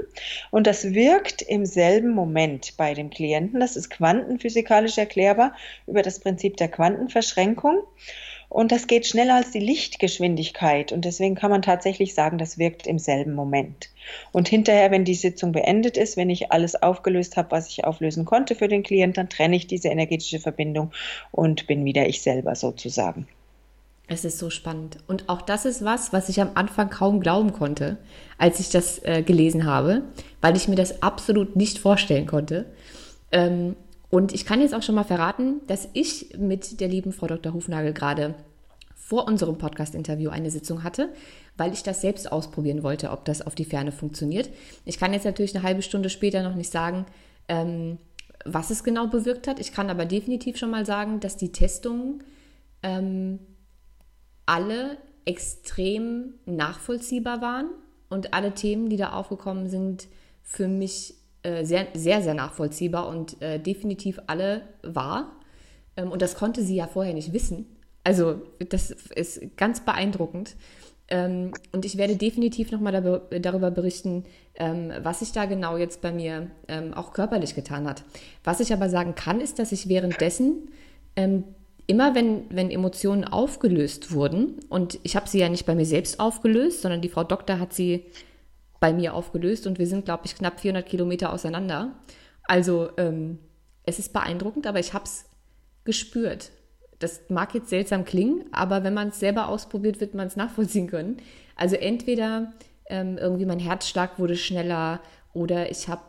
Und 0.51 0.67
das 0.67 0.93
wirkt 0.93 1.41
im 1.41 1.65
selben 1.65 2.11
Moment 2.11 2.75
bei 2.77 2.93
dem 2.93 3.09
Klienten. 3.09 3.59
Das 3.59 3.75
ist 3.75 3.89
quantenphysikalisch 3.89 4.97
erklärbar 4.97 5.55
über 5.87 6.01
das 6.01 6.19
Prinzip 6.19 6.57
der 6.57 6.67
Quantenverschränkung. 6.67 7.83
Und 8.51 8.73
das 8.73 8.87
geht 8.87 9.07
schneller 9.07 9.35
als 9.35 9.51
die 9.51 9.61
Lichtgeschwindigkeit. 9.61 10.91
Und 10.91 11.05
deswegen 11.05 11.35
kann 11.35 11.51
man 11.51 11.61
tatsächlich 11.61 12.13
sagen, 12.13 12.37
das 12.37 12.57
wirkt 12.57 12.85
im 12.85 12.99
selben 12.99 13.33
Moment. 13.33 13.89
Und 14.33 14.49
hinterher, 14.49 14.91
wenn 14.91 15.05
die 15.05 15.15
Sitzung 15.15 15.53
beendet 15.53 15.95
ist, 15.95 16.17
wenn 16.17 16.29
ich 16.29 16.51
alles 16.51 16.75
aufgelöst 16.75 17.37
habe, 17.37 17.51
was 17.51 17.69
ich 17.69 17.85
auflösen 17.85 18.25
konnte 18.25 18.55
für 18.55 18.67
den 18.67 18.83
Klienten, 18.83 19.13
dann 19.13 19.29
trenne 19.29 19.55
ich 19.55 19.67
diese 19.67 19.87
energetische 19.87 20.41
Verbindung 20.41 20.91
und 21.31 21.65
bin 21.65 21.85
wieder 21.85 22.09
ich 22.09 22.21
selber 22.21 22.55
sozusagen. 22.55 23.25
Es 24.07 24.25
ist 24.25 24.37
so 24.37 24.49
spannend. 24.49 24.97
Und 25.07 25.29
auch 25.29 25.41
das 25.41 25.63
ist 25.63 25.85
was, 25.85 26.11
was 26.11 26.27
ich 26.27 26.41
am 26.41 26.51
Anfang 26.55 26.89
kaum 26.89 27.21
glauben 27.21 27.53
konnte, 27.53 27.99
als 28.37 28.59
ich 28.59 28.69
das 28.69 28.99
äh, 29.05 29.23
gelesen 29.23 29.65
habe, 29.65 30.01
weil 30.41 30.57
ich 30.57 30.67
mir 30.67 30.75
das 30.75 31.01
absolut 31.01 31.55
nicht 31.55 31.79
vorstellen 31.79 32.25
konnte. 32.25 32.65
Ähm, 33.31 33.77
und 34.11 34.33
ich 34.33 34.45
kann 34.45 34.59
jetzt 34.61 34.75
auch 34.75 34.83
schon 34.83 34.95
mal 34.95 35.05
verraten, 35.05 35.61
dass 35.67 35.87
ich 35.93 36.37
mit 36.37 36.81
der 36.81 36.89
lieben 36.89 37.13
Frau 37.13 37.27
Dr. 37.27 37.53
Hufnagel 37.53 37.93
gerade 37.93 38.35
vor 38.93 39.25
unserem 39.25 39.57
Podcast-Interview 39.57 40.29
eine 40.29 40.51
Sitzung 40.51 40.83
hatte, 40.83 41.09
weil 41.55 41.71
ich 41.73 41.81
das 41.81 42.01
selbst 42.01 42.29
ausprobieren 42.29 42.83
wollte, 42.83 43.09
ob 43.11 43.23
das 43.23 43.41
auf 43.41 43.55
die 43.55 43.65
Ferne 43.65 43.93
funktioniert. 43.93 44.49
Ich 44.83 44.99
kann 44.99 45.13
jetzt 45.13 45.23
natürlich 45.25 45.55
eine 45.55 45.63
halbe 45.63 45.81
Stunde 45.81 46.09
später 46.09 46.43
noch 46.43 46.55
nicht 46.55 46.71
sagen, 46.71 47.05
ähm, 47.47 47.97
was 48.43 48.69
es 48.69 48.83
genau 48.83 49.07
bewirkt 49.07 49.47
hat. 49.47 49.59
Ich 49.59 49.71
kann 49.71 49.89
aber 49.89 50.05
definitiv 50.05 50.57
schon 50.57 50.71
mal 50.71 50.85
sagen, 50.85 51.21
dass 51.21 51.37
die 51.37 51.53
Testungen 51.53 52.23
ähm, 52.83 53.39
alle 54.45 54.97
extrem 55.23 56.33
nachvollziehbar 56.45 57.41
waren 57.41 57.69
und 58.09 58.33
alle 58.33 58.53
Themen, 58.53 58.89
die 58.89 58.97
da 58.97 59.13
aufgekommen 59.13 59.69
sind, 59.69 60.07
für 60.43 60.67
mich 60.67 61.15
äh, 61.43 61.65
sehr, 61.65 61.87
sehr, 61.93 62.21
sehr 62.21 62.33
nachvollziehbar 62.33 63.07
und 63.07 63.41
äh, 63.41 63.59
definitiv 63.59 64.19
alle 64.27 64.61
wahr. 64.83 65.31
Ähm, 65.97 66.11
und 66.11 66.21
das 66.21 66.35
konnte 66.35 66.61
sie 66.61 66.75
ja 66.75 66.87
vorher 66.87 67.13
nicht 67.13 67.33
wissen. 67.33 67.65
Also 68.03 68.41
das 68.69 68.91
ist 68.91 69.57
ganz 69.57 69.81
beeindruckend. 69.81 70.55
Ähm, 71.07 71.51
und 71.71 71.83
ich 71.83 71.97
werde 71.97 72.15
definitiv 72.15 72.71
nochmal 72.71 73.21
darüber 73.41 73.69
berichten, 73.69 74.23
ähm, 74.55 74.91
was 75.03 75.19
sich 75.19 75.31
da 75.31 75.45
genau 75.45 75.77
jetzt 75.77 76.01
bei 76.01 76.11
mir 76.11 76.49
ähm, 76.67 76.93
auch 76.93 77.11
körperlich 77.11 77.53
getan 77.53 77.87
hat. 77.87 78.03
Was 78.43 78.59
ich 78.59 78.71
aber 78.71 78.89
sagen 78.89 79.13
kann, 79.15 79.41
ist, 79.41 79.59
dass 79.59 79.71
ich 79.71 79.89
währenddessen 79.89 80.69
ähm, 81.15 81.43
immer, 81.85 82.15
wenn, 82.15 82.45
wenn 82.49 82.71
Emotionen 82.71 83.25
aufgelöst 83.25 84.13
wurden, 84.13 84.59
und 84.69 84.99
ich 85.03 85.17
habe 85.17 85.27
sie 85.27 85.39
ja 85.39 85.49
nicht 85.49 85.65
bei 85.65 85.75
mir 85.75 85.85
selbst 85.85 86.19
aufgelöst, 86.19 86.81
sondern 86.81 87.01
die 87.01 87.09
Frau 87.09 87.25
Doktor 87.25 87.59
hat 87.59 87.73
sie 87.73 88.05
bei 88.81 88.91
mir 88.91 89.13
aufgelöst 89.13 89.67
und 89.67 89.79
wir 89.79 89.87
sind, 89.87 90.03
glaube 90.05 90.23
ich, 90.25 90.35
knapp 90.35 90.59
400 90.59 90.85
Kilometer 90.85 91.31
auseinander. 91.31 91.93
Also 92.43 92.89
ähm, 92.97 93.37
es 93.83 93.99
ist 93.99 94.11
beeindruckend, 94.11 94.67
aber 94.67 94.79
ich 94.79 94.93
habe 94.93 95.05
es 95.05 95.25
gespürt. 95.85 96.51
Das 96.99 97.21
mag 97.29 97.53
jetzt 97.53 97.69
seltsam 97.69 98.05
klingen, 98.05 98.43
aber 98.51 98.83
wenn 98.83 98.93
man 98.93 99.09
es 99.09 99.19
selber 99.19 99.47
ausprobiert, 99.47 100.01
wird 100.01 100.15
man 100.15 100.27
es 100.27 100.35
nachvollziehen 100.35 100.87
können. 100.87 101.17
Also 101.55 101.75
entweder 101.75 102.53
ähm, 102.89 103.17
irgendwie 103.19 103.45
mein 103.45 103.59
Herzschlag 103.59 104.17
wurde 104.19 104.35
schneller 104.35 104.99
oder 105.33 105.69
ich 105.69 105.87
habe 105.87 106.01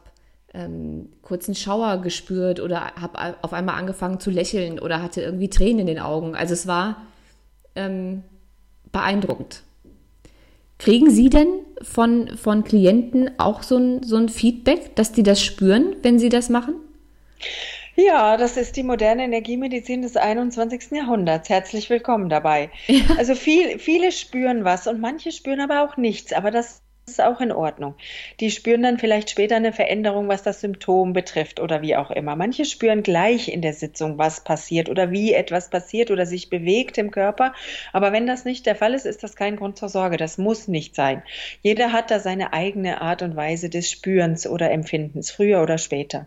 ähm, 0.54 1.10
kurz 1.20 1.48
einen 1.48 1.54
Schauer 1.54 1.98
gespürt 1.98 2.58
oder 2.58 2.94
habe 2.94 3.36
auf 3.42 3.52
einmal 3.52 3.78
angefangen 3.78 4.18
zu 4.18 4.30
lächeln 4.30 4.78
oder 4.78 5.02
hatte 5.02 5.20
irgendwie 5.20 5.50
Tränen 5.50 5.80
in 5.80 5.86
den 5.86 5.98
Augen. 5.98 6.34
Also 6.34 6.54
es 6.54 6.66
war 6.66 7.02
ähm, 7.74 8.22
beeindruckend. 8.92 9.62
Kriegen 10.82 11.10
Sie 11.10 11.30
denn 11.30 11.60
von, 11.80 12.36
von 12.36 12.64
Klienten 12.64 13.30
auch 13.38 13.62
so 13.62 13.76
ein, 13.76 14.02
so 14.02 14.16
ein 14.16 14.28
Feedback, 14.28 14.96
dass 14.96 15.12
die 15.12 15.22
das 15.22 15.40
spüren, 15.40 15.94
wenn 16.02 16.18
sie 16.18 16.28
das 16.28 16.48
machen? 16.48 16.74
Ja, 17.94 18.36
das 18.36 18.56
ist 18.56 18.76
die 18.76 18.82
moderne 18.82 19.22
Energiemedizin 19.22 20.02
des 20.02 20.16
21. 20.16 20.90
Jahrhunderts. 20.90 21.48
Herzlich 21.48 21.88
willkommen 21.88 22.28
dabei. 22.28 22.68
Ja. 22.88 23.04
Also 23.16 23.36
viel, 23.36 23.78
viele 23.78 24.10
spüren 24.10 24.64
was 24.64 24.88
und 24.88 25.00
manche 25.00 25.30
spüren 25.30 25.60
aber 25.60 25.82
auch 25.82 25.96
nichts. 25.96 26.32
Aber 26.32 26.50
das 26.50 26.81
ist 27.06 27.20
auch 27.20 27.40
in 27.40 27.52
Ordnung. 27.52 27.94
Die 28.40 28.50
spüren 28.50 28.82
dann 28.82 28.98
vielleicht 28.98 29.30
später 29.30 29.56
eine 29.56 29.72
Veränderung, 29.72 30.28
was 30.28 30.42
das 30.42 30.60
Symptom 30.60 31.12
betrifft 31.12 31.60
oder 31.60 31.82
wie 31.82 31.96
auch 31.96 32.10
immer. 32.10 32.36
Manche 32.36 32.64
spüren 32.64 33.02
gleich 33.02 33.48
in 33.48 33.60
der 33.60 33.72
Sitzung, 33.72 34.18
was 34.18 34.44
passiert 34.44 34.88
oder 34.88 35.10
wie 35.10 35.32
etwas 35.32 35.68
passiert 35.68 36.10
oder 36.10 36.26
sich 36.26 36.48
bewegt 36.48 36.98
im 36.98 37.10
Körper. 37.10 37.54
Aber 37.92 38.12
wenn 38.12 38.26
das 38.26 38.44
nicht 38.44 38.66
der 38.66 38.76
Fall 38.76 38.94
ist, 38.94 39.06
ist 39.06 39.22
das 39.22 39.36
kein 39.36 39.56
Grund 39.56 39.78
zur 39.78 39.88
Sorge. 39.88 40.16
Das 40.16 40.38
muss 40.38 40.68
nicht 40.68 40.94
sein. 40.94 41.22
Jeder 41.60 41.92
hat 41.92 42.10
da 42.10 42.20
seine 42.20 42.52
eigene 42.52 43.00
Art 43.00 43.22
und 43.22 43.34
Weise 43.34 43.68
des 43.68 43.90
Spürens 43.90 44.46
oder 44.46 44.70
Empfindens, 44.70 45.30
früher 45.30 45.62
oder 45.62 45.78
später. 45.78 46.26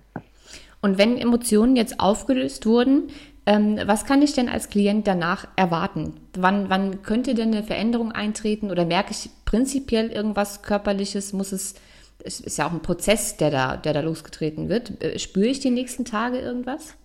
Und 0.81 0.97
wenn 0.97 1.17
Emotionen 1.17 1.75
jetzt 1.75 1.99
aufgelöst 1.99 2.65
wurden, 2.65 3.11
ähm, 3.45 3.79
was 3.86 4.05
kann 4.05 4.21
ich 4.21 4.34
denn 4.34 4.49
als 4.49 4.69
Klient 4.69 5.08
danach 5.08 5.47
erwarten? 5.55 6.19
Wann, 6.34 6.69
wann 6.69 7.03
könnte 7.03 7.36
denn 7.36 7.53
eine 7.53 7.63
Veränderung 7.63 8.12
eintreten 8.12 8.71
oder 8.71 8.86
merke 8.86 9.12
ich 9.12 9.29
prinzipiell 9.45 10.12
irgendwas 10.12 10.63
Körperliches? 10.63 11.34
Muss 11.34 11.51
es, 11.51 11.75
es 12.23 12.39
ist 12.39 12.58
ja 12.58 12.67
auch 12.67 12.71
ein 12.71 12.81
Prozess, 12.81 13.38
der 13.38 13.51
da, 13.51 13.77
der 13.77 13.93
da 13.93 13.99
losgetreten 13.99 14.69
wird. 14.69 15.03
Äh, 15.03 15.19
spüre 15.19 15.47
ich 15.47 15.60
die 15.60 15.69
nächsten 15.69 16.05
Tage 16.05 16.39
irgendwas? 16.39 16.95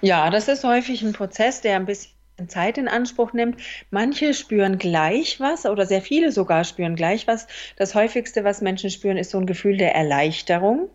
Ja, 0.00 0.30
das 0.30 0.48
ist 0.48 0.64
häufig 0.64 1.02
ein 1.02 1.12
Prozess, 1.12 1.60
der 1.60 1.76
ein 1.76 1.86
bisschen 1.86 2.12
Zeit 2.48 2.78
in 2.78 2.88
Anspruch 2.88 3.32
nimmt. 3.32 3.60
Manche 3.90 4.32
spüren 4.32 4.78
gleich 4.78 5.40
was 5.40 5.66
oder 5.66 5.86
sehr 5.86 6.02
viele 6.02 6.32
sogar 6.32 6.64
spüren 6.64 6.96
gleich 6.96 7.26
was. 7.26 7.46
Das 7.76 7.94
häufigste, 7.94 8.44
was 8.44 8.60
Menschen 8.60 8.90
spüren, 8.90 9.16
ist 9.16 9.30
so 9.30 9.38
ein 9.38 9.46
Gefühl 9.46 9.76
der 9.76 9.94
Erleichterung. 9.94 10.88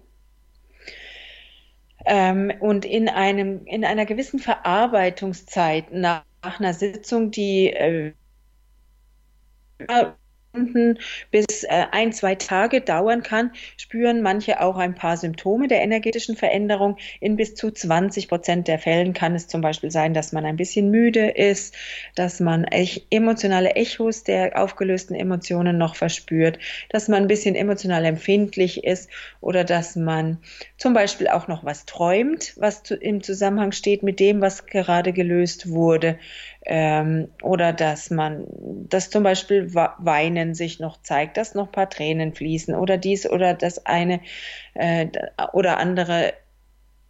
Ähm, 2.05 2.51
und 2.59 2.85
in, 2.85 3.09
einem, 3.09 3.65
in 3.65 3.83
einer 3.83 4.05
gewissen 4.05 4.39
Verarbeitungszeit 4.39 5.91
nach, 5.91 6.23
nach 6.43 6.59
einer 6.59 6.73
Sitzung, 6.73 7.31
die 7.31 7.71
äh, 7.73 8.13
bis 11.31 11.63
äh, 11.63 11.85
ein, 11.91 12.13
zwei 12.13 12.35
Tage 12.35 12.81
dauern 12.81 13.23
kann, 13.23 13.51
spüren 13.77 14.21
manche 14.21 14.61
auch 14.61 14.77
ein 14.77 14.95
paar 14.95 15.17
Symptome 15.17 15.67
der 15.67 15.81
energetischen 15.81 16.35
Veränderung. 16.35 16.97
In 17.19 17.35
bis 17.35 17.55
zu 17.55 17.71
20 17.71 18.27
Prozent 18.27 18.67
der 18.67 18.79
Fällen 18.79 19.13
kann 19.13 19.35
es 19.35 19.47
zum 19.47 19.61
Beispiel 19.61 19.91
sein, 19.91 20.13
dass 20.13 20.31
man 20.31 20.45
ein 20.45 20.57
bisschen 20.57 20.89
müde 20.91 21.29
ist, 21.29 21.75
dass 22.15 22.39
man 22.39 22.65
emotionale 23.09 23.71
Echos 23.75 24.23
der 24.23 24.61
aufgelösten 24.61 25.15
Emotionen 25.15 25.77
noch 25.77 25.95
verspürt, 25.95 26.59
dass 26.89 27.07
man 27.07 27.23
ein 27.23 27.27
bisschen 27.27 27.55
emotional 27.55 28.05
empfindlich 28.05 28.83
ist 28.83 29.09
oder 29.41 29.63
dass 29.63 29.95
man 29.95 30.37
zum 30.77 30.93
Beispiel 30.93 31.27
auch 31.27 31.47
noch 31.47 31.63
was 31.63 31.85
träumt, 31.85 32.53
was 32.57 32.83
zu, 32.83 32.95
im 32.95 33.23
Zusammenhang 33.23 33.71
steht 33.71 34.03
mit 34.03 34.19
dem, 34.19 34.41
was 34.41 34.65
gerade 34.65 35.13
gelöst 35.13 35.69
wurde 35.69 36.17
ähm, 36.65 37.29
oder 37.41 37.73
dass 37.73 38.09
man, 38.09 38.45
dass 38.89 39.09
zum 39.09 39.23
Beispiel 39.23 39.73
Weinen 39.73 40.55
sich 40.55 40.79
noch 40.79 41.01
zeigt, 41.01 41.37
dass 41.37 41.55
noch 41.55 41.67
ein 41.67 41.71
paar 41.71 41.89
Tränen 41.89 42.33
fließen 42.33 42.75
oder 42.75 42.97
dies 42.97 43.29
oder 43.29 43.53
das 43.53 43.85
eine 43.85 44.19
äh, 44.73 45.07
oder 45.53 45.77
andere, 45.77 46.33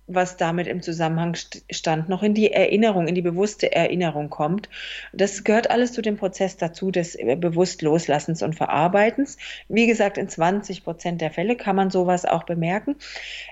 was 0.08 0.38
damit 0.38 0.68
im 0.68 0.82
Zusammenhang 0.82 1.36
stand, 1.72 2.10
noch 2.10 2.22
in 2.22 2.34
die 2.34 2.52
Erinnerung, 2.52 3.08
in 3.08 3.16
die 3.16 3.22
bewusste 3.22 3.72
Erinnerung 3.72 4.30
kommt. 4.30 4.70
Das 5.14 5.44
gehört 5.44 5.72
alles 5.72 5.94
zu 5.94 6.02
dem 6.02 6.18
Prozess 6.18 6.58
dazu 6.58 6.92
des 6.92 7.18
bewusst 7.38 7.82
Loslassens 7.82 8.44
und 8.44 8.56
Verarbeitens. 8.56 9.38
Wie 9.68 9.88
gesagt, 9.88 10.18
in 10.18 10.30
20 10.30 10.84
Prozent 10.84 11.22
der 11.22 11.32
Fälle 11.32 11.56
kann 11.56 11.76
man 11.76 11.90
sowas 11.90 12.26
auch 12.26 12.44
bemerken. 12.44 12.98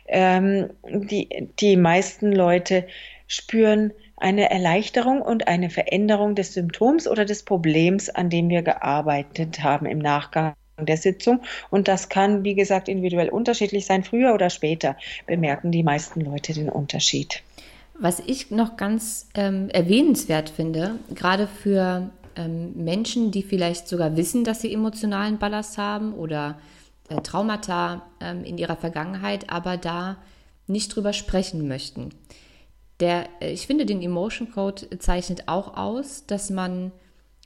Ähm, 0.08 0.70
die, 0.86 1.48
die 1.60 1.78
meisten 1.78 2.32
Leute 2.32 2.86
spüren 3.28 3.94
eine 4.24 4.50
Erleichterung 4.50 5.22
und 5.22 5.48
eine 5.48 5.70
Veränderung 5.70 6.34
des 6.34 6.54
Symptoms 6.54 7.08
oder 7.08 7.26
des 7.26 7.44
Problems, 7.44 8.10
an 8.10 8.30
dem 8.30 8.50
wir 8.50 8.62
gearbeitet 8.62 9.62
haben 9.62 9.86
im 9.86 10.00
Nachgang 10.00 10.56
der 10.80 10.98
Sitzung. 10.98 11.42
Und 11.70 11.88
das 11.88 12.10
kann, 12.10 12.44
wie 12.44 12.56
gesagt, 12.56 12.88
individuell 12.88 13.30
unterschiedlich 13.30 13.86
sein. 13.86 14.04
Früher 14.04 14.34
oder 14.34 14.50
später 14.50 14.96
bemerken 15.28 15.72
die 15.72 15.84
meisten 15.84 16.22
Leute 16.22 16.54
den 16.54 16.70
Unterschied. 16.70 17.44
Was 18.00 18.22
ich 18.26 18.50
noch 18.50 18.78
ganz 18.78 19.28
ähm, 19.36 19.70
erwähnenswert 19.70 20.50
finde, 20.50 20.96
gerade 21.14 21.48
für 21.48 22.10
ähm, 22.36 22.74
Menschen, 22.76 23.30
die 23.30 23.44
vielleicht 23.44 23.88
sogar 23.88 24.18
wissen, 24.18 24.44
dass 24.44 24.62
sie 24.62 24.74
emotionalen 24.74 25.38
Ballast 25.38 25.78
haben 25.78 26.14
oder 26.14 26.58
äh, 27.10 27.22
Traumata 27.22 28.04
ähm, 28.20 28.44
in 28.44 28.58
ihrer 28.58 28.78
Vergangenheit, 28.78 29.50
aber 29.50 29.78
da 29.78 30.18
nicht 30.66 30.96
drüber 30.96 31.14
sprechen 31.14 31.68
möchten. 31.68 32.10
Der, 33.04 33.28
äh, 33.42 33.52
ich 33.52 33.68
finde, 33.68 33.86
den 33.86 34.02
Emotion 34.02 34.50
Code 34.50 34.98
zeichnet 34.98 35.50
auch 35.50 35.76
aus, 35.76 36.26
dass 36.26 36.50
man 36.50 36.94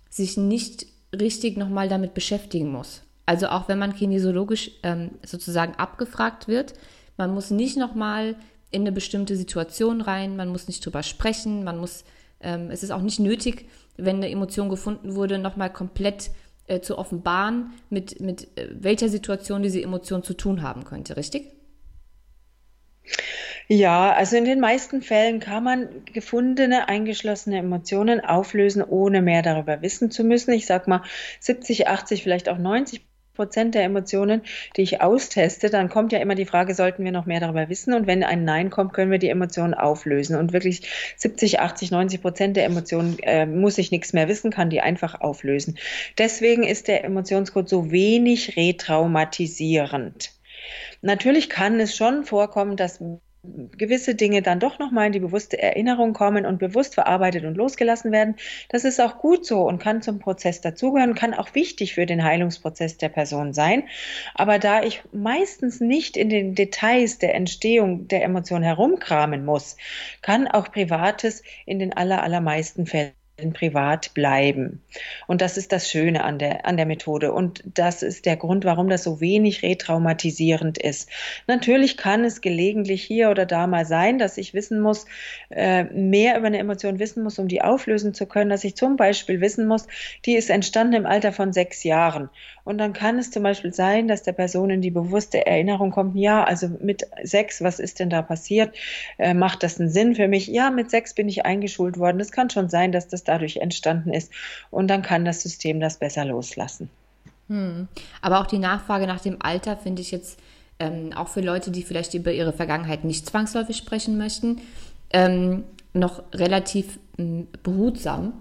sich 0.07 0.37
nicht 0.37 0.85
richtig 1.19 1.57
nochmal 1.57 1.89
damit 1.89 2.13
beschäftigen 2.13 2.71
muss. 2.71 3.01
Also 3.25 3.47
auch 3.47 3.67
wenn 3.67 3.79
man 3.79 3.95
kinesiologisch 3.95 4.69
ähm, 4.83 5.09
sozusagen 5.25 5.73
abgefragt 5.73 6.47
wird, 6.47 6.75
man 7.17 7.33
muss 7.33 7.49
nicht 7.49 7.75
nochmal 7.75 8.35
in 8.69 8.81
eine 8.81 8.91
bestimmte 8.91 9.35
Situation 9.35 10.01
rein, 10.01 10.35
man 10.35 10.49
muss 10.49 10.67
nicht 10.67 10.85
drüber 10.85 11.01
sprechen, 11.01 11.63
man 11.63 11.79
muss, 11.79 12.05
ähm, 12.39 12.69
es 12.69 12.83
ist 12.83 12.91
auch 12.91 13.01
nicht 13.01 13.19
nötig, 13.19 13.67
wenn 13.97 14.17
eine 14.17 14.29
Emotion 14.29 14.69
gefunden 14.69 15.15
wurde, 15.15 15.39
nochmal 15.39 15.73
komplett 15.73 16.29
äh, 16.67 16.81
zu 16.81 16.99
offenbaren, 16.99 17.73
mit, 17.89 18.21
mit 18.21 18.55
äh, 18.59 18.69
welcher 18.79 19.09
Situation 19.09 19.63
diese 19.63 19.81
Emotion 19.81 20.21
zu 20.21 20.35
tun 20.35 20.61
haben 20.61 20.83
könnte, 20.83 21.17
richtig? 21.17 21.51
Ja, 23.69 24.13
also 24.13 24.37
in 24.37 24.45
den 24.45 24.61
meisten 24.61 25.01
Fällen 25.01 25.41
kann 25.41 25.63
man 25.63 26.05
gefundene, 26.05 26.87
eingeschlossene 26.87 27.57
Emotionen 27.57 28.21
auflösen, 28.21 28.81
ohne 28.81 29.21
mehr 29.21 29.41
darüber 29.41 29.81
wissen 29.81 30.09
zu 30.09 30.23
müssen. 30.23 30.53
Ich 30.53 30.65
sag 30.65 30.87
mal 30.87 31.03
70, 31.41 31.87
80, 31.87 32.23
vielleicht 32.23 32.47
auch 32.47 32.57
90 32.57 33.05
Prozent 33.33 33.75
der 33.75 33.83
Emotionen, 33.83 34.41
die 34.77 34.83
ich 34.83 35.01
austeste, 35.01 35.69
dann 35.69 35.89
kommt 35.89 36.13
ja 36.13 36.19
immer 36.19 36.33
die 36.33 36.45
Frage, 36.45 36.73
sollten 36.73 37.03
wir 37.03 37.11
noch 37.11 37.25
mehr 37.25 37.41
darüber 37.41 37.67
wissen? 37.67 37.93
Und 37.93 38.07
wenn 38.07 38.23
ein 38.23 38.45
Nein 38.45 38.69
kommt, 38.69 38.93
können 38.93 39.11
wir 39.11 39.19
die 39.19 39.29
Emotionen 39.29 39.73
auflösen. 39.73 40.37
Und 40.37 40.53
wirklich 40.53 40.89
70, 41.17 41.59
80, 41.59 41.91
90 41.91 42.21
Prozent 42.21 42.57
der 42.57 42.65
Emotionen 42.65 43.19
äh, 43.19 43.45
muss 43.45 43.77
ich 43.77 43.91
nichts 43.91 44.13
mehr 44.13 44.29
wissen, 44.29 44.49
kann 44.49 44.69
die 44.69 44.81
einfach 44.81 45.19
auflösen. 45.19 45.77
Deswegen 46.17 46.63
ist 46.63 46.87
der 46.87 47.03
Emotionscode 47.03 47.67
so 47.67 47.91
wenig 47.91 48.55
retraumatisierend. 48.55 50.31
Natürlich 51.01 51.49
kann 51.49 51.79
es 51.79 51.95
schon 51.95 52.23
vorkommen, 52.23 52.75
dass 52.75 53.01
gewisse 53.77 54.15
Dinge 54.15 54.41
dann 54.41 54.59
doch 54.59 54.79
nochmal 54.79 55.07
in 55.07 55.11
die 55.13 55.19
bewusste 55.19 55.61
Erinnerung 55.61 56.13
kommen 56.13 56.45
und 56.45 56.59
bewusst 56.59 56.95
verarbeitet 56.95 57.45
und 57.45 57.55
losgelassen 57.55 58.11
werden. 58.11 58.35
Das 58.69 58.83
ist 58.83 58.99
auch 58.99 59.17
gut 59.19 59.45
so 59.45 59.61
und 59.67 59.79
kann 59.79 60.01
zum 60.01 60.19
Prozess 60.19 60.61
dazugehören, 60.61 61.15
kann 61.15 61.33
auch 61.33 61.55
wichtig 61.55 61.93
für 61.93 62.05
den 62.05 62.23
Heilungsprozess 62.23 62.97
der 62.97 63.09
Person 63.09 63.53
sein. 63.53 63.83
Aber 64.35 64.59
da 64.59 64.83
ich 64.83 65.03
meistens 65.11 65.79
nicht 65.79 66.17
in 66.17 66.29
den 66.29 66.55
Details 66.55 67.19
der 67.19 67.35
Entstehung 67.35 68.07
der 68.07 68.23
Emotion 68.23 68.63
herumkramen 68.63 69.45
muss, 69.45 69.77
kann 70.21 70.47
auch 70.47 70.71
Privates 70.71 71.43
in 71.65 71.79
den 71.79 71.93
aller, 71.93 72.23
allermeisten 72.23 72.85
Fällen 72.85 73.16
privat 73.37 74.13
bleiben. 74.15 74.81
Und 75.27 75.41
das 75.41 75.57
ist 75.57 75.71
das 75.71 75.89
Schöne 75.89 76.23
an 76.23 76.39
der, 76.39 76.65
an 76.65 76.75
der 76.75 76.87
Methode. 76.87 77.31
Und 77.31 77.63
das 77.65 78.01
ist 78.01 78.25
der 78.25 78.35
Grund, 78.35 78.65
warum 78.65 78.89
das 78.89 79.03
so 79.03 79.21
wenig 79.21 79.61
retraumatisierend 79.61 80.77
ist. 80.79 81.09
Natürlich 81.45 81.97
kann 81.97 82.25
es 82.25 82.41
gelegentlich 82.41 83.03
hier 83.03 83.29
oder 83.29 83.45
da 83.45 83.67
mal 83.67 83.85
sein, 83.85 84.17
dass 84.17 84.37
ich 84.37 84.55
wissen 84.55 84.79
muss, 84.79 85.05
äh, 85.49 85.83
mehr 85.85 86.37
über 86.37 86.47
eine 86.47 86.57
Emotion 86.57 86.97
wissen 86.97 87.23
muss, 87.23 87.37
um 87.37 87.47
die 87.47 87.61
auflösen 87.61 88.13
zu 88.13 88.25
können, 88.25 88.49
dass 88.49 88.63
ich 88.63 88.75
zum 88.75 88.95
Beispiel 88.95 89.39
wissen 89.39 89.67
muss, 89.67 89.85
die 90.25 90.35
ist 90.35 90.49
entstanden 90.49 90.95
im 90.95 91.05
Alter 91.05 91.31
von 91.31 91.53
sechs 91.53 91.83
Jahren. 91.83 92.29
Und 92.63 92.79
dann 92.79 92.91
kann 92.91 93.17
es 93.17 93.31
zum 93.31 93.43
Beispiel 93.43 93.73
sein, 93.73 94.09
dass 94.09 94.23
der 94.23 94.33
Person 94.33 94.69
in 94.69 94.81
die 94.81 94.91
bewusste 94.91 95.45
Erinnerung 95.45 95.91
kommt, 95.91 96.17
ja, 96.17 96.43
also 96.43 96.67
mit 96.81 97.07
sechs, 97.23 97.61
was 97.61 97.79
ist 97.79 97.99
denn 97.99 98.09
da 98.09 98.21
passiert? 98.21 98.75
Äh, 99.17 99.33
macht 99.33 99.63
das 99.63 99.79
einen 99.79 99.89
Sinn 99.89 100.15
für 100.15 100.27
mich? 100.27 100.47
Ja, 100.47 100.69
mit 100.69 100.89
sechs 100.89 101.13
bin 101.13 101.29
ich 101.29 101.45
eingeschult 101.45 101.97
worden. 101.97 102.19
Es 102.19 102.33
kann 102.33 102.49
schon 102.49 102.67
sein, 102.67 102.91
dass 102.91 103.07
das 103.07 103.23
dadurch 103.27 103.57
entstanden 103.57 104.13
ist. 104.13 104.31
Und 104.71 104.87
dann 104.87 105.01
kann 105.01 105.25
das 105.25 105.41
System 105.41 105.79
das 105.79 105.97
besser 105.97 106.25
loslassen. 106.25 106.89
Hm. 107.47 107.87
Aber 108.21 108.41
auch 108.41 108.47
die 108.47 108.59
Nachfrage 108.59 109.07
nach 109.07 109.21
dem 109.21 109.37
Alter 109.41 109.77
finde 109.77 110.01
ich 110.01 110.11
jetzt 110.11 110.39
ähm, 110.79 111.11
auch 111.15 111.27
für 111.27 111.41
Leute, 111.41 111.71
die 111.71 111.83
vielleicht 111.83 112.13
über 112.13 112.31
ihre 112.31 112.53
Vergangenheit 112.53 113.03
nicht 113.03 113.25
zwangsläufig 113.25 113.77
sprechen 113.77 114.17
möchten, 114.17 114.61
ähm, 115.11 115.63
noch 115.93 116.23
relativ 116.33 116.99
ähm, 117.17 117.47
behutsam 117.63 118.33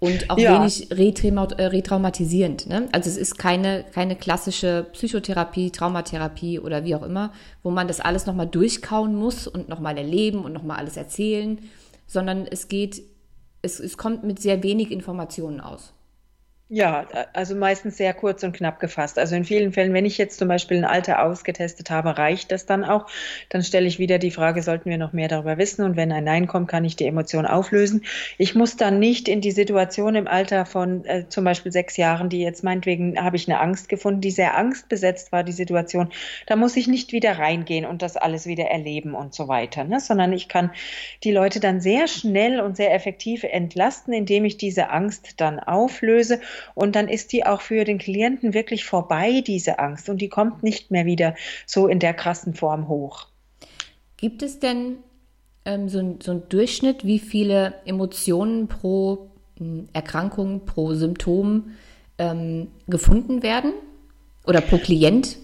und 0.00 0.28
auch 0.30 0.38
ja. 0.38 0.58
wenig 0.58 0.90
äh, 0.90 1.64
retraumatisierend. 1.66 2.66
Ne? 2.66 2.88
Also 2.92 3.08
es 3.08 3.16
ist 3.16 3.38
keine, 3.38 3.84
keine 3.92 4.16
klassische 4.16 4.86
Psychotherapie, 4.92 5.70
Traumatherapie 5.70 6.58
oder 6.58 6.84
wie 6.84 6.94
auch 6.94 7.02
immer, 7.02 7.32
wo 7.62 7.70
man 7.70 7.88
das 7.88 8.00
alles 8.00 8.26
nochmal 8.26 8.46
durchkauen 8.46 9.14
muss 9.14 9.46
und 9.46 9.68
nochmal 9.68 9.96
erleben 9.96 10.44
und 10.44 10.52
nochmal 10.52 10.78
alles 10.78 10.96
erzählen, 10.96 11.58
sondern 12.06 12.46
es 12.46 12.68
geht, 12.68 13.02
es, 13.64 13.80
es 13.80 13.96
kommt 13.96 14.22
mit 14.24 14.40
sehr 14.40 14.62
wenig 14.62 14.90
Informationen 14.90 15.60
aus. 15.60 15.93
Ja, 16.76 17.06
also 17.34 17.54
meistens 17.54 17.98
sehr 17.98 18.12
kurz 18.14 18.42
und 18.42 18.52
knapp 18.52 18.80
gefasst. 18.80 19.16
Also 19.16 19.36
in 19.36 19.44
vielen 19.44 19.72
Fällen, 19.72 19.94
wenn 19.94 20.06
ich 20.06 20.18
jetzt 20.18 20.40
zum 20.40 20.48
Beispiel 20.48 20.78
ein 20.78 20.84
Alter 20.84 21.22
ausgetestet 21.22 21.88
habe, 21.88 22.18
reicht 22.18 22.50
das 22.50 22.66
dann 22.66 22.82
auch. 22.82 23.06
Dann 23.48 23.62
stelle 23.62 23.86
ich 23.86 24.00
wieder 24.00 24.18
die 24.18 24.32
Frage, 24.32 24.60
sollten 24.60 24.90
wir 24.90 24.98
noch 24.98 25.12
mehr 25.12 25.28
darüber 25.28 25.56
wissen? 25.56 25.84
Und 25.84 25.94
wenn 25.94 26.10
ein 26.10 26.24
Nein 26.24 26.48
kommt, 26.48 26.66
kann 26.66 26.84
ich 26.84 26.96
die 26.96 27.06
Emotion 27.06 27.46
auflösen. 27.46 28.04
Ich 28.38 28.56
muss 28.56 28.76
dann 28.76 28.98
nicht 28.98 29.28
in 29.28 29.40
die 29.40 29.52
Situation 29.52 30.16
im 30.16 30.26
Alter 30.26 30.66
von 30.66 31.04
äh, 31.04 31.28
zum 31.28 31.44
Beispiel 31.44 31.70
sechs 31.70 31.96
Jahren, 31.96 32.28
die 32.28 32.40
jetzt 32.40 32.64
meinetwegen 32.64 33.22
habe 33.22 33.36
ich 33.36 33.48
eine 33.48 33.60
Angst 33.60 33.88
gefunden, 33.88 34.20
die 34.20 34.32
sehr 34.32 34.56
angstbesetzt 34.56 35.30
war, 35.30 35.44
die 35.44 35.52
Situation. 35.52 36.08
Da 36.48 36.56
muss 36.56 36.76
ich 36.76 36.88
nicht 36.88 37.12
wieder 37.12 37.38
reingehen 37.38 37.86
und 37.86 38.02
das 38.02 38.16
alles 38.16 38.46
wieder 38.46 38.64
erleben 38.64 39.14
und 39.14 39.32
so 39.32 39.46
weiter, 39.46 39.84
ne? 39.84 40.00
sondern 40.00 40.32
ich 40.32 40.48
kann 40.48 40.72
die 41.22 41.30
Leute 41.30 41.60
dann 41.60 41.80
sehr 41.80 42.08
schnell 42.08 42.58
und 42.58 42.76
sehr 42.76 42.92
effektiv 42.92 43.44
entlasten, 43.44 44.12
indem 44.12 44.44
ich 44.44 44.56
diese 44.56 44.90
Angst 44.90 45.40
dann 45.40 45.60
auflöse 45.60 46.40
und 46.74 46.96
dann 46.96 47.08
ist 47.08 47.32
die 47.32 47.46
auch 47.46 47.60
für 47.60 47.84
den 47.84 47.98
Klienten 47.98 48.54
wirklich 48.54 48.84
vorbei, 48.84 49.42
diese 49.46 49.78
Angst. 49.78 50.08
Und 50.08 50.20
die 50.20 50.28
kommt 50.28 50.62
nicht 50.62 50.90
mehr 50.90 51.06
wieder 51.06 51.34
so 51.66 51.88
in 51.88 51.98
der 51.98 52.14
krassen 52.14 52.54
Form 52.54 52.88
hoch. 52.88 53.28
Gibt 54.16 54.42
es 54.42 54.58
denn 54.58 54.96
ähm, 55.64 55.88
so, 55.88 56.16
so 56.22 56.32
einen 56.32 56.48
Durchschnitt, 56.48 57.04
wie 57.04 57.18
viele 57.18 57.74
Emotionen 57.84 58.68
pro 58.68 59.30
hm, 59.58 59.88
Erkrankung, 59.92 60.64
pro 60.64 60.94
Symptom 60.94 61.72
ähm, 62.18 62.68
gefunden 62.86 63.42
werden? 63.42 63.72
Oder 64.46 64.60
pro 64.60 64.78
Klient? 64.78 65.38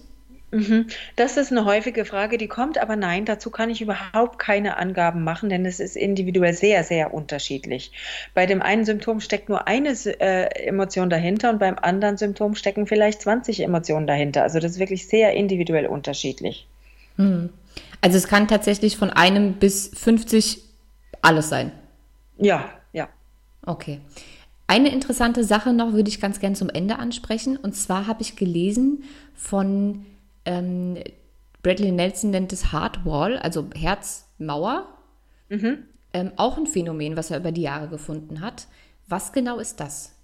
Mhm. 0.51 0.87
Das 1.15 1.37
ist 1.37 1.51
eine 1.51 1.63
häufige 1.63 2.03
Frage, 2.03 2.37
die 2.37 2.47
kommt, 2.47 2.77
aber 2.77 2.97
nein, 2.97 3.23
dazu 3.23 3.49
kann 3.49 3.69
ich 3.69 3.81
überhaupt 3.81 4.37
keine 4.37 4.77
Angaben 4.77 5.23
machen, 5.23 5.49
denn 5.49 5.65
es 5.65 5.79
ist 5.79 5.95
individuell 5.95 6.53
sehr, 6.53 6.83
sehr 6.83 7.13
unterschiedlich. 7.13 7.91
Bei 8.33 8.45
dem 8.45 8.61
einen 8.61 8.83
Symptom 8.83 9.21
steckt 9.21 9.47
nur 9.47 9.67
eine 9.67 9.91
äh, 9.91 10.67
Emotion 10.67 11.09
dahinter 11.09 11.49
und 11.49 11.59
beim 11.59 11.77
anderen 11.81 12.17
Symptom 12.17 12.55
stecken 12.55 12.85
vielleicht 12.85 13.21
20 13.21 13.61
Emotionen 13.61 14.07
dahinter. 14.07 14.43
Also 14.43 14.59
das 14.59 14.73
ist 14.73 14.79
wirklich 14.79 15.07
sehr 15.07 15.33
individuell 15.33 15.87
unterschiedlich. 15.87 16.67
Hm. 17.15 17.49
Also 18.01 18.17
es 18.17 18.27
kann 18.27 18.49
tatsächlich 18.49 18.97
von 18.97 19.09
einem 19.09 19.53
bis 19.53 19.91
50 19.95 20.61
alles 21.21 21.47
sein. 21.47 21.71
Ja, 22.37 22.69
ja. 22.91 23.07
Okay. 23.65 24.01
Eine 24.67 24.91
interessante 24.91 25.43
Sache 25.43 25.73
noch 25.73 25.93
würde 25.93 26.09
ich 26.09 26.19
ganz 26.19 26.39
gern 26.39 26.55
zum 26.55 26.69
Ende 26.69 26.97
ansprechen. 26.97 27.57
Und 27.57 27.75
zwar 27.75 28.07
habe 28.07 28.21
ich 28.21 28.35
gelesen 28.35 29.03
von 29.35 30.05
ähm, 30.45 30.97
Bradley 31.63 31.91
Nelson 31.91 32.31
nennt 32.31 32.53
es 32.53 32.71
Heartwall, 32.71 33.37
also 33.37 33.69
Herzmauer. 33.75 34.87
Mhm. 35.49 35.85
Ähm, 36.13 36.31
auch 36.35 36.57
ein 36.57 36.67
Phänomen, 36.67 37.15
was 37.15 37.31
er 37.31 37.37
über 37.37 37.51
die 37.51 37.61
Jahre 37.61 37.87
gefunden 37.87 38.41
hat. 38.41 38.67
Was 39.07 39.31
genau 39.31 39.59
ist 39.59 39.79
das? 39.79 40.15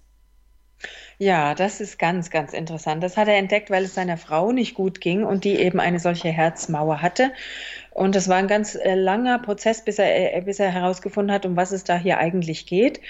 Ja, 1.18 1.54
das 1.54 1.80
ist 1.80 1.98
ganz, 1.98 2.30
ganz 2.30 2.52
interessant. 2.52 3.02
Das 3.02 3.16
hat 3.16 3.26
er 3.26 3.36
entdeckt, 3.36 3.70
weil 3.70 3.84
es 3.84 3.94
seiner 3.94 4.16
Frau 4.16 4.52
nicht 4.52 4.74
gut 4.74 5.00
ging 5.00 5.24
und 5.24 5.44
die 5.44 5.56
eben 5.56 5.80
eine 5.80 5.98
solche 5.98 6.28
Herzmauer 6.28 7.02
hatte. 7.02 7.32
Und 7.90 8.14
das 8.14 8.28
war 8.28 8.36
ein 8.36 8.46
ganz 8.46 8.76
äh, 8.76 8.94
langer 8.94 9.40
Prozess, 9.40 9.84
bis 9.84 9.98
er, 9.98 10.36
äh, 10.36 10.40
bis 10.40 10.60
er 10.60 10.70
herausgefunden 10.70 11.34
hat, 11.34 11.46
um 11.46 11.56
was 11.56 11.72
es 11.72 11.82
da 11.82 11.96
hier 11.96 12.18
eigentlich 12.18 12.66
geht. 12.66 13.00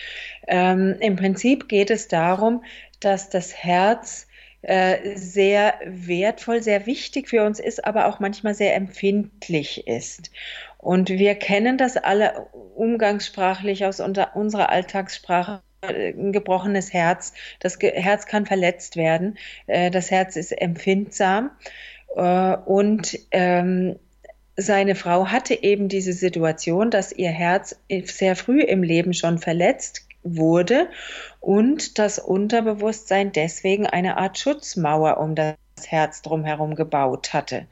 Ähm, 0.46 0.96
Im 1.00 1.16
Prinzip 1.16 1.68
geht 1.68 1.90
es 1.90 2.08
darum, 2.08 2.64
dass 3.00 3.28
das 3.28 3.54
Herz 3.54 4.27
äh, 4.62 5.16
sehr 5.16 5.74
wertvoll, 5.84 6.62
sehr 6.62 6.86
wichtig 6.86 7.28
für 7.28 7.44
uns 7.44 7.60
ist, 7.60 7.84
aber 7.84 8.06
auch 8.06 8.18
manchmal 8.18 8.54
sehr 8.54 8.74
empfindlich 8.74 9.86
ist. 9.86 10.30
Und 10.78 11.10
wir 11.10 11.34
kennen 11.36 11.78
das 11.78 11.96
alle 11.96 12.48
umgangssprachlich 12.74 13.84
aus 13.84 14.00
unserer 14.00 14.70
Alltagssprache 14.70 15.62
ein 15.80 16.32
gebrochenes 16.32 16.92
Herz. 16.92 17.34
Das 17.60 17.78
Herz 17.80 18.26
kann 18.26 18.46
verletzt 18.46 18.96
werden. 18.96 19.38
Äh, 19.68 19.90
das 19.90 20.10
Herz 20.10 20.36
ist 20.36 20.52
empfindsam. 20.52 21.50
Äh, 22.16 22.56
und 22.56 23.18
ähm, 23.30 23.96
seine 24.56 24.96
Frau 24.96 25.28
hatte 25.28 25.62
eben 25.62 25.88
diese 25.88 26.12
Situation, 26.12 26.90
dass 26.90 27.12
ihr 27.12 27.30
Herz 27.30 27.76
sehr 28.06 28.34
früh 28.34 28.60
im 28.60 28.82
Leben 28.82 29.14
schon 29.14 29.38
verletzt 29.38 30.07
wurde 30.22 30.88
und 31.40 31.98
das 31.98 32.18
Unterbewusstsein 32.18 33.32
deswegen 33.32 33.86
eine 33.86 34.16
Art 34.16 34.38
Schutzmauer 34.38 35.18
um 35.18 35.34
das 35.34 35.56
Herz 35.86 36.22
drumherum 36.22 36.74
gebaut 36.74 37.32
hatte. 37.32 37.66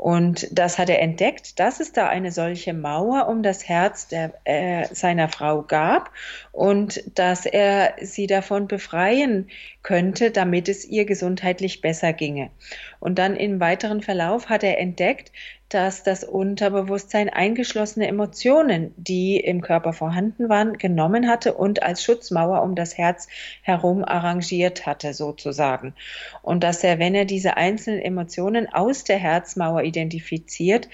Und 0.00 0.48
das 0.50 0.78
hat 0.78 0.88
er 0.88 1.02
entdeckt, 1.02 1.60
dass 1.60 1.78
es 1.78 1.92
da 1.92 2.08
eine 2.08 2.32
solche 2.32 2.72
Mauer 2.72 3.28
um 3.28 3.42
das 3.42 3.68
Herz 3.68 4.08
der, 4.08 4.32
äh, 4.44 4.86
seiner 4.94 5.28
Frau 5.28 5.60
gab 5.60 6.10
und 6.52 7.02
dass 7.18 7.44
er 7.44 7.96
sie 8.00 8.26
davon 8.26 8.66
befreien 8.66 9.50
könnte, 9.82 10.30
damit 10.30 10.70
es 10.70 10.86
ihr 10.86 11.04
gesundheitlich 11.04 11.82
besser 11.82 12.14
ginge. 12.14 12.50
Und 12.98 13.18
dann 13.18 13.36
im 13.36 13.60
weiteren 13.60 14.00
Verlauf 14.00 14.48
hat 14.48 14.64
er 14.64 14.78
entdeckt, 14.78 15.32
dass 15.70 16.02
das 16.02 16.24
Unterbewusstsein 16.24 17.30
eingeschlossene 17.30 18.08
Emotionen, 18.08 18.92
die 18.96 19.36
im 19.36 19.60
Körper 19.60 19.92
vorhanden 19.92 20.48
waren, 20.48 20.78
genommen 20.78 21.28
hatte 21.28 21.54
und 21.54 21.82
als 21.82 22.02
Schutzmauer 22.02 22.62
um 22.62 22.74
das 22.74 22.98
Herz 22.98 23.28
herum 23.62 24.04
arrangiert 24.04 24.84
hatte, 24.84 25.14
sozusagen. 25.14 25.94
Und 26.42 26.64
dass 26.64 26.82
er, 26.82 26.98
wenn 26.98 27.14
er 27.14 27.24
diese 27.24 27.56
einzelnen 27.56 28.02
Emotionen 28.02 28.72
aus 28.72 29.04
der 29.04 29.18
Herzmauer 29.18 29.84
identifiziert, 29.84 30.88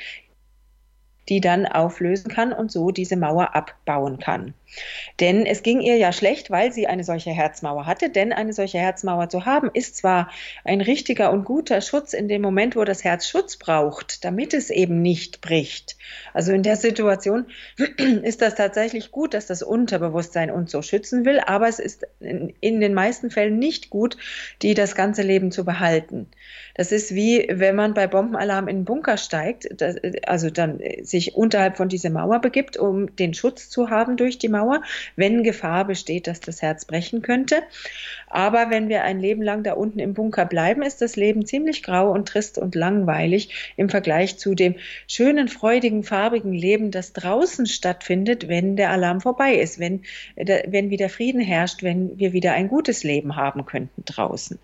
die 1.29 1.41
dann 1.41 1.67
auflösen 1.67 2.31
kann 2.31 2.53
und 2.53 2.71
so 2.71 2.91
diese 2.91 3.17
Mauer 3.17 3.57
abbauen 3.57 4.19
kann. 4.19 4.55
Denn 5.21 5.47
es 5.47 5.63
ging 5.63 5.81
ihr 5.81 5.97
ja 5.97 6.13
schlecht, 6.13 6.51
weil 6.51 6.73
sie 6.73 6.87
eine 6.87 7.05
solche 7.05 7.31
Herzmauer 7.31 7.87
hatte. 7.87 8.11
Denn 8.11 8.33
eine 8.33 8.53
solche 8.53 8.79
Herzmauer 8.79 9.29
zu 9.29 9.47
haben, 9.47 9.71
ist 9.73 9.97
zwar 9.97 10.31
ein 10.65 10.81
richtiger 10.81 11.31
und 11.33 11.45
guter 11.45 11.81
Schutz 11.81 12.13
in 12.13 12.29
dem 12.29 12.43
Moment, 12.43 12.77
wo 12.77 12.85
das 12.85 13.05
Herz 13.05 13.29
Schutz 13.29 13.57
braucht, 13.57 14.25
damit 14.25 14.55
es 14.55 14.71
eben 14.71 15.03
nicht 15.03 15.41
bricht. 15.41 15.97
Also 16.35 16.53
in 16.53 16.63
der 16.63 16.77
Situation 16.77 17.47
ist 18.23 18.43
das 18.43 18.55
tatsächlich 18.55 19.11
gut, 19.11 19.35
dass 19.35 19.47
das 19.47 19.63
Unterbewusstsein 19.63 20.51
uns 20.51 20.71
so 20.71 20.83
schützen 20.83 21.25
will, 21.25 21.41
aber 21.41 21.69
es 21.69 21.79
ist 21.79 22.07
in 22.21 22.81
den 22.81 22.95
meisten 22.95 23.31
Fällen 23.31 23.59
nicht 23.59 23.91
gut, 23.91 24.17
die 24.63 24.75
das 24.75 24.95
ganze 24.95 25.23
Leben 25.23 25.51
zu 25.51 25.65
behalten. 25.65 26.29
Das 26.75 26.93
ist 26.93 27.15
wie, 27.15 27.47
wenn 27.51 27.75
man 27.75 27.95
bei 27.95 28.07
Bombenalarm 28.07 28.69
in 28.69 28.81
den 28.81 28.85
Bunker 28.85 29.17
steigt, 29.17 29.67
also 30.27 30.51
dann 30.51 30.81
sich 31.03 31.35
unterhalb 31.35 31.77
von 31.77 31.89
dieser 31.89 32.11
Mauer 32.11 32.41
begibt, 32.41 32.77
um 32.77 33.15
den 33.17 33.33
Schutz 33.33 33.71
zu 33.71 33.89
haben 33.89 34.17
durch 34.17 34.39
die 34.39 34.49
Mauer, 34.49 34.66
wenn 35.17 35.43
Gefahr 35.43 35.85
besteht, 35.85 36.27
dass 36.27 36.41
das 36.41 36.63
Herz 36.63 36.85
brechen 36.85 37.23
könnte. 37.23 37.63
Aber 38.29 38.71
wenn 38.71 38.89
wir 38.89 39.03
ein 39.03 39.21
Leben 39.21 39.43
lang 39.43 39.63
da 39.63 39.75
unten 39.75 39.99
im 39.99 40.15
Bunker 40.15 40.47
bleiben, 40.47 40.83
ist 40.83 41.01
das 41.01 41.17
Leben 41.17 41.47
ziemlich 41.47 41.83
grau 41.83 42.11
und 42.11 42.29
trist 42.29 42.59
und 42.59 42.75
langweilig 42.75 43.73
im 43.77 43.89
Vergleich 43.89 44.37
zu 44.39 44.55
dem 44.55 44.75
schönen, 45.07 45.49
freudigen, 45.49 46.03
farbigen 46.03 46.53
Leben, 46.53 46.91
das 46.91 47.13
draußen 47.13 47.67
stattfindet, 47.67 48.49
wenn 48.49 48.77
der 48.77 48.91
Alarm 48.91 49.21
vorbei 49.21 49.55
ist, 49.55 49.79
wenn, 49.79 50.03
wenn 50.37 50.91
wieder 50.91 51.09
Frieden 51.09 51.41
herrscht, 51.41 51.83
wenn 51.83 52.19
wir 52.19 52.33
wieder 52.33 52.53
ein 52.53 52.69
gutes 52.69 53.05
Leben 53.05 53.37
haben 53.37 53.65
könnten 53.65 54.05
draußen. 54.05 54.59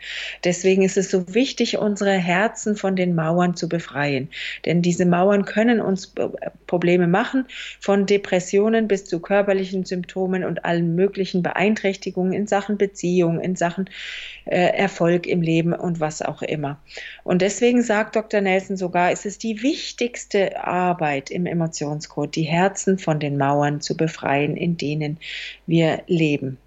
Deswegen 0.45 0.83
ist 0.83 0.97
es 0.97 1.11
so 1.11 1.35
wichtig, 1.35 1.79
unsere 1.79 2.13
Herzen 2.13 2.77
von 2.77 2.97
den 2.97 3.15
Mauern 3.15 3.55
zu 3.55 3.69
befreien. 3.69 4.29
Denn 4.65 4.83
diese 4.83 5.07
Mauern 5.07 5.45
können 5.45 5.81
uns 5.81 6.13
Probleme 6.67 7.07
machen, 7.07 7.47
von 7.81 8.07
Depressionen 8.07 8.89
bis 8.89 9.05
zu 9.05 9.21
körperlichen 9.21 9.82
Symptomen 9.85 10.45
und 10.45 10.65
allen 10.65 10.95
möglichen 10.95 11.43
Beeinträchtigungen 11.43 12.33
in 12.33 12.47
Sachen 12.47 12.79
Beziehung, 12.79 13.41
in 13.41 13.57
Sachen 13.57 13.89
äh, 14.45 14.77
Erfolg 14.77 15.27
im 15.27 15.43
Leben 15.43 15.73
und 15.73 16.01
was 16.01 16.23
auch 16.23 16.43
immer. 16.43 16.79
Und 17.25 17.43
deswegen 17.43 17.83
sagt 17.83 18.17
Dr. 18.17 18.41
Nelson 18.41 18.77
sogar, 18.77 19.11
es 19.11 19.25
ist 19.25 19.43
die 19.43 19.63
wichtigste 19.63 20.65
Arbeit 20.65 21.31
im 21.31 21.47
Emotionscode, 21.47 22.35
die 22.35 22.43
Herzen 22.43 22.99
von 22.99 23.21
den 23.21 23.37
Mauern 23.37 23.81
zu 23.81 23.97
befreien, 23.97 24.57
in 24.57 24.77
denen 24.77 25.19
wir 25.67 26.03
leben. 26.07 26.59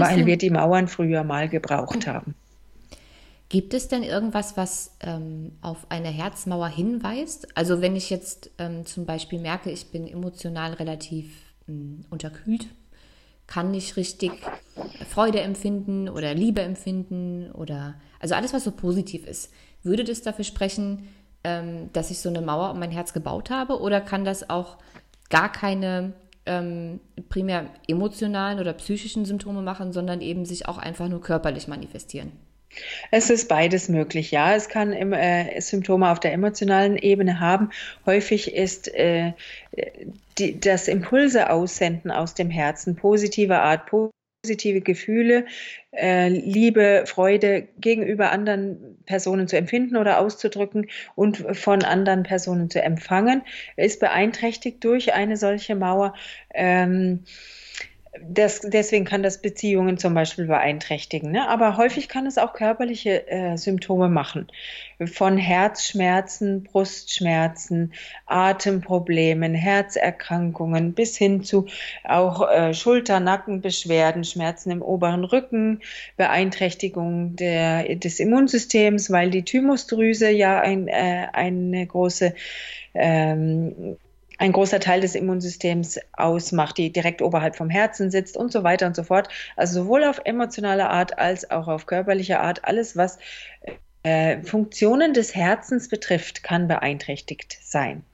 weil 0.00 0.26
wir 0.26 0.36
die 0.36 0.50
Mauern 0.50 0.88
früher 0.88 1.22
mal 1.22 1.48
gebraucht 1.48 2.06
haben. 2.06 2.34
Gibt 3.48 3.72
es 3.72 3.88
denn 3.88 4.02
irgendwas, 4.02 4.58
was 4.58 4.94
ähm, 5.00 5.52
auf 5.62 5.86
eine 5.88 6.08
Herzmauer 6.08 6.68
hinweist? 6.68 7.56
Also 7.56 7.80
wenn 7.80 7.96
ich 7.96 8.10
jetzt 8.10 8.50
ähm, 8.58 8.84
zum 8.84 9.06
Beispiel 9.06 9.38
merke, 9.38 9.70
ich 9.70 9.90
bin 9.90 10.06
emotional 10.06 10.74
relativ 10.74 11.47
unterkühlt, 12.10 12.66
kann 13.46 13.70
nicht 13.70 13.96
richtig 13.96 14.32
Freude 15.08 15.40
empfinden 15.40 16.08
oder 16.08 16.34
Liebe 16.34 16.60
empfinden 16.62 17.50
oder 17.52 17.94
also 18.20 18.34
alles, 18.34 18.52
was 18.52 18.64
so 18.64 18.70
positiv 18.70 19.26
ist. 19.26 19.50
Würde 19.82 20.04
das 20.04 20.22
dafür 20.22 20.44
sprechen, 20.44 21.08
ähm, 21.44 21.90
dass 21.92 22.10
ich 22.10 22.18
so 22.18 22.28
eine 22.28 22.40
Mauer 22.40 22.70
um 22.70 22.78
mein 22.78 22.90
Herz 22.90 23.12
gebaut 23.12 23.50
habe 23.50 23.80
oder 23.80 24.00
kann 24.00 24.24
das 24.24 24.50
auch 24.50 24.78
gar 25.30 25.50
keine 25.50 26.12
ähm, 26.46 27.00
primär 27.28 27.66
emotionalen 27.86 28.58
oder 28.58 28.72
psychischen 28.74 29.24
Symptome 29.24 29.62
machen, 29.62 29.92
sondern 29.92 30.20
eben 30.20 30.44
sich 30.44 30.68
auch 30.68 30.78
einfach 30.78 31.08
nur 31.08 31.20
körperlich 31.20 31.68
manifestieren? 31.68 32.32
Es 33.10 33.30
ist 33.30 33.48
beides 33.48 33.88
möglich, 33.88 34.30
ja. 34.30 34.54
Es 34.54 34.68
kann 34.68 34.92
äh, 34.92 35.60
Symptome 35.60 36.10
auf 36.10 36.20
der 36.20 36.32
emotionalen 36.32 36.96
Ebene 36.96 37.40
haben. 37.40 37.70
Häufig 38.06 38.54
ist 38.54 38.88
äh, 38.94 39.32
die, 40.38 40.60
das 40.60 40.88
Impulse 40.88 41.50
aussenden 41.50 42.10
aus 42.10 42.34
dem 42.34 42.50
Herzen 42.50 42.96
positiver 42.96 43.62
Art, 43.62 43.86
positive 43.86 44.80
Gefühle, 44.80 45.46
äh, 45.92 46.28
Liebe, 46.28 47.04
Freude 47.06 47.68
gegenüber 47.78 48.30
anderen 48.30 48.98
Personen 49.04 49.48
zu 49.48 49.56
empfinden 49.56 49.96
oder 49.96 50.20
auszudrücken 50.20 50.86
und 51.16 51.38
von 51.56 51.82
anderen 51.82 52.22
Personen 52.22 52.70
zu 52.70 52.80
empfangen, 52.80 53.42
ist 53.76 53.98
beeinträchtigt 53.98 54.84
durch 54.84 55.12
eine 55.14 55.36
solche 55.36 55.74
Mauer. 55.74 56.14
Ähm, 56.54 57.24
das, 58.26 58.60
deswegen 58.60 59.04
kann 59.04 59.22
das 59.22 59.40
Beziehungen 59.40 59.98
zum 59.98 60.14
Beispiel 60.14 60.46
beeinträchtigen. 60.46 61.30
Ne? 61.30 61.48
Aber 61.48 61.76
häufig 61.76 62.08
kann 62.08 62.26
es 62.26 62.38
auch 62.38 62.52
körperliche 62.52 63.28
äh, 63.28 63.56
Symptome 63.56 64.08
machen. 64.08 64.48
Von 65.04 65.36
Herzschmerzen, 65.36 66.64
Brustschmerzen, 66.64 67.92
Atemproblemen, 68.26 69.54
Herzerkrankungen 69.54 70.92
bis 70.92 71.16
hin 71.16 71.44
zu 71.44 71.66
auch 72.04 72.50
äh, 72.50 72.74
Schulter-, 72.74 73.20
Nackenbeschwerden, 73.20 74.24
Schmerzen 74.24 74.70
im 74.70 74.82
oberen 74.82 75.24
Rücken, 75.24 75.80
Beeinträchtigung 76.16 77.36
der, 77.36 77.94
des 77.96 78.20
Immunsystems, 78.20 79.10
weil 79.10 79.30
die 79.30 79.44
Thymusdrüse 79.44 80.30
ja 80.30 80.60
ein, 80.60 80.88
äh, 80.88 81.28
eine 81.32 81.86
große 81.86 82.34
ähm, 82.94 83.96
ein 84.38 84.52
großer 84.52 84.80
Teil 84.80 85.00
des 85.00 85.14
Immunsystems 85.14 85.98
ausmacht, 86.12 86.78
die 86.78 86.92
direkt 86.92 87.20
oberhalb 87.22 87.56
vom 87.56 87.68
Herzen 87.70 88.10
sitzt 88.10 88.36
und 88.36 88.52
so 88.52 88.62
weiter 88.62 88.86
und 88.86 88.96
so 88.96 89.02
fort. 89.02 89.28
Also 89.56 89.82
sowohl 89.82 90.04
auf 90.04 90.20
emotionale 90.24 90.88
Art 90.88 91.18
als 91.18 91.50
auch 91.50 91.68
auf 91.68 91.86
körperliche 91.86 92.40
Art, 92.40 92.64
alles, 92.64 92.96
was 92.96 93.18
äh, 94.04 94.40
Funktionen 94.42 95.12
des 95.12 95.34
Herzens 95.34 95.88
betrifft, 95.88 96.42
kann 96.42 96.68
beeinträchtigt 96.68 97.58
sein 97.62 98.04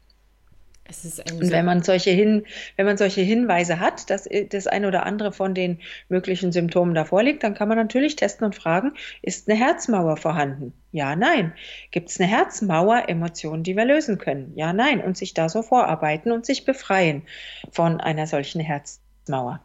und 1.32 1.50
wenn 1.50 1.64
man 1.64 1.82
solche 1.82 2.10
Hin, 2.10 2.44
wenn 2.76 2.84
man 2.84 2.98
solche 2.98 3.22
Hinweise 3.22 3.80
hat, 3.80 4.10
dass 4.10 4.28
das 4.50 4.66
eine 4.66 4.86
oder 4.86 5.06
andere 5.06 5.32
von 5.32 5.54
den 5.54 5.80
möglichen 6.10 6.52
Symptomen 6.52 6.94
davor 6.94 7.22
liegt, 7.22 7.42
dann 7.42 7.54
kann 7.54 7.68
man 7.68 7.78
natürlich 7.78 8.16
testen 8.16 8.44
und 8.44 8.54
fragen, 8.54 8.92
ist 9.22 9.48
eine 9.48 9.58
Herzmauer 9.58 10.18
vorhanden? 10.18 10.74
Ja, 10.92 11.16
nein. 11.16 11.54
Gibt 11.90 12.10
es 12.10 12.20
eine 12.20 12.28
Herzmauer, 12.28 13.08
Emotionen, 13.08 13.62
die 13.62 13.76
wir 13.76 13.86
lösen 13.86 14.18
können? 14.18 14.52
Ja, 14.56 14.74
nein. 14.74 15.00
Und 15.00 15.16
sich 15.16 15.32
da 15.32 15.48
so 15.48 15.62
vorarbeiten 15.62 16.30
und 16.32 16.44
sich 16.44 16.66
befreien 16.66 17.22
von 17.70 18.00
einer 18.00 18.26
solchen 18.26 18.60
Herzmauer. 18.60 19.60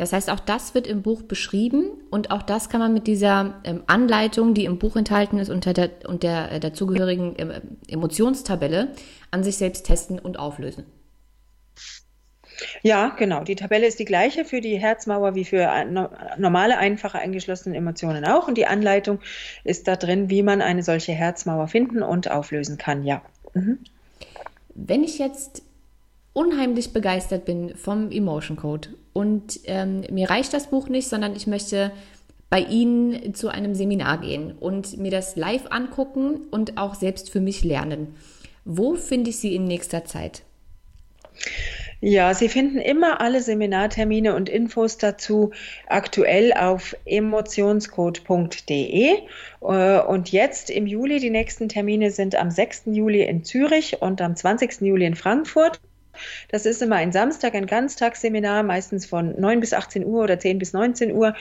Das 0.00 0.14
heißt, 0.14 0.30
auch 0.30 0.40
das 0.40 0.74
wird 0.74 0.86
im 0.86 1.02
Buch 1.02 1.20
beschrieben 1.20 1.90
und 2.08 2.30
auch 2.30 2.40
das 2.40 2.70
kann 2.70 2.80
man 2.80 2.94
mit 2.94 3.06
dieser 3.06 3.60
ähm, 3.64 3.82
Anleitung, 3.86 4.54
die 4.54 4.64
im 4.64 4.78
Buch 4.78 4.96
enthalten 4.96 5.38
ist, 5.38 5.50
unter 5.50 5.74
der, 5.74 5.90
und 6.06 6.22
der 6.22 6.52
äh, 6.52 6.58
dazugehörigen 6.58 7.36
äh, 7.36 7.60
Emotionstabelle 7.86 8.92
an 9.30 9.44
sich 9.44 9.58
selbst 9.58 9.84
testen 9.84 10.18
und 10.18 10.38
auflösen. 10.38 10.86
Ja, 12.80 13.10
genau. 13.10 13.44
Die 13.44 13.56
Tabelle 13.56 13.86
ist 13.86 13.98
die 13.98 14.06
gleiche 14.06 14.46
für 14.46 14.62
die 14.62 14.78
Herzmauer 14.78 15.34
wie 15.34 15.44
für 15.44 15.68
normale, 16.38 16.78
einfache 16.78 17.18
eingeschlossene 17.18 17.76
Emotionen 17.76 18.24
auch. 18.24 18.48
Und 18.48 18.56
die 18.56 18.66
Anleitung 18.66 19.18
ist 19.64 19.86
da 19.86 19.96
drin, 19.96 20.30
wie 20.30 20.42
man 20.42 20.62
eine 20.62 20.82
solche 20.82 21.12
Herzmauer 21.12 21.68
finden 21.68 22.02
und 22.02 22.30
auflösen 22.30 22.78
kann. 22.78 23.04
Ja. 23.04 23.20
Mhm. 23.52 23.80
Wenn 24.74 25.04
ich 25.04 25.18
jetzt 25.18 25.62
unheimlich 26.32 26.94
begeistert 26.94 27.44
bin 27.44 27.76
vom 27.76 28.10
Emotion 28.10 28.56
Code 28.56 28.88
und 29.12 29.60
ähm, 29.64 30.04
mir 30.10 30.30
reicht 30.30 30.52
das 30.52 30.68
Buch 30.68 30.88
nicht, 30.88 31.08
sondern 31.08 31.34
ich 31.34 31.46
möchte 31.46 31.92
bei 32.48 32.60
Ihnen 32.60 33.34
zu 33.34 33.48
einem 33.48 33.74
Seminar 33.74 34.20
gehen 34.20 34.52
und 34.58 34.98
mir 34.98 35.10
das 35.10 35.36
live 35.36 35.66
angucken 35.70 36.46
und 36.50 36.78
auch 36.78 36.94
selbst 36.94 37.30
für 37.30 37.40
mich 37.40 37.64
lernen. 37.64 38.16
Wo 38.64 38.96
finde 38.96 39.30
ich 39.30 39.38
Sie 39.38 39.54
in 39.54 39.64
nächster 39.64 40.04
Zeit? 40.04 40.42
Ja, 42.02 42.32
Sie 42.32 42.48
finden 42.48 42.78
immer 42.78 43.20
alle 43.20 43.42
Seminartermine 43.42 44.34
und 44.34 44.48
Infos 44.48 44.96
dazu 44.96 45.50
aktuell 45.86 46.54
auf 46.54 46.96
emotionscode.de. 47.04 49.18
Äh, 49.60 50.00
und 50.00 50.32
jetzt 50.32 50.70
im 50.70 50.86
Juli, 50.86 51.20
die 51.20 51.28
nächsten 51.28 51.68
Termine 51.68 52.10
sind 52.10 52.36
am 52.36 52.50
6. 52.50 52.84
Juli 52.86 53.22
in 53.22 53.44
Zürich 53.44 54.00
und 54.00 54.22
am 54.22 54.34
20. 54.34 54.80
Juli 54.80 55.04
in 55.04 55.14
Frankfurt. 55.14 55.78
Das 56.48 56.66
ist 56.66 56.82
immer 56.82 56.96
ein 56.96 57.12
Samstag, 57.12 57.54
ein 57.54 57.66
Ganztagsseminar, 57.66 58.62
meistens 58.62 59.06
von 59.06 59.38
9 59.40 59.60
bis 59.60 59.72
18 59.72 60.04
Uhr 60.04 60.24
oder 60.24 60.38
10 60.38 60.58
bis 60.58 60.72
19 60.72 61.12
Uhr, 61.12 61.34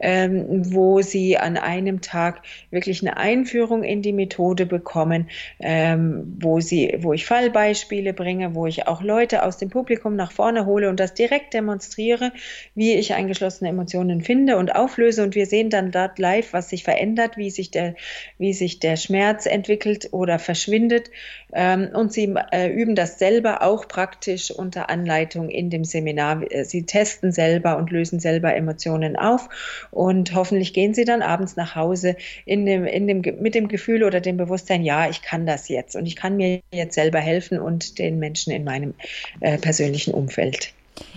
ähm, 0.00 0.46
wo 0.72 1.02
Sie 1.02 1.38
an 1.38 1.56
einem 1.56 2.00
Tag 2.00 2.42
wirklich 2.70 3.02
eine 3.02 3.16
Einführung 3.16 3.82
in 3.82 4.02
die 4.02 4.12
Methode 4.12 4.66
bekommen, 4.66 5.28
ähm, 5.60 6.36
wo, 6.40 6.60
Sie, 6.60 6.96
wo 6.98 7.12
ich 7.12 7.24
Fallbeispiele 7.24 8.12
bringe, 8.12 8.54
wo 8.54 8.66
ich 8.66 8.86
auch 8.86 9.02
Leute 9.02 9.42
aus 9.42 9.56
dem 9.56 9.70
Publikum 9.70 10.16
nach 10.16 10.32
vorne 10.32 10.66
hole 10.66 10.88
und 10.88 11.00
das 11.00 11.14
direkt 11.14 11.54
demonstriere, 11.54 12.32
wie 12.74 12.94
ich 12.94 13.14
eingeschlossene 13.14 13.70
Emotionen 13.70 14.22
finde 14.22 14.56
und 14.56 14.74
auflöse. 14.74 15.22
Und 15.22 15.34
wir 15.34 15.46
sehen 15.46 15.70
dann 15.70 15.90
dort 15.90 16.18
live, 16.18 16.52
was 16.52 16.70
sich 16.70 16.84
verändert, 16.84 17.36
wie 17.36 17.50
sich 17.50 17.70
der, 17.70 17.94
wie 18.38 18.52
sich 18.52 18.78
der 18.80 18.96
Schmerz 18.96 19.46
entwickelt 19.46 20.08
oder 20.12 20.38
verschwindet. 20.38 21.10
Ähm, 21.52 21.90
und 21.92 22.12
Sie 22.12 22.34
äh, 22.52 22.68
üben 22.68 22.94
das 22.94 23.18
selber 23.18 23.62
auch 23.62 23.88
praktisch 23.88 24.25
unter 24.56 24.90
Anleitung 24.90 25.48
in 25.48 25.70
dem 25.70 25.84
Seminar. 25.84 26.42
Sie 26.64 26.84
testen 26.84 27.32
selber 27.32 27.76
und 27.78 27.90
lösen 27.90 28.20
selber 28.20 28.54
Emotionen 28.54 29.16
auf. 29.16 29.48
Und 29.90 30.34
hoffentlich 30.34 30.72
gehen 30.72 30.94
Sie 30.94 31.04
dann 31.04 31.22
abends 31.22 31.56
nach 31.56 31.74
Hause 31.74 32.16
in 32.44 32.66
dem, 32.66 32.84
in 32.84 33.06
dem, 33.06 33.22
mit 33.40 33.54
dem 33.54 33.68
Gefühl 33.68 34.04
oder 34.04 34.20
dem 34.20 34.36
Bewusstsein, 34.36 34.82
ja, 34.82 35.08
ich 35.08 35.22
kann 35.22 35.46
das 35.46 35.68
jetzt 35.68 35.96
und 35.96 36.06
ich 36.06 36.16
kann 36.16 36.36
mir 36.36 36.60
jetzt 36.72 36.94
selber 36.94 37.20
helfen 37.20 37.58
und 37.58 37.98
den 37.98 38.18
Menschen 38.18 38.52
in 38.52 38.64
meinem 38.64 38.94
äh, 39.40 39.58
persönlichen 39.58 40.14
Umfeld. 40.14 40.72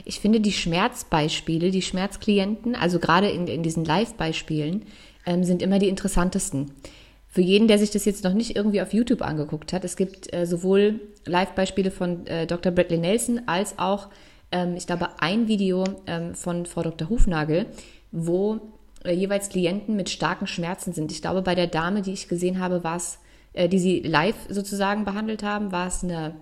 Ich 0.05 0.19
finde 0.19 0.39
die 0.39 0.51
Schmerzbeispiele, 0.51 1.71
die 1.71 1.81
Schmerzklienten, 1.81 2.75
also 2.75 2.99
gerade 2.99 3.29
in, 3.29 3.47
in 3.47 3.63
diesen 3.63 3.85
Live-Beispielen, 3.85 4.85
ähm, 5.25 5.43
sind 5.43 5.61
immer 5.61 5.79
die 5.79 5.89
interessantesten. 5.89 6.71
Für 7.31 7.41
jeden, 7.41 7.67
der 7.67 7.77
sich 7.77 7.91
das 7.91 8.05
jetzt 8.05 8.23
noch 8.23 8.33
nicht 8.33 8.55
irgendwie 8.55 8.81
auf 8.81 8.91
YouTube 8.91 9.21
angeguckt 9.21 9.71
hat, 9.71 9.85
es 9.85 9.95
gibt 9.95 10.33
äh, 10.33 10.47
sowohl 10.47 10.99
Live-Beispiele 11.25 11.91
von 11.91 12.25
äh, 12.25 12.47
Dr. 12.47 12.71
Bradley 12.71 12.97
Nelson 12.97 13.41
als 13.45 13.77
auch, 13.77 14.07
ähm, 14.51 14.75
ich 14.75 14.87
glaube, 14.87 15.09
ein 15.19 15.47
Video 15.47 15.83
ähm, 16.07 16.33
von 16.33 16.65
Frau 16.65 16.81
Dr. 16.81 17.07
Hufnagel, 17.07 17.67
wo 18.11 18.59
äh, 19.03 19.13
jeweils 19.13 19.49
Klienten 19.49 19.95
mit 19.95 20.09
starken 20.09 20.47
Schmerzen 20.47 20.91
sind. 20.91 21.11
Ich 21.11 21.21
glaube, 21.21 21.43
bei 21.43 21.53
der 21.53 21.67
Dame, 21.67 22.01
die 22.01 22.13
ich 22.13 22.27
gesehen 22.27 22.59
habe, 22.59 22.83
war 22.83 22.97
es, 22.97 23.19
äh, 23.53 23.69
die 23.69 23.79
sie 23.79 23.99
live 23.99 24.47
sozusagen 24.49 25.05
behandelt 25.05 25.43
haben, 25.43 25.71
war 25.71 25.85
es, 25.85 26.03
eine, 26.03 26.33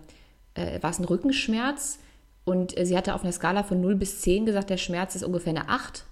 äh, 0.53 0.81
war 0.81 0.91
es 0.91 0.99
ein 0.99 1.05
Rückenschmerz 1.05 1.99
und 2.45 2.77
äh, 2.77 2.85
sie 2.85 2.95
hatte 2.95 3.13
auf 3.13 3.23
einer 3.23 3.33
Skala 3.33 3.63
von 3.63 3.81
0 3.81 3.95
bis 3.95 4.21
10 4.21 4.45
gesagt, 4.45 4.69
der 4.69 4.77
Schmerz 4.77 5.15
ist 5.15 5.23
ungefähr 5.25 5.51
eine 5.51 5.67
8. 5.67 6.05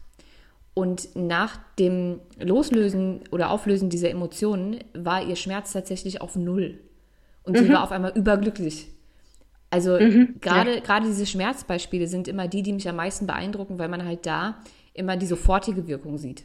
Und 0.76 1.16
nach 1.16 1.58
dem 1.80 2.20
Loslösen 2.38 3.22
oder 3.32 3.50
Auflösen 3.50 3.90
dieser 3.90 4.10
Emotionen 4.10 4.84
war 4.94 5.26
ihr 5.26 5.38
Schmerz 5.38 5.72
tatsächlich 5.72 6.22
auf 6.22 6.36
0. 6.36 6.78
Und 7.44 7.54
mhm. 7.58 7.64
sie 7.64 7.70
war 7.70 7.84
auf 7.84 7.92
einmal 7.92 8.12
überglücklich. 8.14 8.90
Also 9.70 9.98
mhm, 9.98 10.36
gerade 10.42 10.84
ja. 10.86 11.00
diese 11.00 11.26
Schmerzbeispiele 11.26 12.08
sind 12.08 12.28
immer 12.28 12.48
die, 12.48 12.62
die 12.62 12.74
mich 12.74 12.88
am 12.90 12.98
meisten 12.98 13.26
beeindrucken, 13.26 13.80
weil 13.80 13.88
man 13.88 14.06
halt 14.06 14.26
da 14.26 14.58
immer 14.94 15.18
die 15.18 15.26
sofortige 15.26 15.88
Wirkung 15.88 16.18
sieht. 16.18 16.44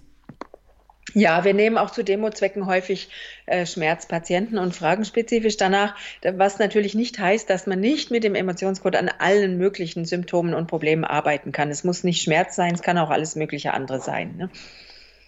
Ja, 1.14 1.44
wir 1.44 1.54
nehmen 1.54 1.78
auch 1.78 1.90
zu 1.90 2.04
Demozwecken 2.04 2.66
häufig 2.66 3.08
äh, 3.46 3.66
Schmerzpatienten 3.66 4.58
und 4.58 4.74
fragen 4.74 5.04
spezifisch 5.04 5.56
danach, 5.56 5.94
was 6.22 6.58
natürlich 6.58 6.94
nicht 6.94 7.18
heißt, 7.18 7.48
dass 7.50 7.66
man 7.66 7.80
nicht 7.80 8.10
mit 8.10 8.24
dem 8.24 8.34
Emotionscode 8.34 8.96
an 8.96 9.10
allen 9.18 9.56
möglichen 9.58 10.04
Symptomen 10.04 10.54
und 10.54 10.66
Problemen 10.66 11.04
arbeiten 11.04 11.52
kann. 11.52 11.70
Es 11.70 11.84
muss 11.84 12.04
nicht 12.04 12.22
Schmerz 12.22 12.56
sein, 12.56 12.74
es 12.74 12.82
kann 12.82 12.98
auch 12.98 13.10
alles 13.10 13.36
mögliche 13.36 13.74
andere 13.74 14.00
sein. 14.00 14.36
Ne? 14.36 14.50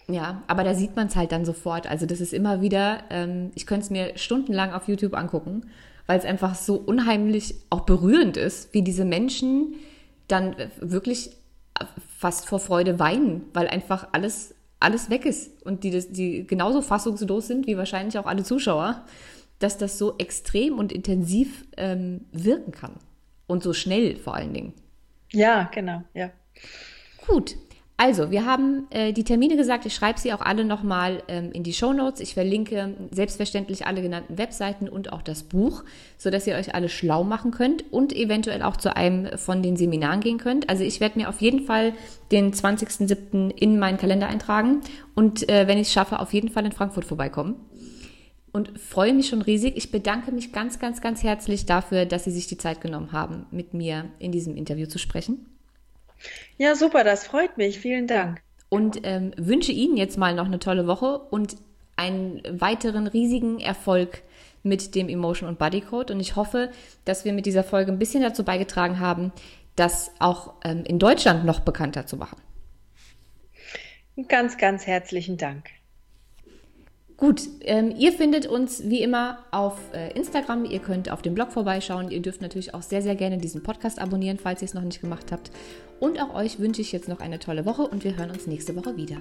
Ja, 0.07 0.43
aber 0.47 0.63
da 0.63 0.73
sieht 0.73 0.95
man 0.95 1.07
es 1.07 1.15
halt 1.15 1.31
dann 1.31 1.45
sofort. 1.45 1.87
Also 1.87 2.05
das 2.05 2.21
ist 2.21 2.33
immer 2.33 2.61
wieder, 2.61 3.03
ähm, 3.09 3.51
ich 3.55 3.65
könnte 3.65 3.85
es 3.85 3.89
mir 3.89 4.17
stundenlang 4.17 4.73
auf 4.73 4.87
YouTube 4.87 5.15
angucken, 5.15 5.69
weil 6.07 6.19
es 6.19 6.25
einfach 6.25 6.55
so 6.55 6.75
unheimlich 6.75 7.55
auch 7.69 7.81
berührend 7.81 8.37
ist, 8.37 8.73
wie 8.73 8.81
diese 8.81 9.05
Menschen 9.05 9.75
dann 10.27 10.55
wirklich 10.79 11.31
fast 12.17 12.47
vor 12.47 12.59
Freude 12.59 12.99
weinen, 12.99 13.45
weil 13.53 13.67
einfach 13.67 14.09
alles 14.11 14.55
alles 14.83 15.09
weg 15.09 15.25
ist 15.25 15.63
und 15.63 15.83
die, 15.83 15.91
die 16.11 16.45
genauso 16.45 16.81
fassungslos 16.81 17.47
sind 17.47 17.67
wie 17.67 17.77
wahrscheinlich 17.77 18.17
auch 18.17 18.25
alle 18.25 18.43
Zuschauer, 18.43 19.05
dass 19.59 19.77
das 19.77 19.97
so 19.97 20.17
extrem 20.17 20.77
und 20.77 20.91
intensiv 20.91 21.65
ähm, 21.77 22.25
wirken 22.31 22.71
kann. 22.71 22.95
Und 23.47 23.63
so 23.63 23.73
schnell 23.73 24.15
vor 24.15 24.35
allen 24.35 24.53
Dingen. 24.53 24.73
Ja, 25.31 25.69
genau, 25.73 26.03
ja. 26.13 26.31
Gut, 27.27 27.55
also, 28.03 28.31
wir 28.31 28.45
haben 28.45 28.85
äh, 28.89 29.13
die 29.13 29.23
Termine 29.23 29.55
gesagt. 29.55 29.85
Ich 29.85 29.95
schreibe 29.95 30.19
sie 30.19 30.33
auch 30.33 30.41
alle 30.41 30.65
nochmal 30.65 31.23
ähm, 31.29 31.53
in 31.53 31.63
die 31.63 31.71
Show 31.71 31.93
Notes. 31.93 32.19
Ich 32.19 32.33
verlinke 32.33 32.95
selbstverständlich 33.11 33.87
alle 33.87 34.01
genannten 34.01 34.37
Webseiten 34.37 34.89
und 34.89 35.13
auch 35.13 35.21
das 35.21 35.43
Buch, 35.43 35.85
sodass 36.17 36.45
ihr 36.45 36.55
euch 36.55 36.75
alle 36.75 36.89
schlau 36.89 37.23
machen 37.23 37.51
könnt 37.51 37.93
und 37.93 38.11
eventuell 38.13 38.61
auch 38.61 38.75
zu 38.75 38.93
einem 38.97 39.37
von 39.37 39.63
den 39.63 39.77
Seminaren 39.77 40.19
gehen 40.19 40.37
könnt. 40.37 40.67
Also, 40.67 40.83
ich 40.83 40.99
werde 40.99 41.17
mir 41.17 41.29
auf 41.29 41.39
jeden 41.39 41.61
Fall 41.61 41.93
den 42.29 42.51
20.07. 42.51 43.51
in 43.51 43.79
meinen 43.79 43.97
Kalender 43.97 44.27
eintragen 44.27 44.81
und 45.15 45.47
äh, 45.47 45.69
wenn 45.69 45.77
ich 45.77 45.87
es 45.87 45.93
schaffe, 45.93 46.19
auf 46.19 46.33
jeden 46.33 46.49
Fall 46.49 46.65
in 46.65 46.73
Frankfurt 46.73 47.05
vorbeikommen. 47.05 47.55
Und 48.51 48.77
freue 48.77 49.13
mich 49.13 49.29
schon 49.29 49.41
riesig. 49.41 49.77
Ich 49.77 49.91
bedanke 49.91 50.33
mich 50.33 50.51
ganz, 50.51 50.77
ganz, 50.77 50.99
ganz 50.99 51.23
herzlich 51.23 51.65
dafür, 51.65 52.05
dass 52.05 52.25
Sie 52.25 52.31
sich 52.31 52.47
die 52.47 52.57
Zeit 52.57 52.81
genommen 52.81 53.13
haben, 53.13 53.45
mit 53.49 53.73
mir 53.73 54.09
in 54.19 54.33
diesem 54.33 54.57
Interview 54.57 54.87
zu 54.87 54.99
sprechen. 54.99 55.52
Ja, 56.57 56.75
super, 56.75 57.03
das 57.03 57.25
freut 57.25 57.57
mich. 57.57 57.79
Vielen 57.79 58.07
Dank. 58.07 58.41
Und 58.69 59.01
ähm, 59.03 59.33
wünsche 59.37 59.71
Ihnen 59.71 59.97
jetzt 59.97 60.17
mal 60.17 60.33
noch 60.33 60.45
eine 60.45 60.59
tolle 60.59 60.87
Woche 60.87 61.19
und 61.19 61.57
einen 61.95 62.41
weiteren 62.49 63.07
riesigen 63.07 63.59
Erfolg 63.59 64.23
mit 64.63 64.95
dem 64.95 65.09
Emotion 65.09 65.49
und 65.49 65.59
Body 65.59 65.81
Code. 65.81 66.13
Und 66.13 66.19
ich 66.19 66.35
hoffe, 66.35 66.71
dass 67.05 67.25
wir 67.25 67.33
mit 67.33 67.45
dieser 67.45 67.63
Folge 67.63 67.91
ein 67.91 67.99
bisschen 67.99 68.23
dazu 68.23 68.43
beigetragen 68.43 68.99
haben, 68.99 69.31
das 69.75 70.11
auch 70.19 70.53
ähm, 70.63 70.83
in 70.85 70.99
Deutschland 70.99 71.45
noch 71.45 71.59
bekannter 71.59 72.05
zu 72.05 72.17
machen. 72.17 72.37
Ganz, 74.27 74.57
ganz 74.57 74.85
herzlichen 74.87 75.37
Dank. 75.37 75.69
Gut, 77.17 77.41
ähm, 77.61 77.93
ihr 77.97 78.11
findet 78.11 78.47
uns 78.47 78.89
wie 78.89 79.01
immer 79.01 79.39
auf 79.51 79.77
äh, 79.93 80.11
Instagram. 80.13 80.65
Ihr 80.65 80.79
könnt 80.79 81.11
auf 81.11 81.21
dem 81.21 81.35
Blog 81.35 81.51
vorbeischauen. 81.51 82.11
Ihr 82.11 82.21
dürft 82.21 82.41
natürlich 82.41 82.73
auch 82.73 82.81
sehr, 82.81 83.01
sehr 83.01 83.15
gerne 83.15 83.37
diesen 83.37 83.63
Podcast 83.63 83.99
abonnieren, 83.99 84.39
falls 84.39 84.61
ihr 84.61 84.65
es 84.65 84.73
noch 84.73 84.81
nicht 84.81 85.01
gemacht 85.01 85.31
habt. 85.31 85.51
Und 85.99 86.21
auch 86.21 86.33
euch 86.35 86.59
wünsche 86.59 86.81
ich 86.81 86.91
jetzt 86.91 87.07
noch 87.07 87.19
eine 87.19 87.39
tolle 87.39 87.65
Woche 87.65 87.83
und 87.83 88.03
wir 88.03 88.17
hören 88.17 88.31
uns 88.31 88.47
nächste 88.47 88.75
Woche 88.75 88.97
wieder. 88.97 89.17